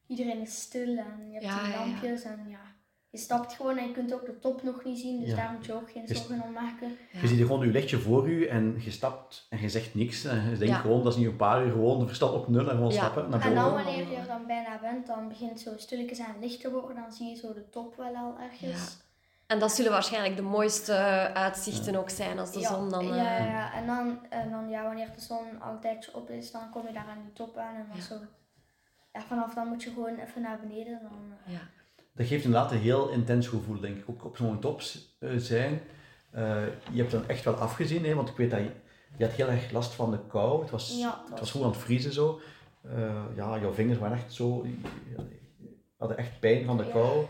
iedereen 0.06 0.40
is 0.40 0.60
stil 0.60 0.96
en 0.98 1.26
je 1.26 1.32
hebt 1.32 1.44
Ja, 1.44 1.62
die 1.62 1.72
ja, 1.72 1.78
ja. 1.78 1.86
lampjes 1.86 2.22
en 2.22 2.46
ja, 2.48 2.60
je 3.10 3.18
stapt 3.18 3.52
gewoon 3.52 3.76
en 3.78 3.86
je 3.86 3.92
kunt 3.92 4.14
ook 4.14 4.26
de 4.26 4.38
top 4.38 4.62
nog 4.62 4.84
niet 4.84 4.98
zien, 4.98 5.20
dus 5.20 5.28
Ja. 5.28 5.36
daar 5.36 5.52
moet 5.52 5.66
je 5.66 5.72
ook 5.74 5.90
geen 5.90 6.08
zorgen 6.08 6.42
om 6.42 6.52
maken. 6.52 6.88
Ja. 7.12 7.20
Je 7.20 7.26
ziet 7.26 7.38
gewoon 7.40 7.66
je 7.66 7.72
lichtje 7.72 7.98
voor 7.98 8.28
u 8.28 8.46
en 8.46 8.76
je 8.84 8.90
stapt 8.90 9.46
en 9.50 9.60
je 9.60 9.68
zegt 9.68 9.94
niks. 9.94 10.24
En 10.24 10.36
je 10.42 10.48
denkt 10.56 10.66
Ja. 10.74 10.74
gewoon, 10.80 11.02
dat 11.02 11.12
is 11.12 11.18
niet 11.18 11.28
een 11.28 11.36
paar 11.36 11.64
uur, 11.64 11.70
gewoon 11.72 11.98
de 11.98 12.06
verstand 12.06 12.32
op 12.34 12.48
nul 12.48 12.64
en 12.70 12.76
gewoon 12.76 12.92
Ja. 12.92 12.96
stappen 12.96 13.30
naar 13.30 13.40
En 13.46 13.54
dan 13.54 13.64
boven. 13.70 13.84
wanneer 13.84 14.10
je 14.10 14.16
er 14.16 14.26
dan 14.26 14.46
bijna 14.46 14.78
bent, 14.80 15.06
dan 15.06 15.28
begint 15.28 15.50
het 15.50 15.60
zo 15.60 15.72
stilletjes 15.76 16.20
aan 16.20 16.40
licht 16.40 16.60
te 16.60 16.70
worden, 16.70 16.96
dan 16.96 17.12
zie 17.12 17.28
je 17.28 17.36
zo 17.36 17.52
de 17.54 17.68
top 17.68 17.96
wel 17.96 18.14
al 18.16 18.36
ergens. 18.40 18.98
En 19.50 19.58
dat 19.58 19.72
zullen 19.72 19.90
waarschijnlijk 19.90 20.36
de 20.36 20.42
mooiste 20.42 20.94
uitzichten 21.34 21.96
ook 21.96 22.10
zijn 22.10 22.38
als 22.38 22.52
de 22.52 22.60
ja, 22.60 22.68
zon 22.68 22.90
dan... 22.90 23.06
Ja, 23.06 23.12
eh, 23.12 23.44
ja, 23.44 23.44
ja. 23.44 23.74
En 23.74 23.86
dan, 23.86 24.18
en 24.28 24.50
dan 24.50 24.68
ja, 24.68 24.82
wanneer 24.82 25.08
de 25.14 25.20
zon 25.20 25.60
altijd 25.60 26.10
op 26.12 26.30
is, 26.30 26.50
dan 26.50 26.70
kom 26.70 26.86
je 26.86 26.92
daar 26.92 27.06
aan 27.08 27.22
die 27.22 27.32
top 27.32 27.56
aan. 27.56 27.74
En 27.74 27.86
dan 27.88 27.96
Ja. 27.96 28.02
zo... 28.02 28.14
Ja, 29.12 29.20
vanaf 29.20 29.54
dan 29.54 29.68
moet 29.68 29.82
je 29.82 29.90
gewoon 29.90 30.18
even 30.18 30.42
naar 30.42 30.58
beneden. 30.60 30.98
Dan, 31.02 31.32
eh, 31.46 31.52
ja. 31.52 31.60
Dat 32.14 32.26
geeft 32.26 32.44
inderdaad 32.44 32.72
een 32.72 32.78
heel 32.78 33.08
intens 33.08 33.46
gevoel, 33.48 33.80
denk 33.80 33.96
ik. 33.96 34.04
Ook 34.06 34.24
op 34.24 34.36
zo'n 34.36 34.60
top 34.60 34.82
eh, 35.18 35.30
zijn. 35.36 35.80
Eh, 36.30 36.64
je 36.92 36.98
hebt 37.00 37.10
dan 37.10 37.28
echt 37.28 37.44
wel 37.44 37.54
afgezien, 37.54 38.04
hè, 38.04 38.14
want 38.14 38.28
ik 38.28 38.36
weet 38.36 38.50
dat 38.50 38.58
je, 38.60 38.70
je 39.16 39.24
had 39.24 39.34
heel 39.34 39.48
erg 39.48 39.70
last 39.70 39.92
van 39.92 40.10
de 40.10 40.18
kou. 40.28 40.60
Het 40.60 40.70
was, 40.70 40.96
Ja, 40.98 41.20
het 41.30 41.38
was 41.38 41.50
goed 41.50 41.62
aan 41.62 41.70
het 41.70 41.76
vriezen 41.80 42.12
zo. 42.12 42.40
Eh, 42.82 43.22
ja, 43.36 43.58
jouw 43.58 43.72
vingers 43.72 43.98
waren 43.98 44.16
echt 44.16 44.32
zo... 44.32 44.64
Je 44.66 45.26
hadden 45.96 46.16
echt 46.18 46.40
pijn 46.40 46.64
van 46.64 46.76
de 46.76 46.84
Ja. 46.84 46.90
kou. 46.90 47.26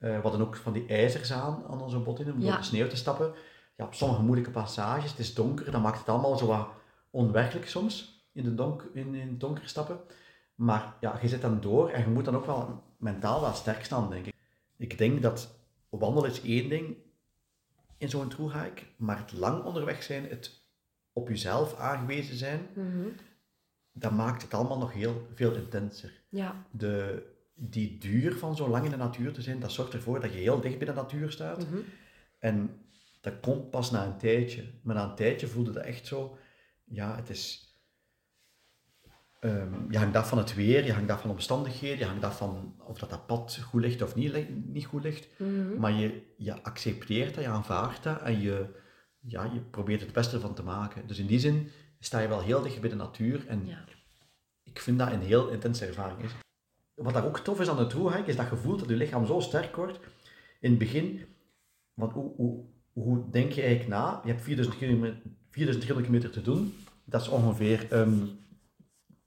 Eh, 0.00 0.14
we 0.16 0.20
hadden 0.22 0.40
ook 0.40 0.56
van 0.56 0.72
die 0.72 0.86
ijzers 0.86 1.32
aan, 1.32 1.64
aan 1.68 1.80
onze 1.82 1.98
botten 1.98 2.32
om 2.32 2.40
Ja. 2.40 2.46
door 2.48 2.56
de 2.56 2.62
sneeuw 2.62 2.88
te 2.88 2.96
stappen. 2.96 3.32
Ja, 3.76 3.84
op 3.84 3.94
sommige 3.94 4.22
moeilijke 4.22 4.50
passages, 4.50 5.10
het 5.10 5.18
is 5.20 5.34
donker, 5.34 5.70
dan 5.70 5.82
maakt 5.82 5.98
het 5.98 6.08
allemaal 6.08 6.36
zo 6.38 6.46
wat 6.46 6.68
onwerkelijk 7.10 7.68
soms, 7.68 8.24
in, 8.32 8.44
de 8.44 8.54
donk, 8.54 8.82
in, 8.92 9.14
in 9.14 9.28
het 9.28 9.40
donker 9.40 9.68
stappen. 9.68 10.00
Maar 10.54 10.94
ja, 11.00 11.18
je 11.22 11.28
zit 11.28 11.40
dan 11.40 11.60
door 11.60 11.88
en 11.90 12.00
je 12.02 12.08
moet 12.08 12.24
dan 12.24 12.36
ook 12.36 12.46
wel 12.46 12.82
mentaal 12.96 13.40
wel 13.40 13.52
sterk 13.52 13.84
staan, 13.84 14.10
denk 14.10 14.26
ik. 14.26 14.34
Ik 14.76 14.98
denk 14.98 15.22
dat 15.22 15.54
wandelen 15.88 16.30
is 16.30 16.42
één 16.42 16.68
ding 16.68 16.96
in 17.96 18.08
zo'n 18.08 18.28
thru-hike, 18.28 18.82
maar 18.96 19.18
het 19.18 19.32
lang 19.32 19.64
onderweg 19.64 20.02
zijn, 20.02 20.28
het 20.28 20.60
op 21.12 21.28
jezelf 21.28 21.76
aangewezen 21.78 22.36
zijn, 22.36 22.68
Mhm. 22.74 23.06
dat 23.92 24.12
maakt 24.12 24.42
het 24.42 24.54
allemaal 24.54 24.78
nog 24.78 24.92
heel 24.92 25.26
veel 25.34 25.54
intenser. 25.54 26.12
ja. 26.28 26.64
De, 26.70 27.22
die 27.62 27.98
duur 27.98 28.36
van 28.38 28.56
zo 28.56 28.68
lang 28.68 28.84
in 28.84 28.90
de 28.90 28.96
natuur 28.96 29.32
te 29.32 29.42
zijn, 29.42 29.60
dat 29.60 29.72
zorgt 29.72 29.92
ervoor 29.94 30.20
dat 30.20 30.32
je 30.32 30.38
heel 30.38 30.60
dicht 30.60 30.78
bij 30.78 30.86
de 30.86 30.92
natuur 30.92 31.30
staat. 31.30 31.66
Mhm. 31.66 31.78
En 32.38 32.70
dat 33.20 33.40
komt 33.40 33.70
pas 33.70 33.90
na 33.90 34.06
een 34.06 34.18
tijdje. 34.18 34.64
Maar 34.82 34.94
na 34.94 35.04
een 35.04 35.14
tijdje 35.14 35.46
voelde 35.46 35.70
dat 35.72 35.84
echt 35.84 36.06
zo, 36.06 36.38
ja, 36.84 37.16
het 37.16 37.30
is... 37.30 37.74
ehm, 39.40 39.90
je 39.90 39.98
hangt 39.98 40.16
af 40.16 40.28
van 40.28 40.38
het 40.38 40.54
weer, 40.54 40.84
je 40.84 40.92
hangt 40.92 41.10
af 41.10 41.20
van 41.20 41.30
omstandigheden, 41.30 41.98
je 41.98 42.04
hangt 42.04 42.24
af 42.24 42.36
van 42.36 42.74
of 42.86 42.98
dat, 42.98 43.10
dat 43.10 43.26
pad 43.26 43.58
goed 43.64 43.80
ligt 43.80 44.02
of 44.02 44.14
niet, 44.14 44.66
niet 44.66 44.86
goed 44.86 45.02
ligt. 45.02 45.28
Mhm. 45.38 45.78
Maar 45.78 45.92
je, 45.92 46.22
je 46.36 46.62
accepteert 46.62 47.34
dat, 47.34 47.44
je 47.44 47.50
aanvaardt 47.50 48.02
dat 48.02 48.20
en 48.20 48.40
je, 48.40 48.66
ja, 49.20 49.44
je 49.44 49.60
probeert 49.60 50.00
het 50.00 50.12
beste 50.12 50.34
ervan 50.34 50.54
te 50.54 50.62
maken. 50.62 51.06
Dus 51.06 51.18
in 51.18 51.26
die 51.26 51.38
zin 51.40 51.70
sta 51.98 52.18
je 52.18 52.28
wel 52.28 52.42
heel 52.42 52.62
dicht 52.62 52.80
bij 52.80 52.90
de 52.90 52.96
natuur 52.96 53.46
en 53.46 53.66
Ja. 53.66 53.84
ik 54.62 54.78
vind 54.80 54.98
dat 54.98 55.12
een 55.12 55.22
heel 55.22 55.48
intense 55.48 55.86
ervaring 55.86 56.22
is. 56.22 56.30
Wat 57.02 57.14
daar 57.14 57.26
ook 57.26 57.38
tof 57.38 57.60
is 57.60 57.68
aan 57.68 57.76
de 57.76 57.86
thru-hike, 57.86 58.30
is 58.30 58.36
dat 58.36 58.48
je 58.50 58.56
voelt 58.56 58.78
dat 58.78 58.88
je 58.88 58.96
lichaam 58.96 59.26
zo 59.26 59.40
sterk 59.40 59.76
wordt. 59.76 59.98
In 60.60 60.70
het 60.70 60.78
begin, 60.78 61.24
want 61.94 62.12
hoe, 62.12 62.64
hoe, 62.92 63.30
denk 63.30 63.52
je 63.52 63.62
eigenlijk 63.62 63.90
na? 63.90 64.20
Je 64.24 64.30
hebt 64.30 64.42
4000 64.42 64.78
kilometer, 64.78 65.20
4300 65.50 66.06
kilometer 66.06 66.30
te 66.30 66.42
doen. 66.42 66.74
Dat 67.04 67.20
is 67.20 67.28
ongeveer 67.28 67.86
ehm 67.90 68.26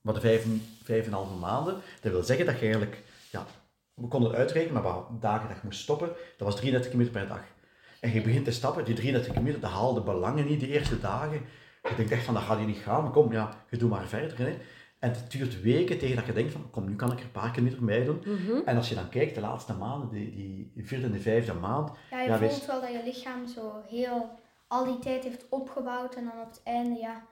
wat 0.01 0.19
vijf, 0.19 0.45
vijf 0.83 1.05
en 1.05 1.07
een 1.07 1.17
halve 1.17 1.35
maanden. 1.35 1.73
Dat 2.01 2.11
wil 2.11 2.23
zeggen 2.23 2.45
dat 2.45 2.55
je 2.55 2.61
eigenlijk, 2.61 3.03
ja, 3.31 3.45
we 3.93 4.07
konden 4.07 4.29
het 4.29 4.39
uitrekenen, 4.39 4.73
maar 4.73 4.93
wat 4.93 5.21
dagen 5.21 5.47
dat 5.47 5.57
je 5.57 5.63
moest 5.63 5.79
stoppen, 5.79 6.07
dat 6.07 6.47
was 6.47 6.55
33 6.55 6.91
kilometer 6.91 7.19
per 7.19 7.27
dag. 7.27 7.43
En 7.99 8.13
je 8.13 8.21
begint 8.21 8.45
te 8.45 8.51
stappen, 8.51 8.85
die 8.85 8.95
33 8.95 9.31
kilometer, 9.31 9.59
dat 9.59 9.71
haalde 9.71 10.01
belangen 10.01 10.45
niet 10.45 10.59
de 10.59 10.67
eerste 10.67 10.99
dagen. 10.99 11.41
Je 11.89 11.95
denkt 11.95 12.11
echt 12.11 12.25
van, 12.25 12.33
dat 12.33 12.43
gaat 12.43 12.57
hier 12.57 12.67
niet 12.67 12.77
gaan, 12.77 13.03
maar 13.03 13.11
kom, 13.11 13.31
ja, 13.31 13.65
je 13.69 13.77
doet 13.77 13.89
maar 13.89 14.07
verder. 14.07 14.37
Hè. 14.37 14.57
En 15.03 15.09
het 15.09 15.31
duurt 15.31 15.61
weken 15.61 15.97
tegen 15.97 16.15
dat 16.15 16.25
je 16.25 16.33
denkt 16.33 16.51
van, 16.51 16.69
kom, 16.69 16.85
nu 16.89 16.95
kan 16.95 17.11
ik 17.11 17.17
er 17.19 17.23
een 17.23 17.31
paar 17.31 17.51
kilometer 17.51 17.85
bij 17.85 18.03
doen. 18.03 18.23
Mhm. 18.25 18.61
En 18.65 18.75
als 18.77 18.89
je 18.89 18.95
dan 18.95 19.09
kijkt, 19.09 19.35
de 19.35 19.41
laatste 19.41 19.73
maanden, 19.73 20.09
die, 20.09 20.31
die 20.73 20.87
vierde 20.87 21.05
en 21.05 21.11
de 21.11 21.19
vijfde 21.19 21.53
maand, 21.53 21.91
Ja, 22.11 22.21
je 22.21 22.29
Ja, 22.29 22.37
voelt 22.37 22.51
wees- 22.51 22.65
wel 22.65 22.81
dat 22.81 22.91
je 22.91 23.01
lichaam 23.03 23.47
zo 23.47 23.81
heel 23.89 24.39
al 24.67 24.85
die 24.85 24.99
tijd 24.99 25.23
heeft 25.23 25.45
opgebouwd 25.49 26.15
en 26.15 26.23
dan 26.23 26.41
op 26.41 26.47
het 26.49 26.61
einde, 26.63 26.99
ja, 26.99 27.23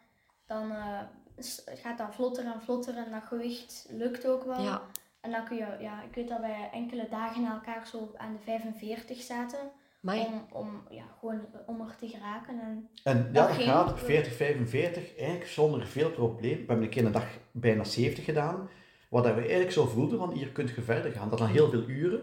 dan 0.46 0.72
eh, 0.72 1.00
het 1.36 1.64
gaat 1.82 1.98
dat 1.98 2.16
vlotter 2.16 2.46
en 2.46 2.62
vlotter 2.62 2.98
en 2.98 3.12
dat 3.12 3.24
gewicht 3.24 3.88
lukt 3.90 4.28
ook 4.28 4.44
wel. 4.44 4.62
Ja. 4.62 4.82
En 5.22 5.32
dan 5.32 5.46
kun 5.46 5.58
je, 5.58 5.78
ja, 5.80 6.02
ik 6.04 6.16
weet 6.16 6.28
dat 6.28 6.40
wij 6.40 6.70
enkele 6.74 7.08
dagen 7.10 7.42
na 7.42 7.54
elkaar 7.54 7.88
zo 7.88 8.12
aan 8.18 8.34
de 8.34 8.40
45 8.44 9.22
zaten 9.22 9.60
Amai. 10.04 10.26
om, 10.26 10.46
om, 10.52 10.82
ja, 10.90 11.04
gewoon 11.20 11.40
om 11.66 11.82
er 11.82 11.96
te 12.00 12.08
geraken. 12.08 12.60
En, 12.60 12.90
En 13.04 13.30
ja, 13.34 13.48
Dat 13.48 13.56
gaat 13.58 13.92
op 13.92 13.98
40, 14.00 14.34
45, 14.36 15.18
eigenlijk 15.18 15.50
zonder 15.50 15.88
veel 15.88 16.12
probleem. 16.12 16.52
We 16.58 16.64
hebben 16.68 16.82
een 16.84 16.90
keer 16.90 17.06
een 17.06 17.12
dag 17.12 17.28
bijna 17.52 17.84
70 17.84 18.24
gedaan, 18.26 18.70
wat 19.10 19.24
dat 19.24 19.34
we 19.36 19.40
eigenlijk 19.42 19.72
zo 19.72 19.86
voelden 19.86 20.18
van 20.18 20.32
hier 20.32 20.48
kunt 20.50 20.70
je 20.70 20.82
verder 20.82 21.12
gaan. 21.12 21.30
Dat 21.30 21.38
dan 21.40 21.48
heel 21.48 21.70
veel 21.70 21.88
uren, 21.90 22.22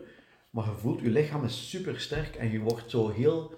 maar 0.51 0.65
je 0.65 0.71
voelt, 0.73 1.01
je 1.01 1.11
lichaam 1.11 1.45
is 1.45 1.71
super 1.71 2.01
sterk 2.01 2.35
en 2.37 2.51
je 2.51 2.59
wordt 2.61 2.91
zo 2.91 3.09
heel, 3.09 3.53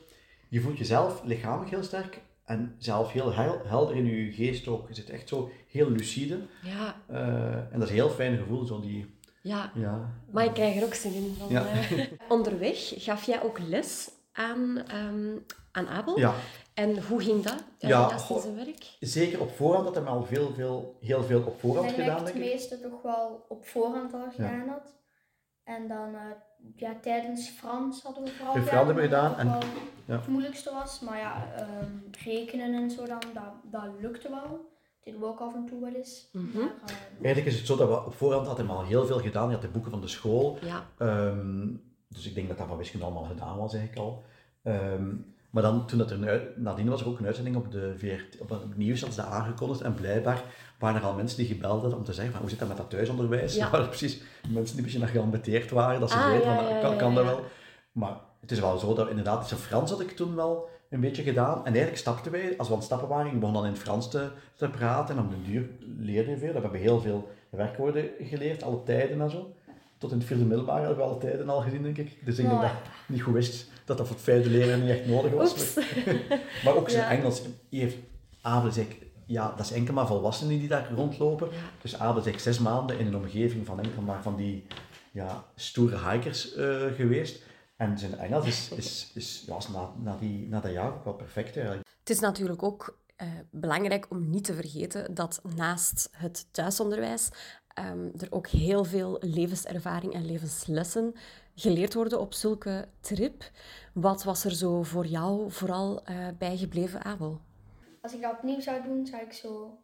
je 0.49 0.61
voelt 0.61 0.79
jezelf 0.79 1.23
lichamelijk 1.25 1.71
heel 1.71 1.83
sterk 1.83 2.21
en 2.45 2.75
zelf 2.79 3.13
heel 3.13 3.35
hel- 3.35 3.61
helder 3.67 3.97
in 3.97 4.05
je 4.07 4.33
geest 4.33 4.69
ook. 4.69 4.89
Je 4.89 4.95
zit 4.95 5.11
echt 5.11 5.29
zo 5.29 5.51
heel 5.69 5.91
lucide 5.91 6.39
Ja. 6.63 6.97
eh, 7.07 7.55
en 7.55 7.71
dat 7.73 7.83
is 7.83 7.89
een 7.89 7.95
heel 7.95 8.09
fijn 8.11 8.39
gevoel, 8.39 8.65
zo 8.65 8.81
die, 8.81 9.15
Ja. 9.43 9.71
ja. 9.75 10.09
Maar 10.31 10.45
ik 10.45 10.53
krijg 10.55 10.77
er 10.77 10.85
ook 10.85 10.95
zin 10.95 11.13
in. 11.15 11.35
Van, 11.39 11.49
Ja. 11.49 11.67
eh. 11.67 12.07
Onderweg 12.29 12.93
gaf 12.97 13.25
jij 13.25 13.43
ook 13.43 13.59
les 13.59 14.11
aan, 14.33 14.83
ehm, 14.87 15.37
aan 15.73 15.89
Abel. 15.89 16.19
Ja, 16.19 16.35
En 16.75 17.03
hoe 17.07 17.21
ging 17.21 17.43
dat? 17.43 17.63
Ja, 17.79 18.09
goh. 18.09 18.41
zijn 18.43 18.55
werk? 18.57 18.97
zeker 19.01 19.41
op 19.41 19.51
voorhand 19.57 19.85
had 19.85 19.95
hij 19.95 20.05
al 20.05 20.25
veel, 20.25 20.53
veel, 20.55 20.97
heel 21.01 21.23
veel 21.23 21.41
op 21.41 21.55
ik 21.55 21.61
voorhand 21.61 21.87
denk 21.87 21.97
dat 21.99 22.07
ik 22.07 22.13
gedaan, 22.13 22.25
het 22.25 22.35
denk 22.35 22.45
ik. 22.47 22.53
meeste 22.53 22.81
toch 22.81 23.03
wel 23.03 23.45
op 23.49 23.67
voorhand 23.67 24.13
al 24.15 24.31
gedaan 24.31 24.69
had. 24.69 24.95
En 25.65 25.89
dan 25.89 26.15
eh, 26.15 26.21
ja, 26.77 26.95
tijdens 27.03 27.49
Frans 27.49 28.03
hadden 28.03 28.25
we 28.25 28.31
vooral 28.31 28.55
Bij 28.55 28.63
Frans 28.63 28.87
hebben 28.87 28.95
we 29.09 29.17
omdat 29.17 29.21
gedaan 29.35 29.47
dat 29.53 29.63
en- 29.63 29.69
ja. 30.07 30.17
het 30.17 30.27
moeilijkste 30.29 30.71
was. 30.73 31.01
Maar 31.01 31.19
ja, 31.19 31.47
ehm, 31.57 31.91
rekenen 32.25 32.75
en 32.75 32.91
zo 32.91 33.07
dan, 33.07 33.21
dat, 33.35 33.53
dat 33.63 33.85
lukte 34.01 34.29
wel. 34.31 34.69
We 35.05 35.27
ook 35.27 35.41
af 35.41 35.55
en 35.55 35.67
toe 35.67 35.81
wel 35.81 35.95
eens. 35.95 36.29
Mhm. 36.33 36.59
Maar, 36.59 36.73
ehm, 36.87 37.25
Eigenlijk 37.25 37.47
is 37.47 37.57
het 37.57 37.67
zo 37.67 37.77
dat 37.77 37.89
we 37.89 38.05
op 38.05 38.15
voorhand 38.15 38.47
had 38.47 38.57
hij 38.59 38.67
al 38.67 38.85
heel 38.85 39.07
veel 39.07 39.21
gedaan. 39.21 39.45
Hij 39.45 39.53
had 39.53 39.63
de 39.63 39.69
boeken 39.69 39.91
van 39.91 40.01
de 40.01 40.09
school. 40.09 40.59
Ja. 40.61 40.87
Ehm, 40.99 41.67
dus 42.09 42.27
ik 42.27 42.35
denk 42.35 42.49
dat 42.49 42.59
dat 42.59 42.67
van 42.67 42.77
wiskunde 42.77 43.05
allemaal 43.05 43.25
gedaan 43.25 43.59
was 43.59 43.75
eigenlijk 43.75 44.07
al. 44.07 44.23
Ehm, 44.63 45.15
maar 45.51 45.63
dan, 45.63 45.87
toen 45.87 45.99
dat 45.99 46.11
er 46.11 46.53
nadien 46.57 46.89
was 46.89 47.01
er 47.01 47.09
ook 47.09 47.19
een 47.19 47.27
uitzending 47.27 47.57
op 47.57 47.71
de 47.71 47.95
VRT, 47.97 48.41
op 48.41 48.49
het 48.49 48.77
nieuws, 48.77 49.01
dat 49.01 49.11
ze 49.15 49.21
dat 49.21 49.31
aangekondigd. 49.31 49.81
En 49.81 49.95
blijkbaar 49.95 50.43
waren 50.79 51.01
er 51.01 51.07
al 51.07 51.15
mensen 51.15 51.39
die 51.39 51.47
gebeld 51.47 51.81
hadden 51.81 51.99
om 51.99 52.05
te 52.05 52.13
zeggen 52.13 52.33
van, 52.33 52.41
hoe 52.41 52.51
zit 52.51 52.59
dat 52.59 52.69
met 52.69 52.77
dat 52.77 52.91
thuisonderwijs? 52.91 53.55
Ja. 53.55 53.71
Waren 53.71 53.89
precies 53.89 54.23
mensen 54.49 54.65
die 54.65 54.77
een 54.77 54.83
beetje 54.83 54.99
naar 54.99 55.09
geambeteerd 55.09 55.71
waren, 55.71 56.01
dat 56.01 56.11
ze 56.11 56.17
Ah, 56.17 56.23
zeiden 56.23 56.49
ja, 56.49 56.57
van, 56.57 56.91
ja, 56.91 56.97
kan, 56.97 57.15
dat 57.15 57.25
wel? 57.25 57.41
Maar 57.93 58.17
het 58.41 58.51
is 58.51 58.61
wel 58.61 58.79
zo 58.79 58.95
dat 58.95 59.09
inderdaad, 59.09 59.49
zijn 59.49 59.61
Frans 59.61 59.91
had 59.91 60.01
ik 60.01 60.11
toen 60.11 60.35
wel 60.35 60.69
een 60.91 61.01
beetje 61.01 61.23
gedaan. 61.23 61.59
En 61.59 61.65
eigenlijk 61.65 61.97
stapten 61.97 62.33
wij, 62.33 62.55
als 62.59 62.67
we 62.67 62.73
aan 62.73 62.79
het 62.79 62.89
stappen 62.89 63.09
waren, 63.09 63.33
ik 63.33 63.41
begon 63.41 63.55
dan 63.55 63.65
in 63.65 63.73
het 63.73 63.81
Frans 63.81 64.11
te, 64.11 64.31
te 64.55 64.69
praten. 64.69 65.17
En 65.17 65.23
op 65.23 65.31
de 65.31 65.43
duur 65.51 65.69
leerde 65.99 66.31
je 66.31 66.39
veel. 66.39 66.53
We 66.53 66.61
hebben 66.61 66.81
heel 66.81 67.01
veel 67.01 67.29
werkwoorden 67.51 68.09
geleerd, 68.21 68.63
alle 68.63 68.83
tijden 68.83 69.21
en 69.21 69.31
zo. 69.31 69.55
Tot 69.99 70.11
in 70.13 70.19
het 70.19 70.27
vierde 70.27 70.45
middelbaar 70.45 70.79
hebben 70.79 70.97
we 70.97 71.03
alle 71.03 71.19
tijden 71.19 71.49
al 71.49 71.61
gezien, 71.61 71.83
denk 71.83 71.99
ik. 71.99 72.19
Dus 72.25 72.39
ik 72.39 72.49
denk 72.49 72.61
dat 72.61 72.71
ik 72.71 72.77
niet 73.07 73.23
goed 73.23 73.35
wist 73.35 73.69
dat 73.85 73.97
dat 73.99 74.07
voor 74.07 74.17
het 74.17 74.25
vijfde 74.25 74.51
leren 74.51 74.81
niet 74.81 74.91
echt 74.91 75.07
nodig 75.07 75.33
was. 75.33 75.75
Maar 76.65 76.75
ook 76.77 76.91
zijn 76.91 77.03
Ja. 77.03 77.11
Engels. 77.11 77.43
Heeft, 77.71 77.97
Abel 78.41 78.73
zei 78.73 78.87
ik, 78.87 78.97
ja, 79.27 79.55
dat 79.57 79.67
is 79.67 79.73
enkel 79.73 79.95
maar 79.95 80.07
volwassenen 80.07 80.59
die 80.59 80.69
daar 80.69 80.91
rondlopen. 80.95 81.49
Ja. 81.51 81.57
Dus 81.83 81.99
Abel 81.99 82.27
ik 82.27 82.39
zes 82.39 82.59
maanden 82.59 82.99
in 82.99 83.07
een 83.07 83.17
omgeving 83.17 83.67
van 83.67 83.81
enkel 83.81 84.03
maar 84.03 84.23
van 84.23 84.37
die 84.37 84.67
ja, 85.11 85.45
stoere 85.55 86.11
hikers 86.11 86.55
eh, 86.55 86.77
geweest. 86.97 87.43
En 87.81 87.99
zijn 87.99 88.19
Engels 88.19 88.47
is, 88.47 88.71
is, 88.83 89.11
is 89.15 89.45
ja, 89.47 89.59
na, 89.73 89.93
na, 90.03 90.17
die, 90.17 90.49
na 90.49 90.61
dat 90.61 90.73
jaar 90.73 90.93
ook 90.93 91.05
wel 91.05 91.15
perfect 91.15 91.57
eigenlijk. 91.57 91.89
Het 91.99 92.11
is 92.11 92.21
natuurlijk 92.21 92.63
ook 92.63 92.99
eh, 93.17 93.29
belangrijk 93.51 94.07
om 94.11 94.31
niet 94.31 94.45
te 94.45 94.55
vergeten 94.55 95.15
dat 95.15 95.41
naast 95.57 96.09
het 96.13 96.47
thuisonderwijs 96.51 97.29
ehm, 97.69 98.09
er 98.19 98.27
ook 98.31 98.47
heel 98.47 98.85
veel 98.85 99.17
levenservaring 99.21 100.13
en 100.13 100.27
levenslessen 100.27 101.15
geleerd 101.55 101.95
worden 101.95 102.21
op 102.21 102.35
zulke 102.35 102.89
trip. 103.01 103.51
Wat 103.93 104.25
was 104.25 104.45
er 104.45 104.55
zo 104.55 104.83
voor 104.83 105.07
jou 105.07 105.51
vooral 105.51 106.05
eh, 106.05 106.29
bijgebleven, 106.39 107.05
Abel? 107.05 107.41
als 108.01 108.15
ik 108.15 108.21
dat 108.21 108.33
opnieuw 108.33 108.61
zou 108.61 108.83
doen, 108.83 109.07
zou 109.07 109.23
ik 109.23 109.33
zo... 109.33 109.79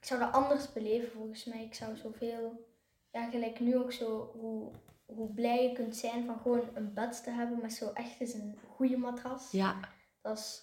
Ik 0.00 0.04
zou 0.04 0.20
dat 0.20 0.32
anders 0.32 0.72
beleven 0.72 1.10
volgens 1.10 1.44
mij. 1.44 1.64
Ik 1.64 1.74
zou 1.74 1.96
zoveel... 1.96 2.66
Ja, 3.10 3.30
gelijk 3.30 3.60
nu 3.60 3.76
ook 3.76 3.92
zo... 3.92 4.30
Hoe, 4.38 4.72
hoe 5.06 5.34
blij 5.34 5.62
je 5.68 5.72
kunt 5.72 5.96
zijn 5.96 6.26
van 6.26 6.38
gewoon 6.40 6.68
een 6.74 6.94
bed 6.94 7.22
te 7.24 7.30
hebben 7.30 7.58
met 7.62 7.72
zo 7.72 7.90
echt 7.94 8.20
eens 8.20 8.34
een 8.34 8.58
goede 8.68 8.96
matras. 8.96 9.50
Ja, 9.50 9.76
Dat 10.22 10.38
is, 10.38 10.62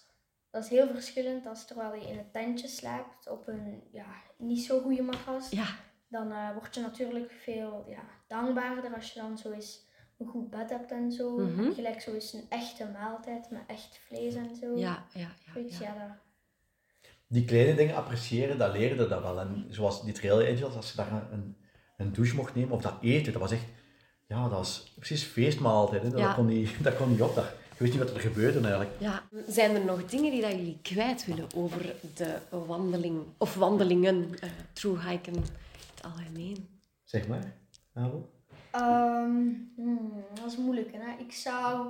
dat 0.49 0.63
is 0.63 0.69
heel 0.69 0.87
verschillend 0.87 1.45
als 1.45 1.65
terwijl 1.67 1.95
je 1.95 2.07
in 2.09 2.17
een 2.17 2.31
tentje 2.31 2.67
slaapt 2.67 3.29
op 3.29 3.47
een 3.47 3.83
ja, 3.91 4.05
niet 4.37 4.61
zo 4.63 4.79
goede 4.81 5.01
matras. 5.01 5.49
ja, 5.49 5.65
Dan 6.07 6.31
eh, 6.31 6.53
word 6.53 6.75
je 6.75 6.81
natuurlijk 6.81 7.31
veel 7.31 7.85
ja, 7.87 8.03
dankbaarder 8.27 8.93
als 8.95 9.13
je 9.13 9.19
dan 9.19 9.37
zo 9.37 9.51
eens 9.51 9.89
een 10.17 10.27
goed 10.27 10.49
bed 10.49 10.69
hebt 10.69 10.91
en 10.91 11.11
zo. 11.11 11.37
Mhm. 11.37 11.71
Gelijk 11.71 12.01
zo 12.01 12.13
eens 12.13 12.33
een 12.33 12.45
echte 12.49 12.87
maaltijd 12.93 13.49
met 13.49 13.61
echt 13.67 13.97
vlees 14.07 14.35
en 14.35 14.55
zo. 14.55 14.77
ja, 14.77 15.05
ja. 15.13 15.19
ja, 15.19 15.61
ja. 15.61 15.77
ja, 15.79 16.07
dat- 16.07 16.17
Die 17.27 17.45
kleine 17.45 17.75
dingen 17.75 17.95
appreciëren, 17.95 18.57
dat 18.57 18.71
leerde 18.73 19.07
dat 19.07 19.21
wel. 19.21 19.39
En 19.39 19.65
zoals 19.69 20.03
die 20.03 20.13
Trail 20.13 20.39
Angels, 20.53 20.75
als 20.75 20.89
je 20.91 20.97
daar 20.97 21.31
een, 21.31 21.57
een 21.97 22.13
douche 22.13 22.35
mocht 22.35 22.55
nemen 22.55 22.71
of 22.75 22.81
dat 22.81 22.97
eten, 23.01 23.31
dat 23.33 23.41
was 23.41 23.51
echt, 23.51 23.65
ja, 24.31 24.41
dat 24.41 24.51
was 24.51 24.91
precies 24.95 25.23
feestmaaltijd. 25.23 26.01
Hè. 26.01 26.09
Dat, 26.09 26.19
Ja. 26.19 26.33
kon 26.33 26.45
niet, 26.45 26.69
dat 26.83 26.95
kon 26.97 27.09
niet 27.09 27.21
op. 27.21 27.35
Dat, 27.35 27.45
wist 27.77 27.93
niet 27.93 28.01
wat 28.01 28.13
er 28.13 28.19
gebeurde 28.21 28.59
eigenlijk. 28.59 28.91
Ja. 28.97 29.23
Zijn 29.47 29.75
er 29.75 29.85
nog 29.85 30.05
dingen 30.05 30.31
die 30.31 30.41
dat 30.41 30.51
jullie 30.51 30.79
kwijt 30.81 31.25
willen 31.25 31.47
over 31.55 31.95
de 32.15 32.37
wandeling 32.49 33.23
of 33.37 33.55
wandelingen, 33.55 34.15
uh, 34.15 34.49
through 34.73 35.07
hiken 35.07 35.33
in 35.33 35.41
het 35.41 36.03
algemeen? 36.03 36.69
Zeg 37.03 37.27
maar, 37.27 37.53
Abel. 37.93 38.29
Um, 38.75 39.71
hmm, 39.75 40.23
dat 40.33 40.45
is 40.45 40.57
moeilijk. 40.57 40.89
Hè? 40.91 41.23
Ik 41.23 41.31
zou 41.31 41.87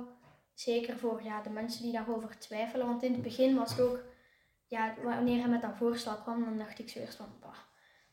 zeker 0.54 0.96
voor 0.98 1.20
ja, 1.24 1.42
de 1.42 1.50
mensen 1.50 1.82
die 1.82 1.92
daarover 1.92 2.38
twijfelen, 2.38 2.86
want 2.86 3.02
in 3.02 3.12
het 3.12 3.22
begin 3.22 3.56
was 3.56 3.70
het 3.70 3.80
ook, 3.80 4.00
ja, 4.66 4.94
wanneer 5.02 5.40
hij 5.40 5.48
met 5.48 5.62
dat 5.62 5.76
voorstel 5.78 6.16
kwam, 6.16 6.44
dan 6.44 6.58
dacht 6.58 6.78
ik 6.78 6.88
zo 6.88 6.98
eerst 6.98 7.16
van, 7.16 7.26
bah, 7.40 7.50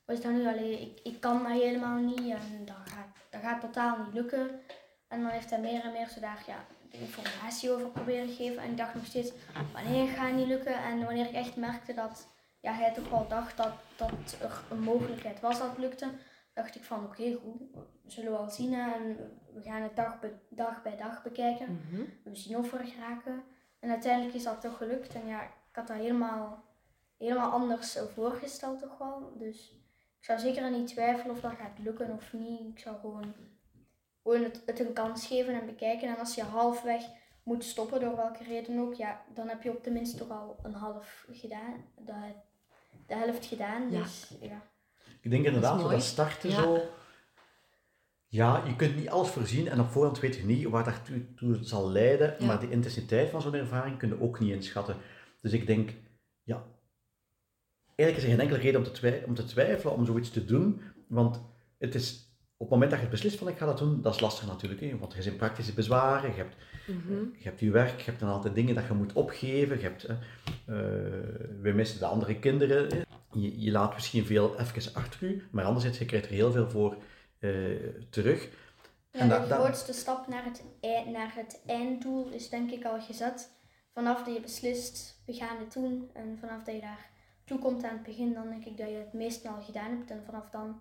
wat 0.06 0.18
is 0.18 0.24
dat 0.24 0.32
nu 0.32 0.48
alleen? 0.48 0.82
Ik, 0.82 1.00
ik 1.04 1.20
kan 1.22 1.44
dat 1.44 1.52
helemaal 1.52 1.98
niet 2.00 2.30
en 2.30 2.66
dat 2.66 2.76
gaat, 2.84 3.18
dat 3.30 3.42
gaat 3.42 3.62
totaal 3.62 3.98
niet 3.98 4.14
lukken. 4.14 4.62
En 5.08 5.22
dan 5.22 5.32
heeft 5.32 5.50
hij 5.50 5.60
meer 5.60 5.84
en 5.84 5.92
meer 5.92 6.08
zo 6.08 6.20
daar 6.20 6.44
ja, 6.48 6.66
de 6.92 6.98
informatie 6.98 7.72
over 7.72 7.88
proberen 7.88 8.30
geven. 8.30 8.64
En 8.64 8.70
ik 8.70 8.78
dacht 8.78 8.94
nog 8.94 9.06
steeds, 9.06 9.32
wanneer 9.74 10.08
gaat 10.08 10.28
het 10.28 10.36
niet 10.36 10.48
lukken? 10.48 10.84
En 10.84 11.04
wanneer 11.04 11.26
ik 11.26 11.34
echt 11.34 11.56
merkte 11.56 11.94
dat 11.94 12.28
ja, 12.60 12.74
hij 12.74 12.94
toch 12.94 13.10
wel 13.10 13.28
dacht 13.28 13.58
dat, 13.58 13.74
dat 13.96 14.38
er 14.42 14.62
een 14.72 14.80
mogelijkheid 14.82 15.40
was 15.40 15.60
dat 15.60 15.70
het 15.70 15.78
lukte, 15.78 16.10
dacht 16.54 16.76
ik 16.76 16.84
van 16.84 17.04
oké, 17.04 17.34
goed, 17.34 17.62
we 18.04 18.12
zullen 18.12 18.32
wel 18.32 18.50
zien 18.50 18.74
en 18.74 19.18
we 19.54 19.62
gaan 19.62 19.82
het 19.82 19.96
dag, 19.96 20.20
bij 20.20 20.40
dag 20.50 20.82
bij 20.82 20.98
dag 20.98 21.24
bekijken. 21.24 21.82
Mhm. 21.90 22.04
We 22.24 22.36
zien 22.36 22.58
of 22.58 22.72
we 22.72 22.78
er 22.78 22.86
geraken. 22.86 23.44
En 23.80 23.90
uiteindelijk 23.90 24.36
is 24.36 24.44
dat 24.44 24.62
toch 24.62 24.78
gelukt 24.78 25.14
en 25.14 25.28
ja, 25.28 25.44
ik 25.44 25.76
had 25.76 25.88
dat 25.88 25.98
helemaal, 25.98 26.64
helemaal 27.18 27.52
anders 27.52 27.98
voorgesteld 28.14 28.80
toch 28.80 28.98
wel. 28.98 29.34
Dus 29.38 29.79
ik 30.20 30.26
zou 30.26 30.40
zeker 30.40 30.72
niet 30.72 30.88
twijfelen 30.88 31.36
of 31.36 31.42
dat 31.42 31.52
gaat 31.52 31.80
lukken 31.84 32.12
of 32.12 32.34
niet. 32.34 32.60
Ik 32.60 32.80
zou 32.80 33.00
gewoon, 33.00 33.34
gewoon 34.24 34.44
het, 34.44 34.62
het 34.66 34.80
een 34.80 34.94
kans 34.94 35.28
geven 35.28 35.60
en 35.60 35.66
bekijken. 35.66 36.08
En 36.08 36.18
als 36.18 36.36
je 36.36 36.44
halfweg 36.44 37.02
moet 37.44 37.64
stoppen, 37.64 38.00
door 38.00 38.16
welke 38.16 38.44
reden 38.44 38.80
ook, 38.80 38.94
ja, 38.94 39.22
dan 39.34 39.48
heb 39.48 39.64
je 39.64 39.70
op 39.70 39.84
tenminste 39.84 40.18
toch 40.18 40.30
al 40.30 40.60
een 40.64 40.74
half 40.74 41.26
gedaan. 41.32 41.74
De, 42.06 42.14
de 43.08 43.16
helft 43.16 43.46
gedaan. 43.46 43.90
Dus 43.90 44.32
ja. 44.42 44.62
Ik 45.22 45.32
denk 45.32 45.46
inderdaad 45.46 45.80
dat, 45.80 45.92
dat 45.92 46.04
starten 46.04 46.52
zo. 46.52 46.82
Ja, 48.28 48.64
je 48.66 48.76
kunt 48.76 48.96
niet 48.96 49.10
alles 49.10 49.30
voorzien 49.30 49.68
en 49.68 49.80
op 49.80 49.90
voorhand 49.90 50.20
weet 50.20 50.36
je 50.36 50.46
niet 50.46 50.68
waar 50.68 50.84
dat 50.84 51.02
toe, 51.36 51.58
zal 51.62 51.92
leiden, 51.92 52.46
maar 52.46 52.60
de 52.60 52.70
intensiteit 52.70 53.30
van 53.30 53.42
zo'n 53.42 53.54
ervaring 53.54 53.98
kun 53.98 54.10
je 54.10 54.22
ook 54.22 54.40
niet 54.40 54.54
inschatten. 54.54 54.96
Dus 55.42 55.52
ik 55.52 55.68
denk, 55.68 55.90
ja, 55.90 55.94
eigenlijk 58.00 58.18
is 58.18 58.24
er 58.24 58.30
geen 58.30 58.40
enkele 58.40 58.60
reden 58.60 58.86
om 58.86 58.94
te, 58.94 59.24
om 59.26 59.36
te 59.36 59.44
twijfelen 59.44 59.94
om 59.94 60.06
zoiets 60.06 60.30
te 60.30 60.46
doen, 60.46 60.82
want 61.08 61.42
het 61.78 61.96
is 61.96 62.30
op 62.60 62.70
het 62.70 62.70
moment 62.70 62.92
dat 62.92 63.00
je 63.00 63.08
beslist 63.08 63.38
van 63.38 63.48
ik 63.48 63.58
ga 63.58 63.66
dat 63.66 63.78
doen, 63.78 64.02
dat 64.02 64.14
is 64.14 64.20
lastig 64.20 64.48
natuurlijk, 64.48 64.82
hè? 64.82 64.98
want 64.98 65.14
er 65.14 65.24
zijn 65.24 65.36
praktische 65.36 65.74
bezwaren, 65.74 66.30
je 66.30 66.36
hebt, 66.36 66.56
mm 66.88 67.32
je 67.38 67.44
hebt 67.44 67.60
je 67.60 67.72
werk, 67.72 68.00
je 68.00 68.06
hebt 68.06 68.20
dan 68.20 68.30
altijd 68.30 68.56
dingen 68.56 68.76
dat 68.76 68.88
je 68.88 68.94
moet 68.94 69.14
opgeven, 69.14 69.78
je 69.78 69.84
hebt, 69.84 70.10
uh, 70.10 70.16
we 71.62 71.72
missen 71.76 72.00
de 72.00 72.06
andere 72.06 72.40
kinderen, 72.40 73.06
je, 73.32 73.62
je, 73.62 73.72
laat 73.72 73.94
misschien 73.94 74.26
veel 74.26 74.60
even 74.60 74.94
achter 74.94 75.24
u, 75.28 75.48
maar 75.52 75.66
anderzijds, 75.66 75.98
je 75.98 76.06
krijgt 76.06 76.26
er 76.26 76.32
heel 76.32 76.52
veel 76.52 76.70
voor 76.70 76.98
uh, 77.40 77.78
terug. 78.10 78.50
Ja, 79.12 79.20
en 79.20 79.30
de 79.30 79.36
grootste 79.36 79.94
stap 79.94 80.28
naar 80.28 80.44
het, 80.44 80.64
naar 81.12 81.34
het 81.36 81.62
einddoel 81.66 82.30
is 82.30 82.50
denk 82.50 82.72
ik 82.72 82.86
al 82.86 83.02
gezet. 83.02 83.52
Vanaf 83.94 84.24
dat 84.24 84.34
je 84.34 84.42
beslist, 84.42 85.22
we 85.26 85.34
gaan 85.34 85.58
het 85.60 85.74
doen, 85.74 86.10
en 86.14 86.38
vanaf 86.40 86.64
dat 86.64 86.76
je 86.76 86.82
daar 86.82 87.10
toe 87.50 87.60
komt 87.60 87.84
aan 87.84 87.94
het 87.94 88.04
begin, 88.04 88.34
dan 88.34 88.50
denk 88.50 88.66
ik 88.66 88.78
dat 88.78 88.88
je 88.88 88.96
het 88.96 89.14
meeste 89.14 89.50
al 89.50 89.62
gedaan 89.66 89.92
hebt. 89.98 90.12
En 90.12 90.22
vanaf 90.26 90.50
dan 90.52 90.80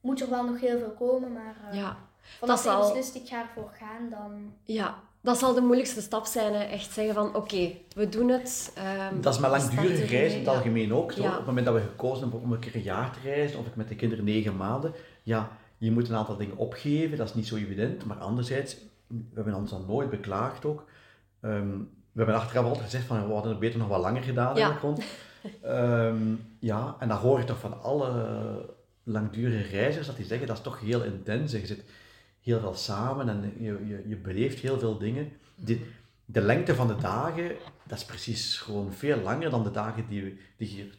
moet 0.00 0.20
er 0.20 0.30
wel 0.30 0.44
nog 0.44 0.60
heel 0.60 0.78
veel 0.78 0.94
komen, 0.98 1.32
maar 1.32 1.56
uh, 1.72 1.78
ja, 1.78 1.96
vanaf 2.38 2.62
dat 2.62 2.72
je 2.72 2.92
beslist, 2.94 3.14
ik 3.14 3.28
ga 3.28 3.40
ervoor 3.40 3.70
gaan, 3.78 4.10
dan... 4.10 4.52
Ja, 4.62 4.94
dat 5.20 5.38
zal 5.38 5.54
de 5.54 5.60
moeilijkste 5.60 6.00
stap 6.00 6.26
zijn, 6.26 6.54
hè. 6.54 6.62
echt 6.62 6.92
zeggen 6.92 7.14
van 7.14 7.34
oké, 7.34 7.72
we 7.94 8.08
doen 8.08 8.28
het. 8.28 8.76
Um, 9.12 9.20
dat 9.20 9.34
is 9.34 9.40
maar 9.40 9.50
langdurige 9.50 10.04
reizen 10.04 10.38
in 10.38 10.44
het 10.46 10.54
algemeen 10.54 10.94
ook. 10.94 11.12
Zo. 11.12 11.22
Op 11.22 11.36
het 11.36 11.46
moment 11.46 11.66
dat 11.66 11.74
we 11.74 11.80
gekozen 11.80 12.22
hebben 12.22 12.40
om 12.40 12.52
een 12.52 12.58
keer 12.58 12.74
een 12.74 12.82
jaar 12.82 13.10
te 13.12 13.18
reizen, 13.28 13.58
of 13.58 13.66
ik 13.66 13.76
met 13.76 13.88
de 13.88 13.96
kinderen 13.96 14.24
negen 14.24 14.56
maanden, 14.56 14.92
ja, 15.22 15.50
je 15.78 15.90
moet 15.90 16.08
een 16.08 16.16
aantal 16.16 16.36
dingen 16.36 16.56
opgeven, 16.56 17.16
dat 17.16 17.28
is 17.28 17.34
niet 17.34 17.46
zo 17.46 17.56
evident. 17.56 18.04
Maar 18.04 18.16
anderzijds, 18.16 18.76
we 19.06 19.34
hebben 19.34 19.54
ons 19.54 19.70
dan 19.70 19.86
nooit 19.86 20.10
beklaagd 20.10 20.64
ook. 20.64 20.84
Um, 21.40 21.90
we 22.12 22.22
hebben 22.22 22.40
achteraf 22.40 22.64
altijd 22.64 22.84
gezegd 22.84 23.06
van 23.06 23.26
we 23.26 23.32
hadden 23.32 23.50
het 23.50 23.60
beter 23.60 23.78
nog 23.78 23.88
wat 23.88 24.00
langer 24.00 24.22
gedaan 24.22 24.56
ja. 24.56 24.66
in 24.66 24.72
de 24.72 24.78
grond. 24.78 25.04
Um, 25.64 26.56
ja, 26.58 26.96
en 26.98 27.08
dan 27.08 27.18
hoor 27.18 27.40
ik 27.40 27.46
toch 27.46 27.58
van 27.58 27.82
alle 27.82 28.74
langdurige 29.02 29.76
reizigers 29.76 30.06
dat 30.06 30.16
die 30.16 30.26
zeggen 30.26 30.46
dat 30.46 30.56
is 30.56 30.62
toch 30.62 30.80
heel 30.80 31.02
intens. 31.02 31.52
Je 31.52 31.66
zit 31.66 31.84
heel 32.40 32.60
veel 32.60 32.74
samen 32.74 33.28
en 33.28 33.52
je, 33.58 33.86
je, 33.86 34.08
je 34.08 34.16
beleeft 34.16 34.58
heel 34.58 34.78
veel 34.78 34.98
dingen. 34.98 35.32
De, 35.54 35.80
de 36.24 36.40
lengte 36.40 36.74
van 36.74 36.86
de 36.86 36.96
dagen, 36.96 37.56
dat 37.86 37.98
is 37.98 38.04
precies 38.04 38.56
gewoon 38.56 38.92
veel 38.92 39.20
langer 39.20 39.50
dan 39.50 39.64
de 39.64 39.70
dagen 39.70 40.08
die, 40.08 40.38
die 40.56 40.76
je, 40.76 40.90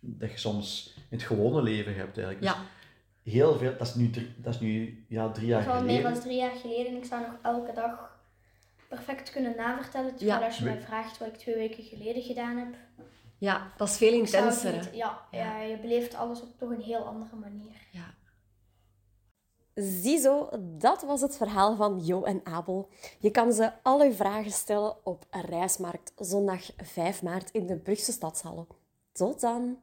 dat 0.00 0.30
je 0.30 0.38
soms 0.38 0.94
in 0.96 1.16
het 1.16 1.26
gewone 1.26 1.62
leven 1.62 1.94
hebt 1.94 2.18
eigenlijk. 2.18 2.40
Dus 2.40 2.50
ja. 2.50 3.30
heel 3.32 3.58
veel, 3.58 3.74
dat 3.78 3.86
is 3.86 3.94
nu, 3.94 4.10
drie, 4.10 4.34
dat 4.36 4.54
is 4.54 4.60
nu 4.60 5.04
ja, 5.08 5.30
drie 5.30 5.46
jaar 5.46 5.62
geleden. 5.62 5.84
meer 5.84 6.02
dan 6.02 6.20
drie 6.20 6.36
jaar 6.36 6.56
geleden 6.56 6.86
en 6.86 6.96
ik 6.96 7.04
zou 7.04 7.20
nog 7.22 7.36
elke 7.42 7.72
dag 7.72 8.18
perfect 8.88 9.30
kunnen 9.30 9.56
navertellen. 9.56 10.16
Terwijl 10.16 10.40
ja. 10.40 10.46
als 10.46 10.58
je 10.58 10.64
mij 10.64 10.80
vraagt 10.80 11.18
wat 11.18 11.28
ik 11.28 11.36
twee 11.36 11.54
weken 11.54 11.84
geleden 11.84 12.22
gedaan 12.22 12.56
heb, 12.56 12.74
ja, 13.38 13.72
dat 13.76 13.88
is 13.88 13.96
veel 13.96 14.12
intenser. 14.12 14.94
Ja, 14.94 15.26
ja. 15.30 15.60
je 15.60 15.78
beleeft 15.78 16.14
alles 16.14 16.42
op 16.42 16.58
toch 16.58 16.70
een 16.70 16.80
heel 16.80 17.04
andere 17.04 17.36
manier. 17.36 17.88
Ja. 17.92 18.14
Ziezo, 19.74 20.48
dat 20.60 21.02
was 21.02 21.20
het 21.20 21.36
verhaal 21.36 21.76
van 21.76 22.00
Jo 22.04 22.22
en 22.22 22.40
Abel. 22.44 22.88
Je 23.18 23.30
kan 23.30 23.52
ze 23.52 23.72
alle 23.82 24.12
vragen 24.12 24.52
stellen 24.52 25.06
op 25.06 25.24
Reismarkt 25.30 26.12
zondag 26.16 26.70
5 26.76 27.22
maart 27.22 27.50
in 27.50 27.66
de 27.66 27.76
Brugse 27.76 28.12
Stadshal. 28.12 28.66
Tot 29.12 29.40
dan! 29.40 29.78